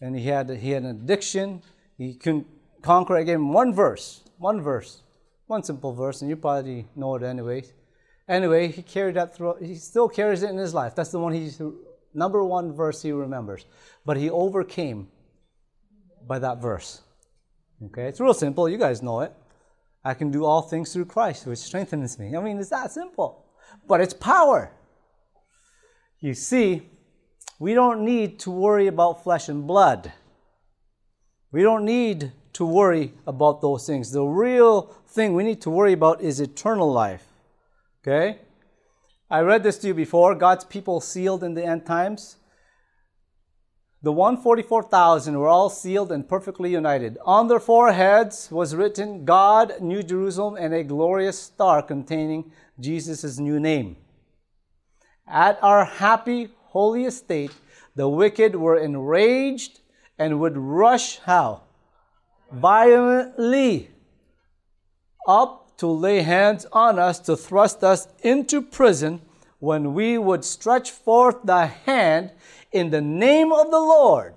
and 0.00 0.16
he 0.16 0.26
had 0.26 0.50
he 0.50 0.70
had 0.70 0.82
an 0.82 0.90
addiction. 0.90 1.62
He 1.96 2.14
couldn't 2.14 2.46
conquer. 2.82 3.16
I 3.16 3.22
gave 3.22 3.36
him 3.36 3.52
one 3.52 3.74
verse, 3.74 4.22
one 4.38 4.60
verse, 4.60 5.02
one 5.46 5.62
simple 5.62 5.92
verse, 5.92 6.22
and 6.22 6.30
you 6.30 6.36
probably 6.36 6.86
know 6.96 7.14
it 7.16 7.22
anyways. 7.22 7.72
Anyway, 8.28 8.68
he 8.68 8.82
carried 8.82 9.16
that 9.16 9.34
through. 9.34 9.56
He 9.60 9.74
still 9.74 10.08
carries 10.08 10.42
it 10.42 10.50
in 10.50 10.56
his 10.56 10.72
life. 10.72 10.94
That's 10.94 11.10
the 11.10 11.18
one 11.18 11.32
he's 11.32 11.60
number 12.14 12.44
one 12.44 12.72
verse 12.72 13.02
he 13.02 13.12
remembers. 13.12 13.66
But 14.06 14.16
he 14.16 14.30
overcame 14.30 15.08
by 16.26 16.38
that 16.38 16.62
verse. 16.62 17.02
Okay, 17.86 18.04
it's 18.04 18.20
real 18.20 18.34
simple. 18.34 18.68
You 18.68 18.78
guys 18.78 19.02
know 19.02 19.20
it. 19.20 19.34
I 20.04 20.14
can 20.14 20.30
do 20.30 20.44
all 20.44 20.62
things 20.62 20.92
through 20.92 21.06
Christ, 21.06 21.46
which 21.46 21.58
strengthens 21.58 22.18
me. 22.18 22.36
I 22.36 22.40
mean, 22.40 22.58
it's 22.58 22.70
that 22.70 22.92
simple. 22.92 23.44
But 23.86 24.00
it's 24.00 24.14
power. 24.14 24.72
You 26.20 26.34
see, 26.34 26.88
we 27.60 27.74
don't 27.74 28.02
need 28.06 28.38
to 28.40 28.50
worry 28.50 28.86
about 28.86 29.22
flesh 29.22 29.50
and 29.50 29.66
blood. 29.66 30.12
We 31.52 31.62
don't 31.62 31.84
need 31.84 32.32
to 32.54 32.64
worry 32.64 33.12
about 33.26 33.60
those 33.60 33.86
things. 33.86 34.10
The 34.10 34.24
real 34.24 34.94
thing 35.06 35.34
we 35.34 35.44
need 35.44 35.60
to 35.60 35.70
worry 35.70 35.92
about 35.92 36.22
is 36.22 36.40
eternal 36.40 36.90
life. 36.90 37.26
Okay? 38.02 38.38
I 39.30 39.40
read 39.40 39.62
this 39.62 39.76
to 39.78 39.88
you 39.88 39.94
before 39.94 40.34
God's 40.34 40.64
people 40.64 41.02
sealed 41.02 41.44
in 41.44 41.52
the 41.52 41.64
end 41.64 41.84
times. 41.84 42.36
The 44.02 44.10
144,000 44.10 45.38
were 45.38 45.46
all 45.46 45.68
sealed 45.68 46.10
and 46.10 46.26
perfectly 46.26 46.70
united. 46.72 47.18
On 47.26 47.48
their 47.48 47.60
foreheads 47.60 48.50
was 48.50 48.74
written 48.74 49.26
God, 49.26 49.74
New 49.82 50.02
Jerusalem, 50.02 50.56
and 50.58 50.72
a 50.72 50.82
glorious 50.82 51.38
star 51.38 51.82
containing 51.82 52.52
Jesus' 52.80 53.38
new 53.38 53.60
name. 53.60 53.96
At 55.28 55.62
our 55.62 55.84
happy, 55.84 56.48
holy 56.70 57.04
estate, 57.04 57.52
the 57.96 58.08
wicked 58.08 58.56
were 58.56 58.78
enraged 58.78 59.80
and 60.18 60.40
would 60.40 60.56
rush 60.56 61.18
how? 61.18 61.62
Violently 62.52 63.90
up 65.26 65.76
to 65.78 65.86
lay 65.86 66.20
hands 66.20 66.66
on 66.72 66.98
us 66.98 67.18
to 67.20 67.36
thrust 67.36 67.82
us 67.82 68.08
into 68.22 68.60
prison 68.60 69.20
when 69.58 69.94
we 69.94 70.18
would 70.18 70.44
stretch 70.44 70.90
forth 70.90 71.36
the 71.44 71.66
hand 71.66 72.32
in 72.72 72.90
the 72.90 73.00
name 73.00 73.52
of 73.52 73.70
the 73.70 73.78
Lord. 73.78 74.34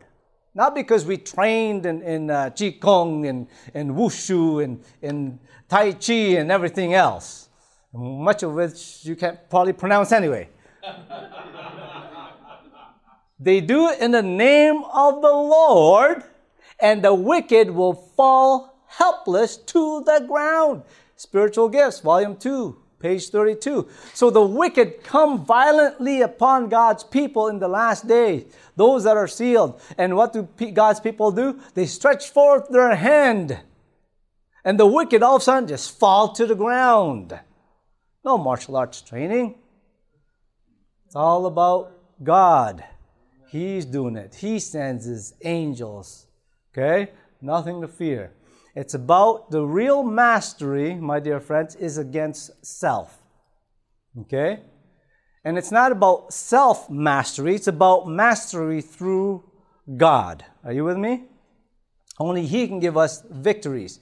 Not 0.56 0.76
because 0.76 1.06
we 1.06 1.18
trained 1.18 1.86
in, 1.86 2.02
in 2.02 2.30
uh, 2.30 2.50
Qigong 2.52 3.28
and, 3.28 3.48
and 3.74 3.92
Wushu 3.92 4.64
and, 4.64 4.84
and 5.02 5.40
Tai 5.68 5.94
Chi 5.94 6.38
and 6.38 6.52
everything 6.52 6.94
else, 6.94 7.50
much 7.94 8.44
of 8.44 8.54
which 8.54 9.00
you 9.04 9.16
can't 9.16 9.40
probably 9.50 9.74
pronounce 9.74 10.12
anyway. 10.12 10.50
they 13.40 13.62
do 13.62 13.90
it 13.90 14.00
in 14.00 14.12
the 14.12 14.22
name 14.22 14.84
of 14.94 15.22
the 15.22 15.34
Lord, 15.34 16.24
and 16.80 17.04
the 17.04 17.14
wicked 17.14 17.72
will 17.72 17.94
fall 17.94 18.80
helpless 18.88 19.58
to 19.58 20.04
the 20.04 20.26
ground. 20.28 20.84
Spiritual 21.16 21.70
Gifts, 21.70 22.00
Volume 22.00 22.36
2, 22.36 22.78
page 23.00 23.30
32. 23.30 23.88
So 24.14 24.30
the 24.30 24.42
wicked 24.42 25.04
come 25.04 25.46
violently 25.46 26.22
upon 26.22 26.70
God's 26.70 27.04
people 27.04 27.48
in 27.48 27.60
the 27.60 27.68
last 27.68 28.08
days, 28.08 28.46
those 28.76 29.04
that 29.04 29.18
are 29.18 29.28
sealed. 29.28 29.82
And 29.98 30.16
what 30.16 30.34
do 30.34 30.48
God's 30.72 31.00
people 31.00 31.32
do? 31.32 31.60
They 31.74 31.86
stretch 31.86 32.30
forth 32.30 32.70
their 32.70 32.96
hand. 32.96 33.60
And 34.66 34.80
the 34.80 34.88
wicked 34.88 35.22
all 35.24 35.36
of 35.36 35.42
a 35.42 35.46
sudden 35.46 35.68
just 35.68 36.00
fall 36.00 36.34
to 36.34 36.46
the 36.46 36.56
ground. 36.56 37.38
No 38.24 38.38
martial 38.38 38.78
arts 38.78 39.02
training. 39.02 39.56
It's 41.06 41.16
all 41.16 41.46
about 41.46 41.92
God. 42.24 42.84
He's 43.54 43.86
doing 43.86 44.16
it. 44.16 44.34
He 44.34 44.58
sends 44.58 45.06
his 45.06 45.36
angels. 45.44 46.26
Okay? 46.72 47.12
Nothing 47.40 47.82
to 47.82 47.88
fear. 47.88 48.34
It's 48.76 48.96
about 48.96 49.52
the 49.52 49.64
real 49.64 50.02
mastery, 50.02 50.96
my 50.96 51.20
dear 51.20 51.40
friends, 51.40 51.76
is 51.76 52.00
against 52.00 52.66
self. 52.66 53.22
Okay? 54.22 54.62
And 55.46 55.56
it's 55.60 55.72
not 55.72 55.92
about 55.92 56.34
self 56.34 56.90
mastery, 56.90 57.54
it's 57.54 57.68
about 57.68 58.08
mastery 58.08 58.82
through 58.82 59.44
God. 59.98 60.44
Are 60.64 60.74
you 60.74 60.86
with 60.86 60.98
me? 60.98 61.26
Only 62.20 62.48
He 62.48 62.68
can 62.68 62.80
give 62.80 62.98
us 62.98 63.22
victories. 63.30 64.00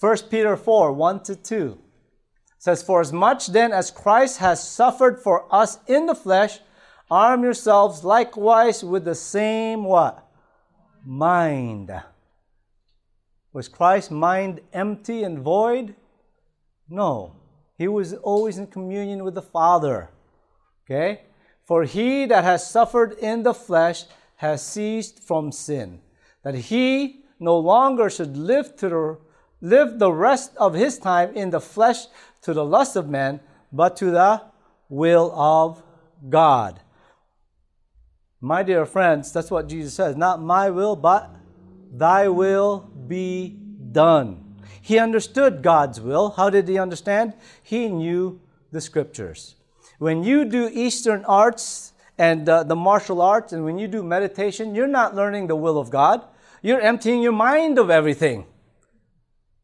1 0.00 0.16
Peter 0.30 0.56
4 0.56 0.92
1 0.92 1.22
to 1.24 1.36
2 1.36 1.78
says, 2.58 2.82
For 2.82 3.02
as 3.02 3.12
much 3.12 3.48
then 3.48 3.70
as 3.70 3.90
Christ 3.90 4.38
has 4.38 4.66
suffered 4.66 5.20
for 5.22 5.44
us 5.54 5.78
in 5.86 6.06
the 6.06 6.14
flesh, 6.14 6.60
arm 7.14 7.44
yourselves 7.44 8.02
likewise 8.02 8.82
with 8.82 9.04
the 9.04 9.14
same 9.14 9.84
what? 9.84 10.26
Mind. 11.06 11.92
Was 13.52 13.68
Christ's 13.68 14.10
mind 14.10 14.60
empty 14.72 15.22
and 15.22 15.38
void? 15.38 15.94
No. 16.88 17.36
He 17.78 17.86
was 17.86 18.14
always 18.14 18.58
in 18.58 18.66
communion 18.66 19.22
with 19.22 19.34
the 19.34 19.42
Father. 19.42 20.10
Okay? 20.84 21.22
For 21.64 21.84
he 21.84 22.26
that 22.26 22.42
has 22.42 22.68
suffered 22.68 23.12
in 23.12 23.44
the 23.44 23.54
flesh 23.54 24.04
has 24.36 24.66
ceased 24.66 25.22
from 25.22 25.52
sin, 25.52 26.00
that 26.42 26.54
he 26.54 27.24
no 27.38 27.56
longer 27.56 28.10
should 28.10 28.36
live 28.36 28.76
to 28.76 28.88
the, 28.88 29.18
live 29.60 29.98
the 29.98 30.12
rest 30.12 30.50
of 30.56 30.74
his 30.74 30.98
time 30.98 31.32
in 31.34 31.50
the 31.50 31.60
flesh 31.60 32.06
to 32.42 32.52
the 32.52 32.64
lust 32.64 32.96
of 32.96 33.08
men, 33.08 33.40
but 33.72 33.96
to 33.96 34.10
the 34.10 34.42
will 34.88 35.32
of 35.32 35.82
God. 36.28 36.80
My 38.44 38.62
dear 38.62 38.84
friends, 38.84 39.32
that's 39.32 39.50
what 39.50 39.70
Jesus 39.70 39.94
says. 39.94 40.16
Not 40.16 40.42
my 40.42 40.68
will, 40.68 40.96
but 40.96 41.34
thy 41.90 42.28
will 42.28 42.80
be 43.08 43.56
done. 43.90 44.56
He 44.82 44.98
understood 44.98 45.62
God's 45.62 45.98
will. 45.98 46.28
How 46.28 46.50
did 46.50 46.68
he 46.68 46.78
understand? 46.78 47.32
He 47.62 47.88
knew 47.88 48.42
the 48.70 48.82
scriptures. 48.82 49.54
When 49.98 50.22
you 50.22 50.44
do 50.44 50.68
Eastern 50.70 51.24
arts 51.24 51.94
and 52.18 52.46
uh, 52.46 52.64
the 52.64 52.76
martial 52.76 53.22
arts, 53.22 53.54
and 53.54 53.64
when 53.64 53.78
you 53.78 53.88
do 53.88 54.02
meditation, 54.02 54.74
you're 54.74 54.86
not 54.86 55.14
learning 55.14 55.46
the 55.46 55.56
will 55.56 55.78
of 55.78 55.88
God. 55.88 56.20
You're 56.60 56.82
emptying 56.82 57.22
your 57.22 57.32
mind 57.32 57.78
of 57.78 57.88
everything. 57.88 58.44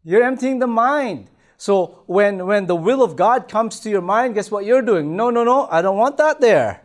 You're 0.04 0.22
emptying 0.22 0.58
the 0.58 0.66
mind. 0.66 1.28
So 1.58 2.02
when, 2.06 2.46
when 2.46 2.64
the 2.64 2.76
will 2.76 3.02
of 3.02 3.14
God 3.14 3.46
comes 3.46 3.78
to 3.80 3.90
your 3.90 4.00
mind, 4.00 4.36
guess 4.36 4.50
what 4.50 4.64
you're 4.64 4.80
doing? 4.80 5.16
No, 5.16 5.28
no, 5.28 5.44
no, 5.44 5.68
I 5.70 5.82
don't 5.82 5.98
want 5.98 6.16
that 6.16 6.40
there. 6.40 6.80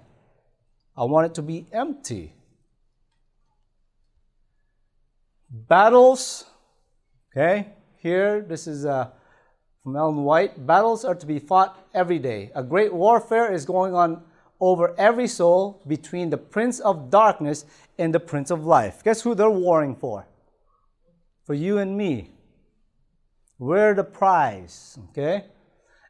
I 0.98 1.04
want 1.04 1.28
it 1.28 1.36
to 1.36 1.42
be 1.42 1.68
empty. 1.72 2.34
Battles, 5.50 6.46
okay? 7.32 7.68
Here, 7.98 8.42
this 8.42 8.68
is 8.68 8.86
uh, 8.86 9.10
from 9.84 9.96
Ellen 9.96 10.24
White. 10.24 10.66
Battles 10.66 11.04
are 11.04 11.16
to 11.16 11.26
be 11.26 11.40
fought 11.40 11.88
every 11.94 12.20
day. 12.20 12.52
A 12.56 12.64
great 12.64 12.94
warfare 12.94 13.52
is 13.52 13.66
going 13.66 13.94
on 13.94 14.24
over 14.60 14.96
every 14.98 15.28
soul 15.28 15.82
between 15.88 16.30
the 16.30 16.38
prince 16.38 16.80
of 16.80 17.10
darkness 17.10 17.66
and 17.98 18.14
the 18.14 18.20
prince 18.20 18.52
of 18.52 18.66
life. 18.66 19.04
Guess 19.04 19.22
who 19.22 19.36
they're 19.36 19.50
warring 19.50 19.96
for? 19.96 20.28
For 21.46 21.54
you 21.54 21.78
and 21.78 21.98
me. 21.98 22.32
We're 23.60 23.94
the 23.94 24.04
prize, 24.04 24.98
okay? 25.10 25.46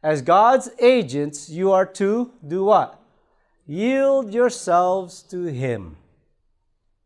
As 0.04 0.22
God's 0.22 0.70
agents, 0.80 1.50
you 1.50 1.72
are 1.72 1.86
to 1.86 2.32
do 2.48 2.66
what? 2.66 3.00
Yield 3.66 4.34
yourselves 4.34 5.24
to 5.24 5.46
Him. 5.46 5.98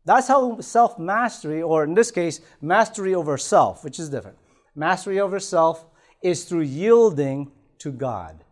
That's 0.04 0.28
how 0.28 0.60
self 0.60 0.98
mastery, 0.98 1.62
or 1.62 1.84
in 1.84 1.94
this 1.94 2.10
case, 2.10 2.40
mastery 2.60 3.14
over 3.14 3.38
self, 3.38 3.84
which 3.84 3.98
is 3.98 4.08
different. 4.08 4.38
Mastery 4.74 5.20
over 5.20 5.38
self 5.40 5.84
is 6.22 6.44
through 6.44 6.62
yielding 6.62 7.50
to 7.78 7.90
God, 7.90 8.44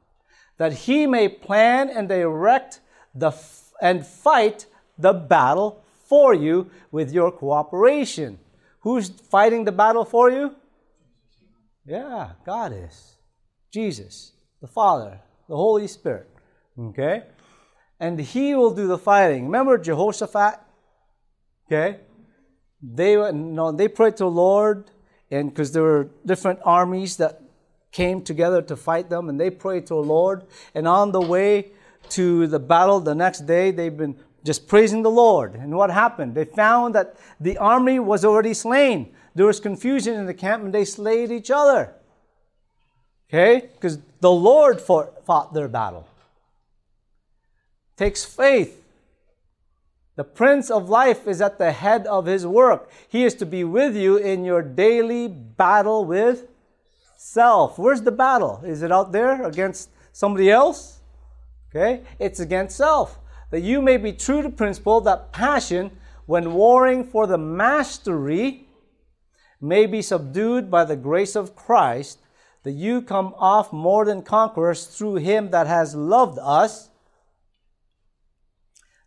that 0.58 0.72
He 0.72 1.06
may 1.06 1.28
plan 1.28 1.90
and 1.90 2.08
direct 2.08 2.80
the 3.14 3.28
f- 3.28 3.72
and 3.80 4.06
fight 4.06 4.66
the 4.98 5.12
battle 5.12 5.82
for 6.08 6.34
you 6.34 6.70
with 6.90 7.12
your 7.12 7.30
cooperation. 7.30 8.38
Who's 8.80 9.08
fighting 9.08 9.64
the 9.64 9.72
battle 9.72 10.04
for 10.04 10.30
you? 10.30 10.54
Yeah, 11.84 12.32
God 12.44 12.72
is. 12.72 13.16
Jesus, 13.72 14.32
the 14.60 14.66
Father, 14.66 15.20
the 15.48 15.56
Holy 15.56 15.86
Spirit. 15.86 16.28
Okay? 16.78 17.22
And 18.00 18.18
He 18.18 18.54
will 18.54 18.70
do 18.70 18.86
the 18.86 18.98
fighting. 18.98 19.46
Remember 19.46 19.78
Jehoshaphat? 19.78 20.60
Okay? 21.66 22.00
They, 22.82 23.16
no, 23.32 23.72
they 23.72 23.88
prayed 23.88 24.16
to 24.18 24.24
the 24.24 24.30
Lord, 24.30 24.90
and 25.30 25.50
because 25.50 25.72
there 25.72 25.82
were 25.82 26.10
different 26.24 26.60
armies 26.64 27.16
that 27.16 27.42
came 27.90 28.22
together 28.22 28.62
to 28.62 28.76
fight 28.76 29.10
them, 29.10 29.28
and 29.28 29.40
they 29.40 29.50
prayed 29.50 29.86
to 29.86 29.94
the 29.94 30.00
Lord. 30.00 30.44
And 30.74 30.86
on 30.86 31.12
the 31.12 31.20
way 31.20 31.72
to 32.10 32.46
the 32.46 32.58
battle 32.58 33.00
the 33.00 33.14
next 33.14 33.46
day, 33.46 33.70
they've 33.70 33.96
been 33.96 34.16
just 34.44 34.68
praising 34.68 35.02
the 35.02 35.10
Lord. 35.10 35.54
And 35.54 35.76
what 35.76 35.90
happened? 35.90 36.34
They 36.34 36.44
found 36.44 36.94
that 36.94 37.16
the 37.40 37.58
army 37.58 37.98
was 37.98 38.24
already 38.24 38.54
slain. 38.54 39.14
There 39.34 39.46
was 39.46 39.60
confusion 39.60 40.14
in 40.14 40.26
the 40.26 40.34
camp, 40.34 40.64
and 40.64 40.72
they 40.72 40.84
slayed 40.84 41.32
each 41.32 41.50
other. 41.50 41.94
Okay? 43.28 43.68
Because 43.74 43.98
the 44.20 44.30
Lord 44.30 44.80
fought 44.80 45.52
their 45.52 45.68
battle. 45.68 46.06
Takes 47.98 48.24
faith. 48.24 48.84
The 50.14 50.24
Prince 50.24 50.70
of 50.70 50.88
Life 50.88 51.26
is 51.26 51.40
at 51.40 51.58
the 51.58 51.72
head 51.72 52.06
of 52.06 52.26
his 52.26 52.46
work. 52.46 52.90
He 53.08 53.24
is 53.24 53.34
to 53.34 53.46
be 53.46 53.64
with 53.64 53.96
you 53.96 54.16
in 54.16 54.44
your 54.44 54.62
daily 54.62 55.26
battle 55.28 56.04
with 56.04 56.46
self. 57.16 57.76
Where's 57.76 58.02
the 58.02 58.12
battle? 58.12 58.62
Is 58.64 58.82
it 58.82 58.92
out 58.92 59.10
there 59.10 59.44
against 59.44 59.90
somebody 60.12 60.50
else? 60.50 61.00
Okay? 61.70 62.04
It's 62.20 62.38
against 62.40 62.76
self. 62.76 63.18
That 63.50 63.60
you 63.60 63.82
may 63.82 63.96
be 63.96 64.12
true 64.12 64.42
to 64.42 64.50
principle, 64.50 65.00
that 65.00 65.32
passion, 65.32 65.90
when 66.26 66.54
warring 66.54 67.02
for 67.04 67.26
the 67.26 67.38
mastery, 67.38 68.68
may 69.60 69.86
be 69.86 70.02
subdued 70.02 70.70
by 70.70 70.84
the 70.84 70.96
grace 70.96 71.34
of 71.34 71.56
Christ 71.56 72.20
that 72.62 72.72
you 72.72 73.02
come 73.02 73.34
off 73.38 73.72
more 73.72 74.04
than 74.04 74.22
conquerors 74.22 74.86
through 74.86 75.16
him 75.16 75.50
that 75.50 75.66
has 75.66 75.96
loved 75.96 76.38
us. 76.40 76.90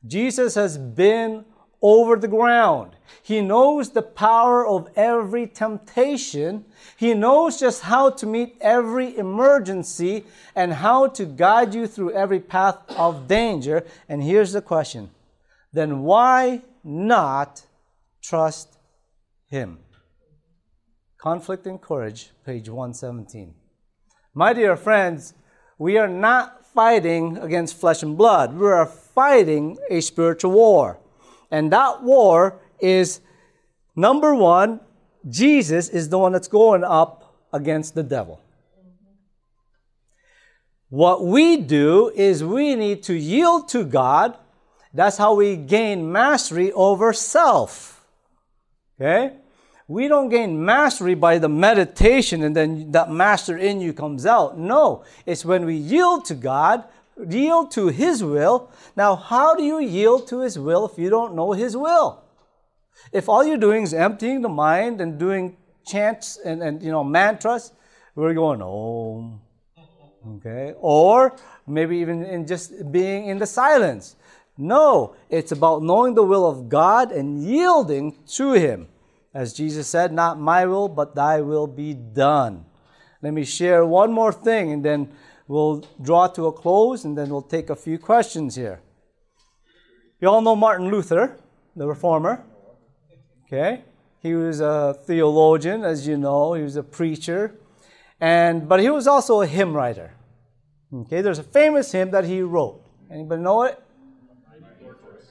Jesus 0.05 0.55
has 0.55 0.77
been 0.77 1.45
over 1.81 2.15
the 2.15 2.27
ground. 2.27 2.95
He 3.23 3.41
knows 3.41 3.89
the 3.89 4.01
power 4.01 4.65
of 4.65 4.89
every 4.95 5.47
temptation. 5.47 6.65
He 6.97 7.13
knows 7.13 7.59
just 7.59 7.81
how 7.83 8.11
to 8.11 8.25
meet 8.25 8.57
every 8.61 9.17
emergency 9.17 10.25
and 10.55 10.73
how 10.73 11.07
to 11.07 11.25
guide 11.25 11.73
you 11.73 11.87
through 11.87 12.13
every 12.13 12.39
path 12.39 12.77
of 12.89 13.27
danger. 13.27 13.85
And 14.07 14.23
here's 14.23 14.53
the 14.53 14.61
question 14.61 15.09
then 15.73 16.01
why 16.01 16.61
not 16.83 17.65
trust 18.21 18.77
Him? 19.47 19.79
Conflict 21.17 21.65
and 21.67 21.81
Courage, 21.81 22.31
page 22.45 22.67
117. 22.67 23.53
My 24.33 24.53
dear 24.53 24.75
friends, 24.75 25.33
we 25.77 25.97
are 25.97 26.07
not 26.07 26.65
fighting 26.65 27.37
against 27.37 27.79
flesh 27.79 28.01
and 28.01 28.17
blood. 28.17 28.53
We 28.53 28.67
are 28.67 28.85
fighting 29.13 29.77
a 29.89 30.01
spiritual 30.01 30.51
war. 30.51 30.99
And 31.49 31.71
that 31.71 32.03
war 32.03 32.59
is 32.79 33.21
number 33.95 34.33
one, 34.33 34.79
Jesus 35.29 35.89
is 35.89 36.09
the 36.09 36.17
one 36.17 36.31
that's 36.31 36.47
going 36.47 36.83
up 36.83 37.35
against 37.53 37.95
the 37.95 38.03
devil. 38.03 38.41
What 40.89 41.25
we 41.25 41.57
do 41.57 42.11
is 42.15 42.43
we 42.43 42.75
need 42.75 43.03
to 43.03 43.13
yield 43.13 43.69
to 43.69 43.85
God. 43.85 44.37
That's 44.93 45.17
how 45.17 45.35
we 45.35 45.55
gain 45.55 46.11
mastery 46.11 46.71
over 46.73 47.13
self. 47.13 48.05
Okay? 48.99 49.37
We 49.87 50.07
don't 50.07 50.29
gain 50.29 50.63
mastery 50.63 51.15
by 51.15 51.37
the 51.37 51.49
meditation 51.49 52.43
and 52.43 52.55
then 52.55 52.91
that 52.91 53.11
master 53.11 53.57
in 53.57 53.81
you 53.81 53.93
comes 53.93 54.25
out. 54.25 54.57
No, 54.57 55.03
it's 55.25 55.43
when 55.43 55.65
we 55.65 55.75
yield 55.75 56.25
to 56.25 56.35
God, 56.35 56.85
yield 57.29 57.71
to 57.71 57.87
His 57.87 58.23
will. 58.23 58.69
Now, 58.95 59.15
how 59.15 59.55
do 59.55 59.63
you 59.63 59.79
yield 59.79 60.27
to 60.27 60.41
His 60.41 60.57
will 60.57 60.85
if 60.85 60.97
you 60.97 61.09
don't 61.09 61.35
know 61.35 61.51
His 61.51 61.75
will? 61.75 62.23
If 63.11 63.27
all 63.29 63.43
you're 63.43 63.57
doing 63.57 63.83
is 63.83 63.93
emptying 63.93 64.41
the 64.41 64.49
mind 64.49 65.01
and 65.01 65.17
doing 65.17 65.57
chants 65.85 66.37
and, 66.37 66.61
and 66.61 66.81
you 66.81 66.91
know 66.91 67.03
mantras, 67.03 67.71
we're 68.15 68.33
going, 68.33 68.61
oh, 68.61 69.39
okay, 70.37 70.73
or 70.77 71.35
maybe 71.65 71.97
even 71.97 72.23
in 72.23 72.45
just 72.45 72.91
being 72.91 73.27
in 73.27 73.37
the 73.37 73.47
silence. 73.47 74.15
No, 74.57 75.15
it's 75.29 75.51
about 75.51 75.81
knowing 75.81 76.13
the 76.13 76.23
will 76.23 76.47
of 76.47 76.69
God 76.69 77.11
and 77.11 77.43
yielding 77.43 78.17
to 78.35 78.53
Him. 78.53 78.87
As 79.33 79.53
Jesus 79.53 79.87
said, 79.87 80.11
Not 80.11 80.39
my 80.39 80.65
will, 80.65 80.89
but 80.89 81.15
thy 81.15 81.41
will 81.41 81.67
be 81.67 81.93
done. 81.93 82.65
Let 83.21 83.33
me 83.33 83.45
share 83.45 83.85
one 83.85 84.11
more 84.11 84.33
thing 84.33 84.71
and 84.71 84.83
then 84.83 85.11
we'll 85.51 85.83
draw 86.01 86.27
to 86.27 86.47
a 86.47 86.53
close 86.53 87.03
and 87.03 87.17
then 87.17 87.29
we'll 87.29 87.41
take 87.41 87.69
a 87.69 87.75
few 87.75 87.97
questions 87.99 88.55
here. 88.55 88.79
You 90.21 90.29
all 90.29 90.41
know 90.41 90.55
Martin 90.55 90.89
Luther, 90.89 91.37
the 91.75 91.85
reformer. 91.87 92.43
Okay? 93.45 93.81
He 94.19 94.33
was 94.33 94.61
a 94.61 94.95
theologian, 95.05 95.83
as 95.83 96.07
you 96.07 96.15
know, 96.15 96.53
he 96.53 96.63
was 96.63 96.77
a 96.77 96.83
preacher. 96.83 97.55
And 98.21 98.69
but 98.69 98.79
he 98.79 98.89
was 98.89 99.07
also 99.07 99.41
a 99.41 99.47
hymn 99.47 99.73
writer. 99.73 100.13
Okay, 100.93 101.21
there's 101.21 101.39
a 101.39 101.43
famous 101.43 101.91
hymn 101.91 102.11
that 102.11 102.25
he 102.25 102.41
wrote. 102.41 102.85
Anybody 103.09 103.41
know 103.41 103.63
it? 103.63 103.81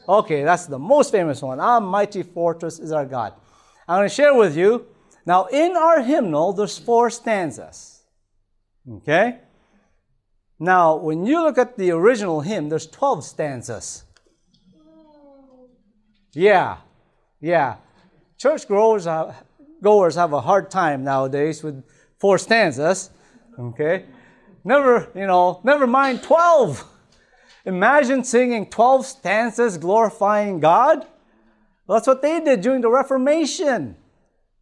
Okay, 0.09 0.43
that's 0.43 0.67
the 0.67 0.79
most 0.79 1.13
famous 1.13 1.41
one. 1.41 1.61
Our 1.61 1.81
mighty 1.81 2.25
fortress 2.25 2.79
is 2.79 2.93
our 2.93 3.07
God. 3.07 3.33
I'm 3.89 4.01
going 4.01 4.09
to 4.09 4.15
share 4.15 4.35
with 4.35 4.57
you. 4.57 4.87
Now, 5.25 5.47
in 5.47 5.77
our 5.77 6.03
hymnal, 6.03 6.53
there's 6.53 6.79
four 6.79 7.11
stanzas. 7.11 8.03
Okay? 8.91 9.39
Now, 10.63 10.97
when 10.97 11.25
you 11.25 11.43
look 11.43 11.57
at 11.57 11.79
the 11.79 11.91
original 11.91 12.43
hymn, 12.43 12.69
there's 12.69 12.87
12 12.87 13.25
stanzas. 13.25 14.05
Yeah, 16.33 16.77
yeah. 17.41 17.77
Church 18.37 18.69
goers, 18.69 19.09
goers 19.83 20.15
have 20.15 20.35
a 20.35 20.41
hard 20.43 20.71
time 20.71 21.03
nowadays 21.03 21.63
with 21.63 21.83
four 22.19 22.37
stanzas. 22.37 23.11
Okay? 23.59 24.05
Never, 24.63 25.09
you 25.15 25.27
know, 25.27 25.61
never 25.65 25.87
mind 25.87 26.23
12. 26.23 26.85
Imagine 27.65 28.23
singing 28.23 28.67
12 28.67 29.07
stanzas 29.07 29.79
glorifying 29.79 30.61
God. 30.61 31.07
That's 31.89 32.07
what 32.07 32.21
they 32.21 32.39
did 32.41 32.61
during 32.61 32.83
the 32.83 32.91
Reformation. 32.91 33.97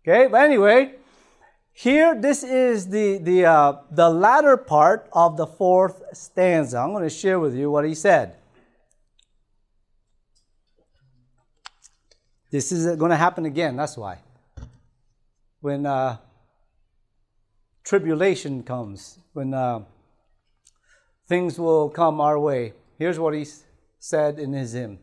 Okay, 0.03 0.29
but 0.29 0.41
anyway, 0.41 0.95
here 1.79 2.21
this 2.21 2.43
is 2.43 2.89
the 2.89 3.19
the 3.19 3.47
uh, 3.47 3.73
the 3.93 4.11
latter 4.11 4.57
part 4.57 5.09
of 5.13 5.37
the 5.37 5.47
fourth 5.47 6.03
stanza. 6.13 6.79
I'm 6.79 6.91
going 6.91 7.05
to 7.05 7.09
share 7.11 7.39
with 7.39 7.55
you 7.55 7.71
what 7.71 7.85
he 7.85 7.95
said. 7.95 8.35
This 12.51 12.73
is 12.73 12.97
going 12.97 13.11
to 13.11 13.17
happen 13.17 13.47
again. 13.47 13.77
That's 13.77 13.97
why. 13.97 14.19
When 15.61 15.87
uh, 15.87 16.17
tribulation 17.85 18.65
comes, 18.65 19.21
when 19.33 19.55
uh, 19.55 19.85
things 21.29 21.61
will 21.61 21.91
come 21.91 22.21
our 22.21 22.41
way. 22.41 22.73
Here's 22.99 23.21
what 23.21 23.35
he 23.35 23.47
said 24.01 24.41
in 24.41 24.53
his 24.53 24.73
hymn: 24.73 24.99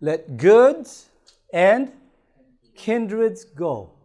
"Let 0.00 0.38
goods." 0.38 1.10
and 1.52 1.92
kindreds 2.74 3.44
go. 3.44 3.95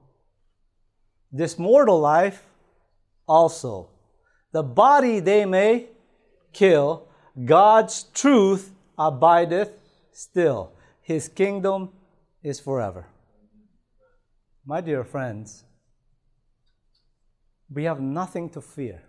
This 1.32 1.58
mortal 1.58 2.00
life 2.00 2.44
also. 3.28 3.90
The 4.52 4.64
body 4.64 5.20
they 5.20 5.46
may 5.46 5.88
kill, 6.52 7.08
God's 7.46 8.04
truth 8.14 8.74
abideth 8.98 9.72
still. 10.12 10.74
His 11.02 11.30
kingdom 11.30 11.90
is 12.44 12.60
forever. 12.60 13.08
My 14.66 14.82
dear 14.82 15.04
friends, 15.04 15.64
we 17.74 17.86
have 17.86 18.02
nothing 18.02 18.50
to 18.50 18.62
fear. 18.62 19.02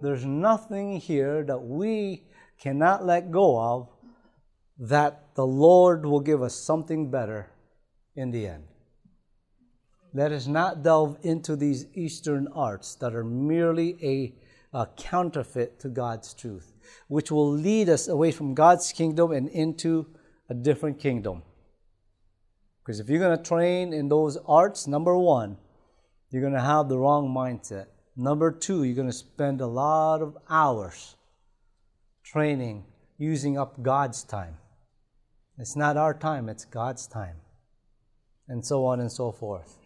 There's 0.00 0.24
nothing 0.24 0.98
here 0.98 1.44
that 1.44 1.58
we 1.58 2.24
cannot 2.58 3.04
let 3.04 3.30
go 3.30 3.60
of 3.60 3.88
that 4.78 5.34
the 5.34 5.46
Lord 5.46 6.06
will 6.06 6.20
give 6.20 6.42
us 6.42 6.54
something 6.54 7.10
better 7.10 7.50
in 8.16 8.30
the 8.30 8.46
end. 8.46 8.64
Let 10.16 10.30
us 10.30 10.46
not 10.46 10.84
delve 10.84 11.18
into 11.22 11.56
these 11.56 11.86
Eastern 11.92 12.46
arts 12.54 12.94
that 12.96 13.16
are 13.16 13.24
merely 13.24 13.98
a, 14.00 14.32
a, 14.78 14.86
counterfeit 14.96 15.80
to 15.80 15.88
God's 15.88 16.32
truth, 16.32 16.72
which 17.08 17.32
will 17.32 17.50
lead 17.50 17.88
us 17.88 18.06
away 18.06 18.30
from 18.30 18.54
God's 18.54 18.92
kingdom 18.92 19.32
and 19.32 19.48
into 19.48 20.06
a 20.48 20.54
different 20.54 21.00
kingdom. 21.00 21.42
Because 22.80 23.00
if 23.00 23.08
you're 23.08 23.18
going 23.18 23.36
to 23.36 23.42
train 23.42 23.92
in 23.92 24.08
those 24.08 24.38
arts, 24.46 24.86
number 24.86 25.18
one, 25.18 25.56
you're 26.30 26.42
going 26.42 26.52
to 26.52 26.60
have 26.60 26.88
the 26.88 26.98
wrong 26.98 27.28
mindset. 27.28 27.86
Number 28.16 28.52
two, 28.52 28.84
you're 28.84 28.94
going 28.94 29.08
to 29.08 29.12
spend 29.12 29.60
a 29.60 29.66
lot 29.66 30.22
of 30.22 30.38
hours 30.48 31.16
training 32.22 32.84
using 33.18 33.58
up 33.58 33.82
God's 33.82 34.22
time. 34.22 34.58
It's 35.58 35.74
not 35.74 35.96
our 35.96 36.14
time, 36.14 36.48
it's 36.48 36.64
God's 36.64 37.08
time. 37.08 37.36
And 38.46 38.64
so 38.64 38.84
on 38.84 39.00
and 39.00 39.10
so 39.10 39.32
forth. 39.32 39.78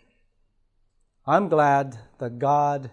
I'm 1.29 1.51
glad 1.51 1.99
that 2.21 2.39
God 2.39 2.91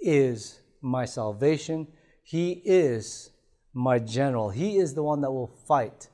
is 0.00 0.58
my 0.82 1.04
salvation. 1.04 1.86
He 2.24 2.62
is 2.64 3.30
my 3.72 4.00
general. 4.00 4.50
He 4.50 4.78
is 4.78 4.94
the 4.94 5.04
one 5.04 5.20
that 5.20 5.30
will 5.30 5.54
fight 5.68 6.08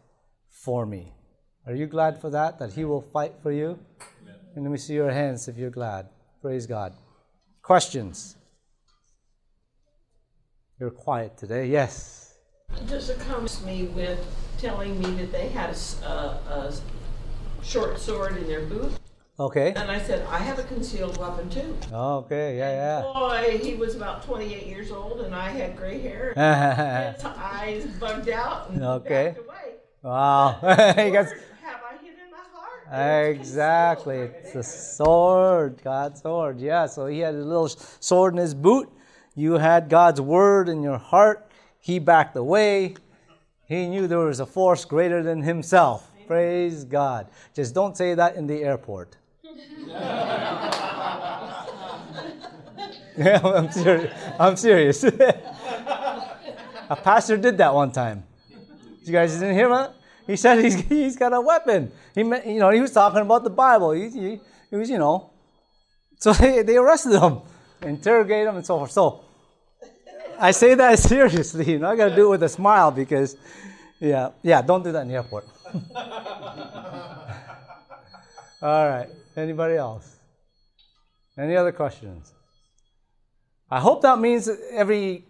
for 0.50 0.84
me. 0.84 1.14
Are 1.66 1.74
you 1.74 1.86
glad 1.86 2.20
for 2.20 2.28
that? 2.28 2.58
That 2.58 2.74
He 2.74 2.84
will 2.84 3.00
fight 3.00 3.36
for 3.42 3.52
you? 3.52 3.78
Amen. 4.22 4.34
And 4.54 4.64
let 4.64 4.70
me 4.70 4.76
see 4.76 4.92
your 4.92 5.10
hands 5.10 5.48
if 5.48 5.56
you're 5.56 5.70
glad. 5.70 6.10
Praise 6.42 6.66
God. 6.66 6.92
Questions? 7.62 8.36
You're 10.78 10.90
quiet 10.90 11.38
today. 11.38 11.68
Yes. 11.68 12.34
Just 12.86 13.18
comes 13.20 13.64
me 13.64 13.84
with 13.84 14.22
telling 14.58 15.00
me 15.00 15.10
that 15.22 15.32
they 15.32 15.48
had 15.48 15.70
a, 15.70 16.06
uh, 16.06 16.38
a, 16.50 16.72
a 17.62 17.64
short 17.64 17.98
sword 17.98 18.36
in 18.36 18.46
their 18.46 18.66
boot. 18.66 18.92
Okay. 19.38 19.74
And 19.76 19.90
I 19.90 19.98
said, 20.00 20.26
I 20.30 20.38
have 20.38 20.58
a 20.58 20.62
concealed 20.62 21.18
weapon 21.18 21.50
too. 21.50 21.76
Okay, 21.92 22.56
yeah, 22.56 22.70
yeah. 22.70 23.02
Boy, 23.02 23.58
he 23.62 23.74
was 23.74 23.94
about 23.94 24.22
28 24.24 24.66
years 24.66 24.90
old 24.90 25.20
and 25.20 25.34
I 25.34 25.50
had 25.50 25.76
gray 25.76 26.00
hair. 26.00 26.28
his 27.14 27.24
eyes 27.24 27.86
bugged 28.00 28.30
out 28.30 28.70
and 28.70 28.82
okay. 28.82 29.34
backed 29.34 29.46
away. 29.46 29.74
Wow. 30.02 30.58
he 30.62 31.10
gets, 31.10 31.32
have 31.62 31.82
I 31.84 32.02
hit 32.02 32.16
in 32.18 32.30
my 32.30 32.38
heart? 32.54 33.36
Exactly. 33.36 34.20
It's 34.20 34.54
a 34.54 34.62
sword, 34.62 35.82
God's 35.84 36.22
sword. 36.22 36.58
Yeah, 36.58 36.86
so 36.86 37.04
he 37.04 37.18
had 37.18 37.34
a 37.34 37.38
little 37.38 37.68
sword 37.68 38.32
in 38.32 38.38
his 38.38 38.54
boot. 38.54 38.90
You 39.34 39.54
had 39.54 39.90
God's 39.90 40.20
word 40.20 40.70
in 40.70 40.82
your 40.82 40.96
heart. 40.96 41.50
He 41.78 41.98
backed 41.98 42.36
away. 42.36 42.94
He 43.66 43.86
knew 43.86 44.06
there 44.06 44.20
was 44.20 44.40
a 44.40 44.46
force 44.46 44.86
greater 44.86 45.22
than 45.22 45.42
himself. 45.42 46.10
Praise 46.26 46.84
God. 46.84 47.28
Just 47.54 47.74
don't 47.74 47.98
say 47.98 48.14
that 48.14 48.36
in 48.36 48.46
the 48.46 48.62
airport. 48.62 49.18
yeah, 53.16 53.40
I'm 53.42 53.70
serious. 53.70 54.12
I'm 54.38 54.56
serious. 54.56 55.04
a 56.90 56.96
pastor 57.02 57.36
did 57.36 57.58
that 57.58 57.74
one 57.74 57.92
time. 57.92 58.24
You 59.02 59.12
guys 59.12 59.34
didn't 59.34 59.54
hear 59.54 59.68
that? 59.68 59.94
He 60.26 60.36
said 60.36 60.62
he's, 60.62 60.74
he's 60.88 61.16
got 61.16 61.32
a 61.32 61.40
weapon. 61.40 61.92
He, 62.14 62.22
you 62.22 62.58
know, 62.58 62.70
he 62.70 62.80
was 62.80 62.92
talking 62.92 63.20
about 63.20 63.44
the 63.44 63.50
Bible. 63.50 63.92
He, 63.92 64.10
he, 64.10 64.40
he 64.70 64.76
was, 64.76 64.90
you 64.90 64.98
know. 64.98 65.30
So 66.18 66.32
they, 66.32 66.62
they 66.62 66.76
arrested 66.76 67.20
him, 67.20 67.40
interrogated 67.82 68.48
him, 68.48 68.56
and 68.56 68.66
so 68.66 68.78
forth. 68.78 68.90
So 68.90 69.24
I 70.38 70.50
say 70.50 70.74
that 70.74 70.98
seriously. 70.98 71.72
You 71.72 71.78
know, 71.78 71.90
I 71.90 71.96
got 71.96 72.08
to 72.08 72.16
do 72.16 72.26
it 72.26 72.30
with 72.30 72.42
a 72.42 72.48
smile 72.48 72.90
because, 72.90 73.36
yeah, 74.00 74.30
yeah, 74.42 74.62
don't 74.62 74.82
do 74.82 74.92
that 74.92 75.02
in 75.02 75.08
the 75.08 75.14
airport. 75.14 75.46
All 78.62 78.88
right. 78.88 79.08
Anybody 79.36 79.76
else? 79.76 80.16
Any 81.38 81.56
other 81.56 81.72
questions? 81.72 82.32
I 83.70 83.80
hope 83.80 84.02
that 84.02 84.18
means 84.18 84.46
that 84.46 84.58
every 84.72 85.24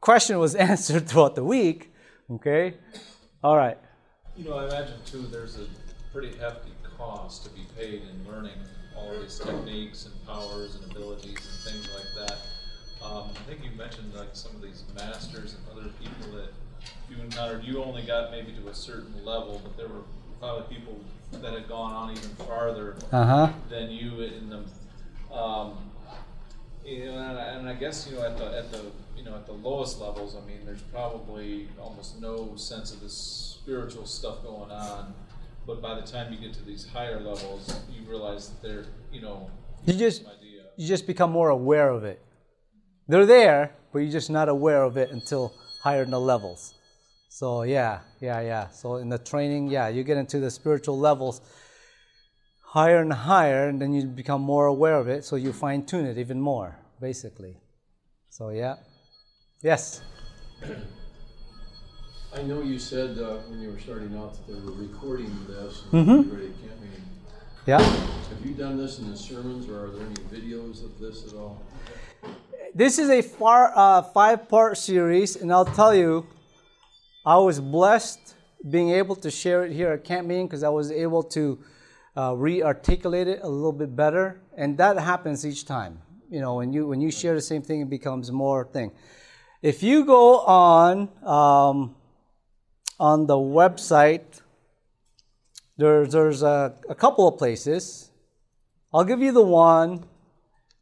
question 0.00 0.38
was 0.38 0.54
answered 0.70 1.08
throughout 1.08 1.34
the 1.34 1.44
week. 1.44 1.92
Okay? 2.30 2.74
All 3.44 3.56
right. 3.56 3.78
You 4.36 4.44
know, 4.44 4.58
I 4.58 4.66
imagine 4.66 4.98
too 5.04 5.22
there's 5.26 5.58
a 5.58 5.66
pretty 6.12 6.36
hefty 6.38 6.72
cost 6.96 7.44
to 7.44 7.50
be 7.50 7.66
paid 7.76 8.02
in 8.02 8.32
learning 8.32 8.58
all 8.96 9.12
these 9.20 9.38
techniques 9.38 10.06
and 10.06 10.26
powers 10.26 10.76
and 10.76 10.90
abilities 10.90 11.26
and 11.26 11.72
things 11.72 11.88
like 11.94 12.28
that. 12.28 12.38
Um, 13.04 13.30
I 13.30 13.48
think 13.48 13.64
you 13.64 13.70
mentioned 13.76 14.14
like 14.14 14.28
some 14.32 14.54
of 14.54 14.62
these 14.62 14.84
masters 14.94 15.54
and 15.54 15.78
other 15.78 15.90
people 16.00 16.36
that 16.36 16.50
you 17.10 17.22
encountered. 17.22 17.64
You 17.64 17.82
only 17.82 18.02
got 18.02 18.30
maybe 18.30 18.52
to 18.52 18.68
a 18.68 18.74
certain 18.74 19.24
level, 19.24 19.60
but 19.62 19.76
there 19.76 19.88
were 19.88 20.04
probably 20.42 20.76
people 20.76 20.98
that 21.40 21.54
had 21.54 21.68
gone 21.68 21.92
on 21.92 22.10
even 22.10 22.28
farther 22.30 22.96
uh-huh. 23.12 23.52
than 23.70 23.90
you 23.90 24.22
in 24.22 24.50
the. 24.50 25.34
Um, 25.34 25.90
you 26.84 27.06
know, 27.06 27.12
and 27.12 27.38
I, 27.38 27.44
and 27.54 27.68
I 27.68 27.74
guess 27.74 28.08
you 28.10 28.16
know 28.16 28.26
at 28.26 28.36
the 28.36 28.58
at 28.58 28.72
the 28.72 28.82
you 29.16 29.24
know 29.24 29.36
at 29.36 29.46
the 29.46 29.52
lowest 29.52 30.00
levels, 30.00 30.34
I 30.36 30.44
mean, 30.46 30.66
there's 30.66 30.82
probably 30.82 31.68
almost 31.80 32.20
no 32.20 32.56
sense 32.56 32.92
of 32.92 33.00
this 33.00 33.14
spiritual 33.14 34.04
stuff 34.04 34.42
going 34.42 34.72
on. 34.72 35.14
But 35.64 35.80
by 35.80 35.94
the 35.94 36.04
time 36.04 36.32
you 36.32 36.40
get 36.40 36.52
to 36.54 36.64
these 36.64 36.88
higher 36.88 37.20
levels, 37.20 37.80
you 37.88 38.02
realize 38.10 38.48
that 38.48 38.62
they're 38.62 38.86
you 39.12 39.22
know 39.22 39.48
you 39.86 39.94
just 39.94 40.24
you 40.76 40.88
just 40.88 41.06
become 41.06 41.30
more 41.30 41.50
aware 41.50 41.88
of 41.88 42.02
it. 42.02 42.20
They're 43.06 43.26
there, 43.26 43.74
but 43.92 44.00
you're 44.00 44.10
just 44.10 44.30
not 44.30 44.48
aware 44.48 44.82
of 44.82 44.96
it 44.96 45.12
until 45.12 45.54
higher 45.82 46.02
in 46.02 46.10
the 46.10 46.20
levels. 46.20 46.74
So 47.34 47.62
yeah, 47.62 48.00
yeah, 48.20 48.42
yeah. 48.42 48.68
So 48.68 48.96
in 48.96 49.08
the 49.08 49.16
training, 49.16 49.68
yeah, 49.68 49.88
you 49.88 50.04
get 50.04 50.18
into 50.18 50.38
the 50.38 50.50
spiritual 50.50 50.98
levels 50.98 51.40
higher 52.60 53.00
and 53.00 53.10
higher, 53.10 53.68
and 53.68 53.80
then 53.80 53.94
you 53.94 54.04
become 54.04 54.42
more 54.42 54.66
aware 54.66 54.96
of 54.96 55.08
it. 55.08 55.24
So 55.24 55.36
you 55.36 55.54
fine 55.54 55.86
tune 55.86 56.04
it 56.04 56.18
even 56.18 56.38
more, 56.38 56.76
basically. 57.00 57.56
So 58.28 58.50
yeah, 58.50 58.74
yes. 59.62 60.02
I 62.36 62.42
know 62.42 62.60
you 62.60 62.78
said 62.78 63.16
uh, 63.16 63.38
when 63.48 63.62
you 63.62 63.70
were 63.70 63.80
starting 63.80 64.14
out 64.14 64.34
that 64.34 64.52
they 64.52 64.60
were 64.60 64.72
recording 64.72 65.34
this 65.48 65.84
and 65.90 66.06
mm-hmm. 66.06 66.52
Yeah. 67.64 67.80
Have 67.80 68.44
you 68.44 68.52
done 68.52 68.76
this 68.76 68.98
in 68.98 69.10
the 69.10 69.16
sermons, 69.16 69.70
or 69.70 69.86
are 69.86 69.90
there 69.90 70.04
any 70.04 70.20
videos 70.28 70.84
of 70.84 70.98
this 70.98 71.26
at 71.26 71.32
all? 71.32 71.62
This 72.74 72.98
is 72.98 73.08
a 73.08 73.22
far, 73.22 73.72
uh, 73.74 74.02
five-part 74.02 74.76
series, 74.76 75.36
and 75.36 75.50
I'll 75.50 75.64
tell 75.64 75.94
you 75.94 76.26
I 77.24 77.36
was 77.36 77.60
blessed 77.60 78.34
being 78.68 78.90
able 78.90 79.14
to 79.16 79.30
share 79.30 79.64
it 79.64 79.72
here 79.72 79.92
at 79.92 80.02
Camp 80.02 80.26
Meeting 80.26 80.48
because 80.48 80.64
I 80.64 80.70
was 80.70 80.90
able 80.90 81.22
to 81.24 81.58
uh, 82.16 82.34
re-articulate 82.36 83.28
it 83.28 83.40
a 83.42 83.48
little 83.48 83.72
bit 83.72 83.94
better, 83.94 84.40
and 84.56 84.76
that 84.78 84.98
happens 84.98 85.46
each 85.46 85.64
time. 85.64 86.00
You 86.28 86.40
know, 86.40 86.56
when 86.56 86.72
you 86.72 86.86
when 86.88 87.00
you 87.00 87.12
share 87.12 87.34
the 87.34 87.40
same 87.40 87.62
thing, 87.62 87.80
it 87.80 87.90
becomes 87.90 88.32
more 88.32 88.64
thing. 88.64 88.90
If 89.62 89.84
you 89.84 90.04
go 90.04 90.40
on 90.40 91.10
um, 91.24 91.94
on 92.98 93.26
the 93.26 93.36
website, 93.36 94.40
there's 95.76 96.10
there's 96.10 96.42
a, 96.42 96.74
a, 96.88 96.94
couple 96.94 97.28
of 97.28 97.38
places. 97.38 98.10
I'll 98.92 99.04
give 99.04 99.20
you 99.20 99.30
the 99.30 99.42
one 99.42 100.04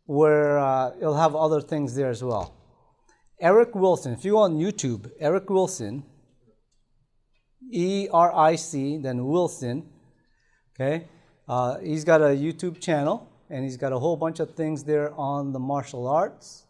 where 0.06 0.58
uh, 0.58 0.92
it'll 0.96 1.16
have 1.18 1.36
other 1.36 1.60
things 1.60 1.94
there 1.94 2.08
as 2.08 2.24
well. 2.24 2.54
Eric 3.40 3.74
Wilson. 3.74 4.14
If 4.14 4.24
you 4.24 4.32
go 4.32 4.38
on 4.38 4.58
YouTube, 4.58 5.10
Eric 5.20 5.50
Wilson, 5.50 6.04
E 7.70 8.08
R 8.12 8.34
I 8.34 8.56
C, 8.56 8.98
then 8.98 9.26
Wilson. 9.26 9.88
Okay, 10.74 11.06
uh, 11.48 11.78
he's 11.78 12.04
got 12.04 12.20
a 12.20 12.34
YouTube 12.36 12.80
channel 12.80 13.28
and 13.50 13.64
he's 13.64 13.76
got 13.76 13.92
a 13.92 13.98
whole 13.98 14.16
bunch 14.16 14.40
of 14.40 14.54
things 14.54 14.84
there 14.84 15.12
on 15.14 15.52
the 15.52 15.58
martial 15.58 16.06
arts. 16.06 16.64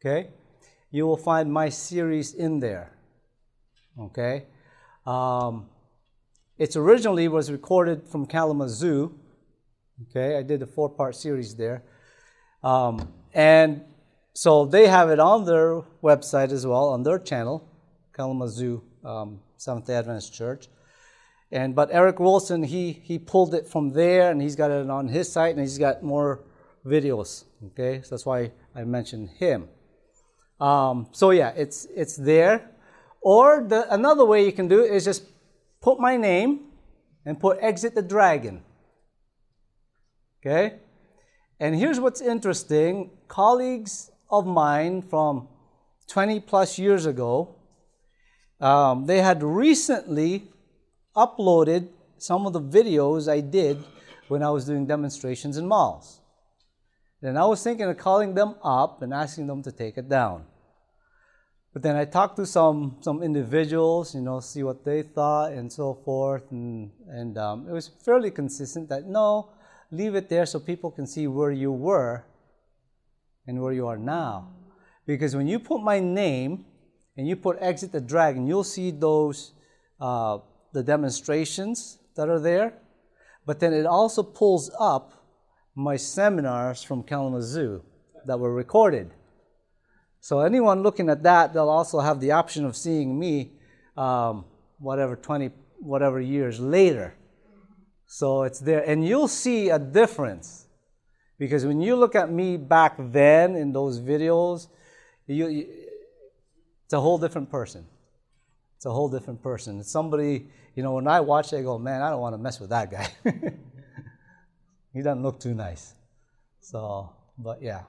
Okay, 0.00 0.30
you 0.90 1.06
will 1.06 1.16
find 1.16 1.52
my 1.52 1.68
series 1.68 2.34
in 2.34 2.60
there. 2.60 2.96
Okay, 3.98 4.46
um, 5.06 5.68
it's 6.58 6.76
originally 6.76 7.28
was 7.28 7.50
recorded 7.50 8.08
from 8.08 8.26
Kalamazoo. 8.26 9.14
Okay, 10.10 10.36
I 10.36 10.42
did 10.42 10.62
a 10.62 10.66
four-part 10.66 11.14
series 11.14 11.54
there, 11.54 11.84
um, 12.62 13.12
and 13.32 13.84
so 14.32 14.66
they 14.66 14.88
have 14.88 15.10
it 15.10 15.20
on 15.20 15.44
their 15.44 15.82
website 16.02 16.50
as 16.50 16.66
well 16.66 16.88
on 16.88 17.04
their 17.04 17.20
channel, 17.20 17.68
Kalamazoo 18.12 18.82
um, 19.04 19.40
Seventh 19.56 19.86
Day 19.86 19.94
Adventist 19.94 20.32
Church. 20.32 20.68
And 21.50 21.74
but 21.74 21.88
Eric 21.92 22.18
Wilson, 22.18 22.62
he 22.64 22.92
he 22.92 23.18
pulled 23.18 23.54
it 23.54 23.68
from 23.68 23.92
there, 23.92 24.30
and 24.30 24.40
he's 24.42 24.56
got 24.56 24.70
it 24.70 24.90
on 24.90 25.08
his 25.08 25.30
site, 25.30 25.52
and 25.52 25.60
he's 25.60 25.78
got 25.78 26.02
more 26.02 26.44
videos. 26.84 27.44
Okay, 27.66 28.02
so 28.02 28.10
that's 28.10 28.26
why 28.26 28.52
I 28.74 28.84
mentioned 28.84 29.30
him. 29.38 29.68
Um, 30.60 31.08
so 31.12 31.30
yeah, 31.30 31.52
it's 31.56 31.86
it's 31.94 32.16
there. 32.16 32.70
Or 33.20 33.64
the, 33.66 33.92
another 33.92 34.26
way 34.26 34.44
you 34.44 34.52
can 34.52 34.68
do 34.68 34.84
it 34.84 34.92
is 34.92 35.04
just 35.04 35.24
put 35.80 35.98
my 35.98 36.16
name 36.16 36.66
and 37.24 37.40
put 37.40 37.58
exit 37.60 37.94
the 37.94 38.02
dragon. 38.02 38.62
Okay? 40.40 40.76
And 41.58 41.74
here's 41.74 41.98
what's 41.98 42.20
interesting 42.20 43.10
colleagues 43.28 44.10
of 44.30 44.46
mine 44.46 45.00
from 45.00 45.48
20 46.08 46.40
plus 46.40 46.78
years 46.78 47.06
ago 47.06 47.53
um, 48.60 49.06
they 49.06 49.18
had 49.18 49.42
recently 49.42 50.48
uploaded 51.16 51.88
some 52.18 52.46
of 52.46 52.52
the 52.52 52.60
videos 52.60 53.30
I 53.30 53.40
did 53.40 53.84
when 54.28 54.42
I 54.42 54.50
was 54.50 54.64
doing 54.64 54.86
demonstrations 54.86 55.56
in 55.56 55.66
malls. 55.66 56.20
And 57.22 57.38
I 57.38 57.46
was 57.46 57.62
thinking 57.62 57.86
of 57.88 57.96
calling 57.96 58.34
them 58.34 58.54
up 58.62 59.00
and 59.02 59.12
asking 59.14 59.46
them 59.46 59.62
to 59.62 59.72
take 59.72 59.96
it 59.96 60.08
down. 60.08 60.44
But 61.72 61.82
then 61.82 61.96
I 61.96 62.04
talked 62.04 62.36
to 62.36 62.46
some 62.46 62.98
some 63.00 63.22
individuals, 63.22 64.14
you 64.14 64.20
know, 64.20 64.38
see 64.38 64.62
what 64.62 64.84
they 64.84 65.02
thought 65.02 65.52
and 65.52 65.72
so 65.72 65.94
forth, 66.04 66.44
and 66.52 66.92
and 67.08 67.36
um, 67.36 67.66
it 67.68 67.72
was 67.72 67.88
fairly 68.04 68.30
consistent 68.30 68.88
that 68.90 69.06
no, 69.06 69.50
leave 69.90 70.14
it 70.14 70.28
there 70.28 70.46
so 70.46 70.60
people 70.60 70.92
can 70.92 71.06
see 71.06 71.26
where 71.26 71.50
you 71.50 71.72
were 71.72 72.24
and 73.46 73.60
where 73.60 73.72
you 73.72 73.88
are 73.88 73.98
now, 73.98 74.52
because 75.04 75.34
when 75.34 75.48
you 75.48 75.58
put 75.58 75.82
my 75.82 75.98
name 75.98 76.64
and 77.16 77.26
you 77.28 77.36
put 77.36 77.56
exit 77.60 77.92
the 77.92 78.00
dragon, 78.00 78.46
you'll 78.46 78.64
see 78.64 78.90
those 78.90 79.52
uh, 80.00 80.38
the 80.72 80.82
demonstrations 80.82 81.98
that 82.16 82.28
are 82.28 82.40
there, 82.40 82.74
but 83.46 83.60
then 83.60 83.72
it 83.72 83.86
also 83.86 84.22
pulls 84.22 84.70
up 84.78 85.24
my 85.74 85.96
seminars 85.96 86.82
from 86.82 87.02
Kalamazoo 87.02 87.82
that 88.26 88.38
were 88.38 88.52
recorded. 88.52 89.10
So 90.20 90.40
anyone 90.40 90.82
looking 90.82 91.08
at 91.10 91.22
that, 91.22 91.52
they'll 91.52 91.68
also 91.68 92.00
have 92.00 92.20
the 92.20 92.32
option 92.32 92.64
of 92.64 92.76
seeing 92.76 93.18
me, 93.18 93.52
um, 93.96 94.44
whatever 94.78 95.16
20, 95.16 95.50
whatever 95.80 96.20
years 96.20 96.58
later. 96.58 97.14
So 98.06 98.42
it's 98.44 98.60
there, 98.60 98.88
and 98.88 99.06
you'll 99.06 99.28
see 99.28 99.70
a 99.70 99.78
difference 99.78 100.66
because 101.38 101.66
when 101.66 101.80
you 101.80 101.96
look 101.96 102.14
at 102.14 102.30
me 102.30 102.56
back 102.56 102.94
then 102.98 103.56
in 103.56 103.72
those 103.72 104.00
videos, 104.00 104.68
you, 105.26 105.48
you, 105.48 105.66
it's 106.84 106.92
a 106.92 107.00
whole 107.00 107.18
different 107.18 107.50
person. 107.50 107.86
It's 108.76 108.86
a 108.86 108.90
whole 108.90 109.08
different 109.08 109.42
person. 109.42 109.80
It's 109.80 109.90
somebody, 109.90 110.46
you 110.74 110.82
know, 110.82 110.92
when 110.92 111.08
I 111.08 111.20
watch, 111.20 111.54
I 111.54 111.62
go, 111.62 111.78
man, 111.78 112.02
I 112.02 112.10
don't 112.10 112.20
want 112.20 112.34
to 112.34 112.38
mess 112.38 112.60
with 112.60 112.70
that 112.70 112.90
guy. 112.90 113.08
he 114.92 115.02
doesn't 115.02 115.22
look 115.22 115.40
too 115.40 115.54
nice. 115.54 115.94
So, 116.60 117.10
but 117.38 117.62
yeah. 117.62 117.82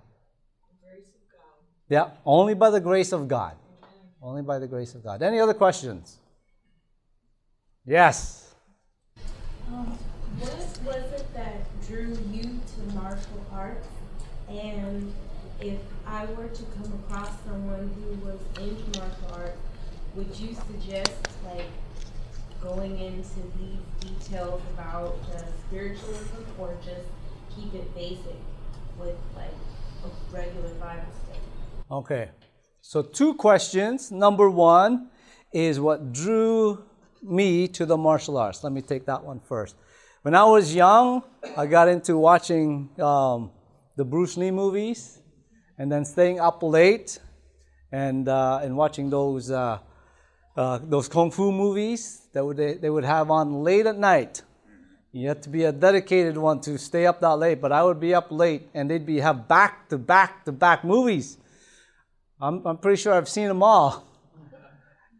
Yeah, 1.89 2.11
only 2.25 2.55
by 2.55 2.71
the 2.71 2.79
grace 2.79 3.11
of 3.11 3.27
God. 3.27 3.55
Only 4.21 4.41
by 4.41 4.57
the 4.57 4.67
grace 4.67 4.95
of 4.95 5.03
God. 5.03 5.21
Any 5.21 5.39
other 5.39 5.53
questions? 5.53 6.17
Yes. 7.85 8.55
Um, 9.67 9.97
what 10.39 10.79
was 10.83 11.21
it 11.21 11.33
that 11.35 11.87
drew 11.87 12.17
you 12.31 12.41
to 12.41 12.95
martial 12.95 13.45
arts? 13.51 13.87
And 14.49 15.13
if 15.59 15.77
I 16.07 16.25
were 16.25 16.47
to 16.47 16.63
come 16.63 16.93
across 17.03 17.31
someone 17.45 17.91
who 17.95 18.25
was 18.25 18.39
into 18.59 18.99
martial 18.99 19.33
arts, 19.33 19.57
would 20.15 20.33
you 20.37 20.55
suggest 20.67 21.11
like 21.43 21.65
going 22.61 22.99
into 22.99 23.41
these 23.57 23.79
details 23.99 24.61
about 24.73 25.17
uh, 25.33 25.41
spiritualism 25.67 26.43
or 26.59 26.75
just 26.83 27.05
keep 27.55 27.73
it 27.73 27.93
basic 27.95 28.39
with 28.97 29.15
like 29.35 29.53
a 30.03 30.35
regular 30.35 30.69
Bible 30.75 31.03
study? 31.25 31.39
Okay. 31.91 32.29
So, 32.81 33.01
two 33.01 33.33
questions. 33.33 34.11
Number 34.11 34.49
one 34.49 35.09
is 35.51 35.79
what 35.79 36.13
drew 36.13 36.85
me 37.23 37.67
to 37.69 37.85
the 37.85 37.97
martial 37.97 38.37
arts. 38.37 38.63
Let 38.63 38.73
me 38.73 38.81
take 38.81 39.05
that 39.07 39.23
one 39.23 39.39
first. 39.39 39.75
When 40.21 40.35
I 40.35 40.43
was 40.43 40.73
young, 40.73 41.23
I 41.57 41.65
got 41.65 41.87
into 41.87 42.17
watching 42.17 42.89
um, 42.99 43.51
the 43.95 44.05
Bruce 44.05 44.37
Lee 44.37 44.51
movies 44.51 45.19
and 45.77 45.91
then 45.91 46.05
staying 46.05 46.39
up 46.39 46.63
late 46.63 47.19
and, 47.91 48.27
uh, 48.27 48.59
and 48.63 48.75
watching 48.75 49.09
those, 49.09 49.51
uh, 49.51 49.79
uh, 50.55 50.79
those 50.83 51.07
kung 51.07 51.31
fu 51.31 51.51
movies 51.51 52.27
that 52.33 52.45
would, 52.45 52.57
they, 52.57 52.75
they 52.75 52.89
would 52.89 53.05
have 53.05 53.29
on 53.31 53.63
late 53.63 53.85
at 53.85 53.97
night. 53.97 54.41
You 55.11 55.29
had 55.29 55.43
to 55.43 55.49
be 55.49 55.63
a 55.63 55.71
dedicated 55.71 56.37
one 56.37 56.59
to 56.61 56.77
stay 56.77 57.05
up 57.05 57.21
that 57.21 57.37
late, 57.37 57.61
but 57.61 57.71
I 57.71 57.83
would 57.83 58.01
be 58.01 58.13
up 58.13 58.31
late 58.31 58.67
and 58.73 58.91
they'd 58.91 59.05
be 59.05 59.21
have 59.21 59.47
back 59.47 59.87
to 59.87 59.97
back 59.97 60.43
to 60.43 60.51
back 60.51 60.83
movies. 60.83 61.37
I'm, 62.41 62.65
I'm 62.67 62.77
pretty 62.77 63.01
sure 63.01 63.13
I've 63.13 63.29
seen 63.29 63.47
them 63.47 63.63
all. 63.63 64.05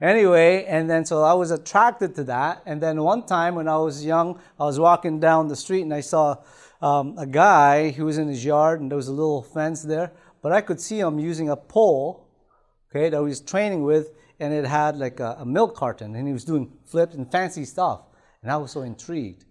Anyway, 0.02 0.66
and 0.66 0.90
then 0.90 1.06
so 1.06 1.24
I 1.24 1.34
was 1.34 1.52
attracted 1.52 2.16
to 2.16 2.26
that. 2.26 2.62
And 2.66 2.84
then 2.84 3.02
one 3.02 3.26
time 3.26 3.56
when 3.56 3.70
I 3.70 3.78
was 3.78 4.06
young, 4.06 4.42
I 4.60 4.66
was 4.66 4.78
walking 4.78 5.22
down 5.22 5.48
the 5.48 5.56
street 5.56 5.84
and 5.84 5.94
I 5.94 6.02
saw 6.02 6.36
um, 6.82 7.16
a 7.18 7.26
guy 7.26 7.92
who 7.92 8.04
was 8.04 8.18
in 8.18 8.28
his 8.28 8.44
yard 8.44 8.82
and 8.82 8.92
there 8.92 8.98
was 8.98 9.08
a 9.08 9.14
little 9.14 9.42
fence 9.42 9.84
there, 9.84 10.12
but 10.46 10.52
I 10.52 10.62
could 10.62 10.80
see 10.80 11.00
him 11.00 11.18
using 11.18 11.50
a 11.50 11.56
pole, 11.56 12.28
okay, 12.92 13.10
that 13.10 13.18
he 13.18 13.24
was 13.24 13.42
training 13.42 13.82
with, 13.82 14.12
and 14.40 14.54
it 14.54 14.64
had 14.64 14.96
like 14.96 15.20
a, 15.20 15.38
a 15.40 15.46
milk 15.46 15.76
carton, 15.76 16.14
and 16.14 16.28
he 16.28 16.34
was 16.34 16.46
doing 16.46 16.72
flips 16.86 17.16
and 17.16 17.32
fancy 17.32 17.66
stuff. 17.66 18.02
And 18.44 18.52
I 18.52 18.58
was 18.58 18.70
so 18.70 18.84
intrigued. 18.84 19.44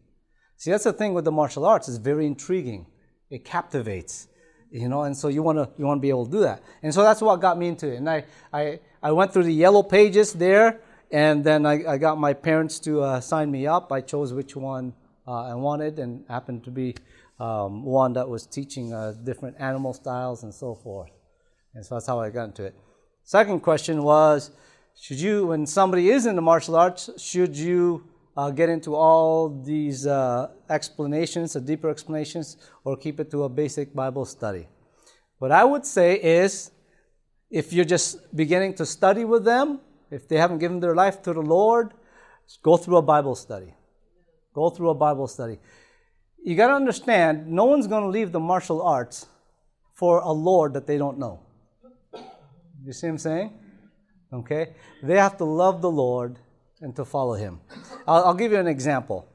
See, 0.57 0.70
that's 0.70 0.84
the 0.84 0.92
thing 0.92 1.12
with 1.12 1.24
the 1.24 1.32
martial 1.32 1.66
arts; 1.66 1.88
it's 1.88 1.99
very 1.99 2.26
intriguing. 2.26 2.86
It 3.28 3.45
captivates 3.45 4.28
you 4.70 4.88
know 4.88 5.03
and 5.03 5.16
so 5.16 5.26
you 5.26 5.42
want 5.42 5.59
to 5.59 5.68
you 5.76 5.84
want 5.84 5.99
to 5.99 6.01
be 6.01 6.11
able 6.11 6.26
to 6.26 6.30
do 6.30 6.40
that 6.40 6.62
and 6.82 6.95
so 6.95 7.03
that's 7.03 7.20
what 7.20 7.40
got 7.40 7.59
me 7.59 7.68
into 7.68 7.86
it 7.92 7.97
and 7.97 8.09
i 8.09 8.24
i, 8.53 8.80
I 9.03 9.12
went 9.12 9.32
through 9.32 9.45
the 9.45 9.53
yellow 9.53 9.82
pages 9.82 10.32
there 10.32 10.80
and 11.11 11.45
then 11.45 11.66
i, 11.66 11.74
I 11.92 11.99
got 11.99 12.18
my 12.18 12.32
parents 12.32 12.78
to 12.80 13.03
uh, 13.03 13.20
sign 13.20 13.51
me 13.51 13.66
up 13.66 13.92
i 13.92 14.01
chose 14.01 14.32
which 14.32 14.57
one 14.57 14.95
uh, 15.28 15.53
i 15.53 15.55
wanted 15.55 15.99
and 15.99 16.24
happened 16.28 16.64
to 16.64 16.70
be 16.70 16.97
um, 17.41 17.85
one 17.85 18.12
that 18.12 18.28
was 18.28 18.47
teaching 18.47 18.93
uh, 18.93 19.12
different 19.24 19.57
animal 19.59 19.93
styles 19.93 20.43
and 20.43 20.55
so 20.55 20.74
forth 20.74 21.11
and 21.74 21.85
so 21.85 21.95
that's 21.95 22.07
how 22.07 22.20
i 22.20 22.30
got 22.30 22.45
into 22.45 22.64
it 22.64 22.74
second 23.22 23.61
question 23.61 24.03
was 24.03 24.51
should 25.01 25.18
you 25.18 25.47
when 25.47 25.66
somebody 25.66 26.11
is 26.11 26.26
in 26.26 26.37
the 26.37 26.43
martial 26.43 26.76
arts 26.76 27.11
should 27.20 27.57
you 27.57 28.05
uh, 28.37 28.51
get 28.51 28.68
into 28.68 28.95
all 28.95 29.62
these 29.62 30.07
uh, 30.07 30.49
explanations, 30.68 31.53
the 31.53 31.61
deeper 31.61 31.89
explanations, 31.89 32.57
or 32.85 32.97
keep 32.97 33.20
it 33.20 33.30
to 33.30 33.45
a 33.45 33.49
basic 33.49 33.95
Bible 33.95 34.24
study. 34.24 34.66
What 35.39 35.53
I 35.53 35.64
would 35.64 35.87
say 35.87 36.14
is 36.16 36.70
if 37.51 37.72
you're 37.72 37.85
just 37.85 38.35
beginning 38.35 38.74
to 38.74 38.87
study 38.87 39.24
with 39.24 39.45
them, 39.45 39.80
if 40.11 40.28
they 40.28 40.37
haven't 40.37 40.59
given 40.59 40.80
their 40.80 40.95
life 40.95 41.22
to 41.22 41.32
the 41.32 41.43
Lord, 41.43 41.93
go 42.62 42.76
through 42.76 42.97
a 42.97 43.03
Bible 43.03 43.35
study. 43.35 43.74
Go 44.55 44.70
through 44.70 44.91
a 44.91 44.95
Bible 44.95 45.26
study. 45.26 45.59
You 46.45 46.57
got 46.57 46.68
to 46.68 46.74
understand, 46.74 47.47
no 47.49 47.64
one's 47.64 47.86
going 47.86 48.03
to 48.03 48.09
leave 48.11 48.30
the 48.30 48.38
martial 48.38 48.82
arts 48.82 49.26
for 49.95 50.18
a 50.18 50.30
Lord 50.30 50.74
that 50.74 50.86
they 50.86 50.99
don't 50.99 51.18
know. 51.18 51.40
You 52.84 52.92
see 52.92 53.07
what 53.07 53.12
I'm 53.12 53.18
saying? 53.18 53.53
Okay? 54.30 54.74
They 55.03 55.16
have 55.16 55.38
to 55.38 55.45
love 55.45 55.80
the 55.80 55.90
Lord 55.90 56.36
and 56.82 56.95
to 56.97 57.05
follow 57.07 57.32
him. 57.32 57.61
I'll, 58.07 58.26
I'll 58.26 58.34
give 58.34 58.53
you 58.53 58.59
an 58.59 58.66
example. 58.66 59.26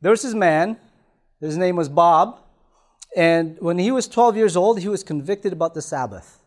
There 0.00 0.10
was 0.10 0.22
this 0.22 0.34
man, 0.34 0.76
his 1.40 1.56
name 1.56 1.76
was 1.76 1.88
Bob, 1.88 2.40
and 3.16 3.56
when 3.60 3.78
he 3.78 3.92
was 3.92 4.08
12 4.08 4.36
years 4.36 4.56
old, 4.56 4.80
he 4.80 4.88
was 4.88 5.04
convicted 5.04 5.52
about 5.52 5.74
the 5.74 5.82
Sabbath. 5.82 6.42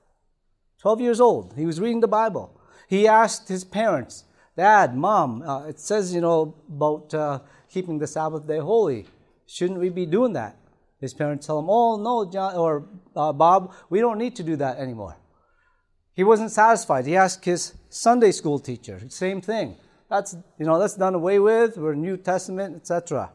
12 0.82 1.00
years 1.00 1.22
old, 1.22 1.54
he 1.56 1.66
was 1.66 1.80
reading 1.80 2.02
the 2.02 2.10
Bible. 2.10 2.60
He 2.90 3.08
asked 3.08 3.48
his 3.48 3.64
parents, 3.64 4.26
Dad, 4.58 4.98
Mom, 4.98 5.44
uh, 5.44 5.66
it 5.68 5.80
says, 5.80 6.14
you 6.14 6.20
know, 6.20 6.56
about 6.68 7.14
uh, 7.14 7.40
keeping 7.70 8.00
the 8.00 8.08
Sabbath 8.08 8.46
day 8.46 8.60
holy. 8.60 9.06
Shouldn't 9.54 9.80
we 9.80 9.90
be 9.90 10.08
doing 10.08 10.34
that? 10.34 10.58
His 11.00 11.14
parents 11.14 11.46
tell 11.46 11.60
him, 11.60 11.68
Oh, 11.70 11.96
no, 11.98 12.28
John, 12.32 12.56
or 12.56 12.88
uh, 13.16 13.32
Bob, 13.32 13.72
we 13.88 14.00
don't 14.00 14.18
need 14.18 14.36
to 14.38 14.44
do 14.44 14.56
that 14.56 14.80
anymore. 14.80 15.16
He 16.16 16.24
wasn't 16.24 16.50
satisfied. 16.50 17.06
He 17.06 17.16
asked 17.16 17.46
his 17.46 17.76
Sunday 17.90 18.32
school 18.32 18.58
teacher, 18.58 19.00
same 19.10 19.42
thing. 19.42 19.78
That's, 20.10 20.36
you 20.58 20.66
know, 20.66 20.80
that's 20.80 20.96
done 20.96 21.14
away 21.14 21.38
with. 21.38 21.78
We're 21.78 21.94
New 21.94 22.18
Testament, 22.18 22.76
etc. 22.76 23.30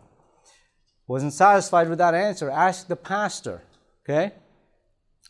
Wasn't 1.06 1.32
satisfied 1.32 1.88
with 1.88 1.98
that 1.98 2.14
answer. 2.14 2.50
Ask 2.50 2.88
the 2.88 2.96
pastor. 2.96 3.62
Okay? 4.02 4.32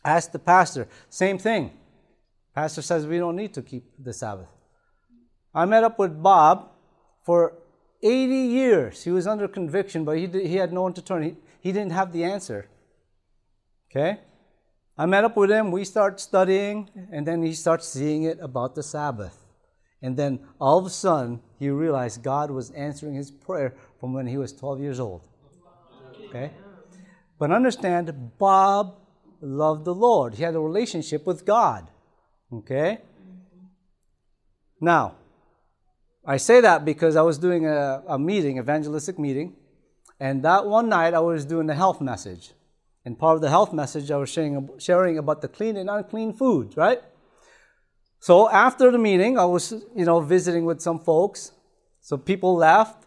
Ask 0.03 0.31
the 0.31 0.39
pastor. 0.39 0.87
Same 1.09 1.37
thing. 1.37 1.71
Pastor 2.55 2.81
says 2.81 3.05
we 3.05 3.19
don't 3.19 3.35
need 3.35 3.53
to 3.53 3.61
keep 3.61 3.83
the 4.03 4.13
Sabbath. 4.13 4.47
I 5.53 5.65
met 5.65 5.83
up 5.83 5.99
with 5.99 6.21
Bob 6.21 6.71
for 7.25 7.58
80 8.01 8.35
years. 8.35 9.03
He 9.03 9.11
was 9.11 9.27
under 9.27 9.47
conviction, 9.47 10.05
but 10.05 10.17
he, 10.17 10.27
did, 10.27 10.45
he 10.45 10.55
had 10.55 10.71
no 10.71 10.83
one 10.83 10.93
to 10.93 11.01
turn. 11.01 11.23
He, 11.23 11.35
he 11.61 11.71
didn't 11.71 11.91
have 11.91 12.11
the 12.11 12.23
answer. 12.23 12.67
Okay? 13.89 14.19
I 14.97 15.05
met 15.05 15.23
up 15.23 15.35
with 15.37 15.49
him. 15.49 15.71
We 15.71 15.85
start 15.85 16.19
studying, 16.19 16.89
and 17.11 17.25
then 17.25 17.41
he 17.41 17.53
starts 17.53 17.87
seeing 17.87 18.23
it 18.23 18.37
about 18.41 18.75
the 18.75 18.83
Sabbath. 18.83 19.45
And 20.01 20.15
then 20.15 20.39
all 20.59 20.77
of 20.77 20.85
a 20.85 20.89
sudden, 20.89 21.41
he 21.57 21.69
realized 21.69 22.23
God 22.23 22.51
was 22.51 22.71
answering 22.71 23.15
his 23.15 23.31
prayer 23.31 23.75
from 23.99 24.13
when 24.13 24.27
he 24.27 24.37
was 24.37 24.53
12 24.53 24.79
years 24.79 24.99
old. 24.99 25.21
Okay? 26.27 26.51
But 27.37 27.51
understand, 27.51 28.31
Bob 28.37 28.97
loved 29.41 29.85
the 29.85 29.93
Lord. 29.93 30.35
He 30.35 30.43
had 30.43 30.55
a 30.55 30.59
relationship 30.59 31.25
with 31.25 31.45
God. 31.45 31.87
Okay? 32.53 32.99
Now, 34.79 35.15
I 36.25 36.37
say 36.37 36.61
that 36.61 36.85
because 36.85 37.15
I 37.15 37.21
was 37.21 37.37
doing 37.37 37.65
a, 37.65 38.03
a 38.07 38.19
meeting, 38.19 38.57
evangelistic 38.57 39.17
meeting, 39.17 39.55
and 40.19 40.43
that 40.43 40.65
one 40.65 40.89
night 40.89 41.13
I 41.13 41.19
was 41.19 41.45
doing 41.45 41.67
the 41.67 41.75
health 41.75 42.01
message. 42.01 42.51
And 43.05 43.17
part 43.17 43.35
of 43.35 43.41
the 43.41 43.49
health 43.49 43.73
message, 43.73 44.11
I 44.11 44.17
was 44.17 44.29
sharing, 44.29 44.69
sharing 44.77 45.17
about 45.17 45.41
the 45.41 45.47
clean 45.47 45.77
and 45.77 45.89
unclean 45.89 46.33
foods, 46.33 46.75
right? 46.75 47.01
So 48.19 48.49
after 48.49 48.91
the 48.91 48.97
meeting, 48.97 49.39
I 49.39 49.45
was, 49.45 49.71
you 49.95 50.05
know, 50.05 50.19
visiting 50.19 50.65
with 50.65 50.81
some 50.81 50.99
folks. 50.99 51.53
So 52.01 52.17
people 52.17 52.55
left. 52.55 53.05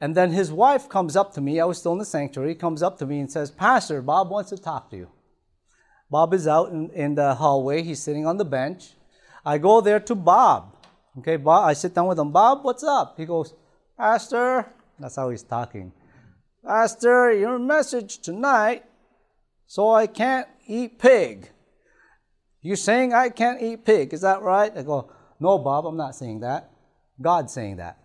And 0.00 0.14
then 0.14 0.30
his 0.30 0.52
wife 0.52 0.88
comes 0.88 1.16
up 1.16 1.32
to 1.34 1.40
me. 1.40 1.60
I 1.60 1.64
was 1.64 1.78
still 1.78 1.92
in 1.92 1.98
the 1.98 2.04
sanctuary. 2.04 2.54
Comes 2.54 2.82
up 2.82 2.98
to 2.98 3.06
me 3.06 3.18
and 3.20 3.30
says, 3.30 3.50
Pastor, 3.50 4.00
Bob 4.02 4.30
wants 4.30 4.50
to 4.50 4.56
talk 4.56 4.90
to 4.90 4.96
you. 4.96 5.08
Bob 6.10 6.32
is 6.34 6.46
out 6.46 6.70
in, 6.70 6.90
in 6.90 7.14
the 7.16 7.34
hallway. 7.34 7.82
He's 7.82 8.02
sitting 8.02 8.26
on 8.26 8.36
the 8.36 8.44
bench. 8.44 8.92
I 9.44 9.58
go 9.58 9.80
there 9.80 10.00
to 10.00 10.14
Bob. 10.14 10.73
Okay, 11.18 11.36
Bob, 11.36 11.68
I 11.68 11.74
sit 11.74 11.94
down 11.94 12.08
with 12.08 12.18
him. 12.18 12.32
Bob, 12.32 12.64
what's 12.64 12.82
up? 12.82 13.14
He 13.16 13.24
goes, 13.24 13.54
Pastor, 13.96 14.66
that's 14.98 15.14
how 15.14 15.30
he's 15.30 15.44
talking. 15.44 15.92
Pastor, 16.64 17.32
your 17.32 17.58
message 17.58 18.18
tonight, 18.18 18.84
so 19.66 19.92
I 19.92 20.08
can't 20.08 20.48
eat 20.66 20.98
pig. 20.98 21.50
You 22.62 22.74
saying 22.74 23.12
I 23.12 23.28
can't 23.28 23.62
eat 23.62 23.84
pig, 23.84 24.12
is 24.12 24.22
that 24.22 24.42
right? 24.42 24.72
I 24.76 24.82
go, 24.82 25.12
No, 25.38 25.58
Bob, 25.58 25.86
I'm 25.86 25.96
not 25.96 26.16
saying 26.16 26.40
that. 26.40 26.70
God's 27.20 27.52
saying 27.52 27.76
that. 27.76 27.98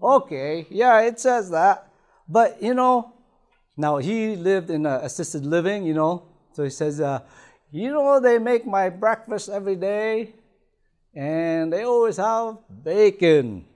Okay, 0.00 0.66
yeah, 0.70 1.00
it 1.00 1.18
says 1.18 1.50
that. 1.50 1.88
But, 2.28 2.62
you 2.62 2.74
know, 2.74 3.14
now 3.76 3.96
he 3.96 4.36
lived 4.36 4.70
in 4.70 4.86
assisted 4.86 5.44
living, 5.44 5.84
you 5.84 5.94
know, 5.94 6.28
so 6.52 6.62
he 6.62 6.70
says, 6.70 7.00
uh, 7.00 7.20
You 7.72 7.90
know, 7.90 8.20
they 8.20 8.38
make 8.38 8.64
my 8.64 8.90
breakfast 8.90 9.48
every 9.48 9.76
day, 9.76 10.34
and 11.14 11.72
they 11.72 11.84
always 11.84 12.16
have 12.16 12.58
bacon. 12.82 13.66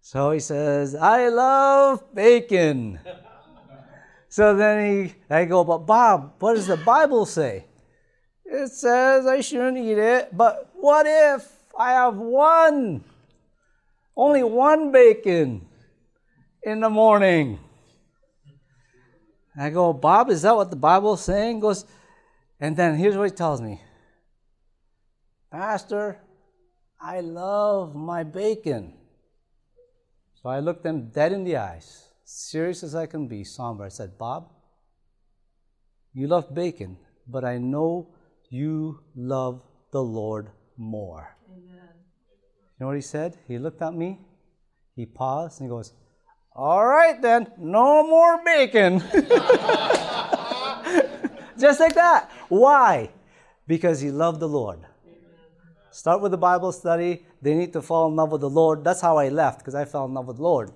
So 0.00 0.30
he 0.30 0.40
says, 0.40 0.94
I 0.94 1.28
love 1.28 2.14
bacon. 2.14 3.00
so 4.28 4.54
then 4.54 5.06
he, 5.06 5.14
I 5.28 5.44
go, 5.44 5.64
but 5.64 5.78
Bob, 5.78 6.34
what 6.38 6.54
does 6.54 6.66
the 6.66 6.76
Bible 6.76 7.26
say? 7.26 7.66
It 8.44 8.68
says 8.68 9.26
I 9.26 9.40
shouldn't 9.40 9.78
eat 9.78 9.98
it, 9.98 10.36
but 10.36 10.70
what 10.74 11.06
if 11.08 11.50
I 11.76 11.92
have 11.92 12.16
one, 12.16 13.04
only 14.16 14.44
one 14.44 14.92
bacon 14.92 15.66
in 16.62 16.80
the 16.80 16.88
morning? 16.88 17.58
I 19.58 19.70
go, 19.70 19.92
Bob, 19.92 20.30
is 20.30 20.42
that 20.42 20.54
what 20.54 20.70
the 20.70 20.76
Bible 20.76 21.14
is 21.14 21.22
saying? 21.22 21.56
He 21.56 21.60
goes, 21.60 21.84
and 22.60 22.76
then 22.76 22.94
here's 22.96 23.16
what 23.16 23.30
he 23.30 23.36
tells 23.36 23.60
me 23.60 23.80
Pastor, 25.56 26.20
I 27.00 27.20
love 27.20 27.96
my 27.96 28.24
bacon. 28.24 28.92
So 30.34 30.50
I 30.50 30.60
looked 30.60 30.82
them 30.82 31.08
dead 31.08 31.32
in 31.32 31.44
the 31.44 31.56
eyes, 31.56 32.10
serious 32.26 32.82
as 32.82 32.94
I 32.94 33.06
can 33.06 33.26
be, 33.26 33.42
somber. 33.42 33.84
I 33.84 33.88
said, 33.88 34.18
Bob, 34.18 34.50
you 36.12 36.26
love 36.26 36.54
bacon, 36.54 36.98
but 37.26 37.42
I 37.42 37.56
know 37.56 38.14
you 38.50 39.00
love 39.14 39.62
the 39.92 40.02
Lord 40.02 40.50
more. 40.76 41.34
Amen. 41.50 41.88
You 41.88 42.80
know 42.80 42.88
what 42.88 42.96
he 42.96 43.00
said? 43.00 43.38
He 43.48 43.56
looked 43.56 43.80
at 43.80 43.94
me, 43.94 44.20
he 44.94 45.06
paused, 45.06 45.62
and 45.62 45.70
he 45.70 45.74
goes, 45.74 45.94
All 46.54 46.84
right 46.84 47.22
then, 47.22 47.50
no 47.56 48.06
more 48.06 48.44
bacon. 48.44 49.00
Just 51.58 51.80
like 51.80 51.94
that. 51.94 52.30
Why? 52.50 53.08
Because 53.66 54.02
he 54.02 54.10
loved 54.10 54.40
the 54.40 54.48
Lord. 54.48 54.80
Start 55.96 56.20
with 56.20 56.30
the 56.30 56.36
Bible 56.36 56.72
study. 56.72 57.24
They 57.40 57.54
need 57.54 57.72
to 57.72 57.80
fall 57.80 58.06
in 58.08 58.16
love 58.16 58.30
with 58.30 58.42
the 58.42 58.50
Lord. 58.50 58.84
That's 58.84 59.00
how 59.00 59.16
I 59.16 59.30
left, 59.30 59.60
because 59.60 59.74
I 59.74 59.86
fell 59.86 60.04
in 60.04 60.12
love 60.12 60.26
with 60.26 60.36
the 60.36 60.42
Lord. 60.42 60.70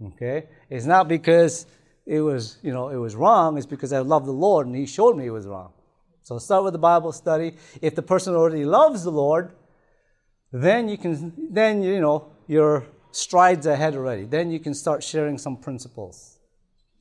Okay? 0.00 0.44
It's 0.70 0.86
not 0.86 1.08
because 1.08 1.66
it 2.06 2.20
was, 2.20 2.58
you 2.62 2.72
know, 2.72 2.88
it 2.88 2.96
was 2.96 3.16
wrong. 3.16 3.58
It's 3.58 3.66
because 3.66 3.92
I 3.92 3.98
love 3.98 4.24
the 4.24 4.32
Lord 4.32 4.68
and 4.68 4.76
He 4.76 4.86
showed 4.86 5.16
me 5.16 5.26
it 5.26 5.30
was 5.30 5.48
wrong. 5.48 5.72
So 6.22 6.38
start 6.38 6.62
with 6.62 6.74
the 6.74 6.78
Bible 6.78 7.10
study. 7.10 7.56
If 7.80 7.96
the 7.96 8.02
person 8.02 8.36
already 8.36 8.64
loves 8.64 9.02
the 9.02 9.10
Lord, 9.10 9.50
then 10.52 10.88
you 10.88 10.96
can, 10.96 11.32
then 11.50 11.82
you 11.82 12.00
know, 12.00 12.30
your 12.46 12.86
strides 13.10 13.66
ahead 13.66 13.96
already. 13.96 14.26
Then 14.26 14.52
you 14.52 14.60
can 14.60 14.74
start 14.74 15.02
sharing 15.02 15.38
some 15.38 15.56
principles. 15.56 16.38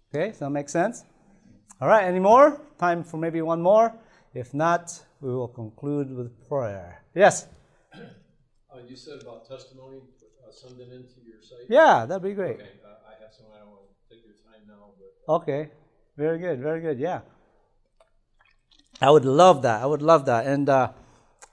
Okay, 0.09 0.29
does 0.29 0.39
that 0.39 0.49
make 0.49 0.67
sense? 0.67 1.03
All 1.79 1.87
right, 1.87 2.05
any 2.05 2.19
more? 2.19 2.59
Time 2.79 3.03
for 3.03 3.17
maybe 3.17 3.39
one 3.43 3.61
more. 3.61 3.93
If 4.33 4.51
not, 4.55 4.99
we 5.21 5.29
will 5.29 5.47
conclude 5.47 6.09
with 6.09 6.49
prayer. 6.49 7.00
Yes? 7.13 7.47
Uh, 7.93 8.77
you 8.87 8.95
said 8.95 9.21
about 9.21 9.47
testimony, 9.47 9.99
uh, 10.47 10.51
send 10.51 10.79
it 10.79 10.91
into 10.91 11.19
your 11.25 11.41
site? 11.41 11.67
Yeah, 11.69 12.05
that'd 12.05 12.23
be 12.23 12.33
great. 12.33 12.55
Okay, 12.55 12.69
uh, 12.85 13.09
I 13.09 13.21
have 13.21 13.33
some, 13.33 13.47
I 13.53 13.59
don't 13.59 13.69
want 13.69 13.81
to 14.09 14.15
take 14.15 14.23
your 14.25 14.35
time 14.35 14.61
now, 14.67 14.91
but. 14.97 15.33
Okay, 15.33 15.69
very 16.17 16.39
good, 16.39 16.61
very 16.61 16.81
good, 16.81 16.99
yeah. 16.99 17.21
I 19.01 19.09
would 19.09 19.25
love 19.25 19.63
that. 19.63 19.81
I 19.81 19.85
would 19.85 20.03
love 20.03 20.25
that. 20.25 20.45
And 20.45 20.69
uh, 20.69 20.91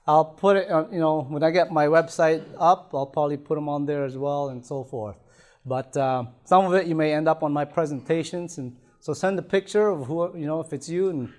I'll 0.05 0.25
put 0.25 0.55
it, 0.55 0.69
on, 0.69 0.93
you 0.93 0.99
know, 0.99 1.23
when 1.23 1.43
I 1.43 1.49
get 1.49 1.71
my 1.71 1.87
website 1.87 2.43
up, 2.57 2.91
I'll 2.93 3.07
probably 3.07 3.37
put 3.37 3.55
them 3.55 3.67
on 3.67 3.85
there 3.85 4.05
as 4.05 4.15
well 4.15 4.49
and 4.49 4.63
so 4.63 4.83
forth. 4.83 5.17
But 5.65 5.97
uh, 5.97 6.25
some 6.45 6.65
of 6.65 6.73
it 6.75 6.85
you 6.85 6.95
may 6.95 7.11
end 7.11 7.27
up 7.27 7.41
on 7.41 7.51
my 7.51 7.65
presentations. 7.65 8.59
And 8.59 8.77
so 8.99 9.13
send 9.13 9.39
a 9.39 9.41
picture 9.41 9.89
of 9.89 10.05
who, 10.05 10.37
you 10.37 10.45
know, 10.45 10.61
if 10.61 10.73
it's 10.73 10.87
you 10.87 11.09
and 11.09 11.33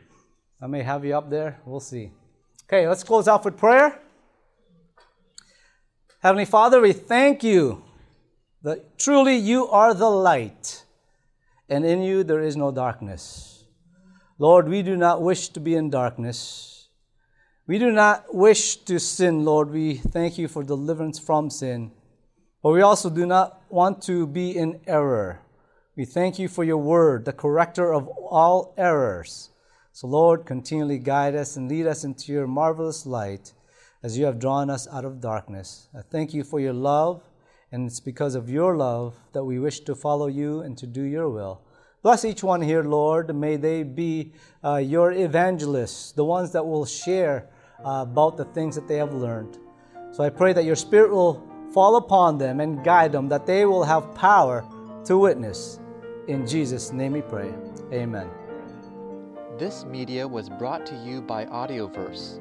I 0.61 0.67
may 0.67 0.83
have 0.83 1.05
you 1.05 1.17
up 1.17 1.31
there. 1.31 1.61
We'll 1.65 1.81
see. 1.81 2.11
Okay, 2.69 2.89
let's 2.89 3.05
close 3.05 3.29
out 3.29 3.45
with 3.45 3.57
prayer. 3.57 4.01
Heavenly 6.23 6.45
Father, 6.45 6.83
we 6.83 6.93
thank 6.93 7.43
you 7.43 7.83
that 8.63 8.99
truly 8.99 9.37
you 9.37 9.67
are 9.69 9.95
the 9.95 10.11
light, 10.11 10.85
and 11.67 11.83
in 11.83 12.03
you 12.03 12.23
there 12.25 12.43
is 12.43 12.59
no 12.59 12.71
darkness. 12.71 13.65
Lord, 14.39 14.69
we 14.69 14.83
do 14.83 14.97
not 14.97 15.23
wish 15.23 15.49
to 15.49 15.61
be 15.61 15.75
in 15.75 15.89
darkness. 15.89 16.91
We 17.67 17.79
do 17.79 17.91
not 17.91 18.35
wish 18.35 18.77
to 18.85 19.01
sin, 19.01 19.47
Lord. 19.47 19.71
We 19.71 19.95
thank 19.95 20.37
you 20.37 20.47
for 20.47 20.63
deliverance 20.63 21.19
from 21.19 21.49
sin. 21.49 21.91
But 22.63 22.73
we 22.73 22.83
also 22.83 23.09
do 23.09 23.25
not 23.25 23.63
want 23.71 24.03
to 24.03 24.27
be 24.27 24.55
in 24.55 24.81
error. 24.87 25.41
We 25.97 26.05
thank 26.05 26.39
you 26.39 26.49
for 26.49 26.65
your 26.65 26.77
word, 26.77 27.25
the 27.25 27.33
corrector 27.33 27.95
of 27.95 28.07
all 28.09 28.75
errors. 28.77 29.49
So, 29.95 30.07
Lord, 30.07 30.45
continually 30.45 30.99
guide 30.99 31.35
us 31.35 31.57
and 31.57 31.67
lead 31.67 31.87
us 31.87 32.05
into 32.05 32.31
your 32.31 32.47
marvelous 32.47 33.07
light 33.07 33.55
as 34.03 34.17
you 34.17 34.25
have 34.25 34.39
drawn 34.39 34.71
us 34.71 34.89
out 34.89 35.05
of 35.05 35.21
darkness. 35.21 35.89
I 35.95 36.03
thank 36.03 36.33
you 36.33 36.45
for 36.45 36.61
your 36.61 36.73
love, 36.73 37.23
and 37.73 37.87
it's 37.87 38.01
because 38.01 38.35
of 38.35 38.49
your 38.49 38.77
love 38.77 39.15
that 39.33 39.45
we 39.45 39.59
wish 39.59 39.81
to 39.81 39.95
follow 39.95 40.27
you 40.27 40.61
and 40.61 40.77
to 40.79 40.87
do 40.87 41.03
your 41.03 41.29
will. 41.29 41.63
Bless 42.03 42.25
each 42.25 42.43
one 42.43 42.63
here, 42.63 42.83
Lord. 42.83 43.35
May 43.35 43.57
they 43.57 43.83
be 43.83 44.33
uh, 44.65 44.77
your 44.77 45.13
evangelists, 45.13 46.13
the 46.13 46.25
ones 46.25 46.51
that 46.53 46.65
will 46.65 46.87
share 46.87 47.49
uh, 47.85 48.07
about 48.09 48.39
the 48.39 48.47
things 48.47 48.75
that 48.75 48.89
they 48.89 48.97
have 48.97 49.13
learned. 49.13 49.59
So 50.13 50.25
I 50.25 50.31
pray 50.31 50.55
that 50.55 50.65
your 50.65 50.77
Spirit 50.77 51.11
will 51.11 51.47
fall 51.73 51.97
upon 51.97 52.39
them 52.39 52.61
and 52.61 52.83
guide 52.83 53.13
them, 53.13 53.29
that 53.29 53.47
they 53.47 53.67
will 53.67 53.85
have 53.85 54.15
power 54.15 54.65
to 55.05 55.19
witness. 55.19 55.79
In 56.27 56.47
Jesus' 56.47 56.91
name 56.93 57.13
we 57.13 57.23
pray. 57.23 57.53
Amen. 57.93 58.29
This 59.59 59.85
media 59.85 60.27
was 60.27 60.49
brought 60.49 60.87
to 60.87 60.97
you 61.05 61.21
by 61.21 61.45
Audioverse, 61.45 62.41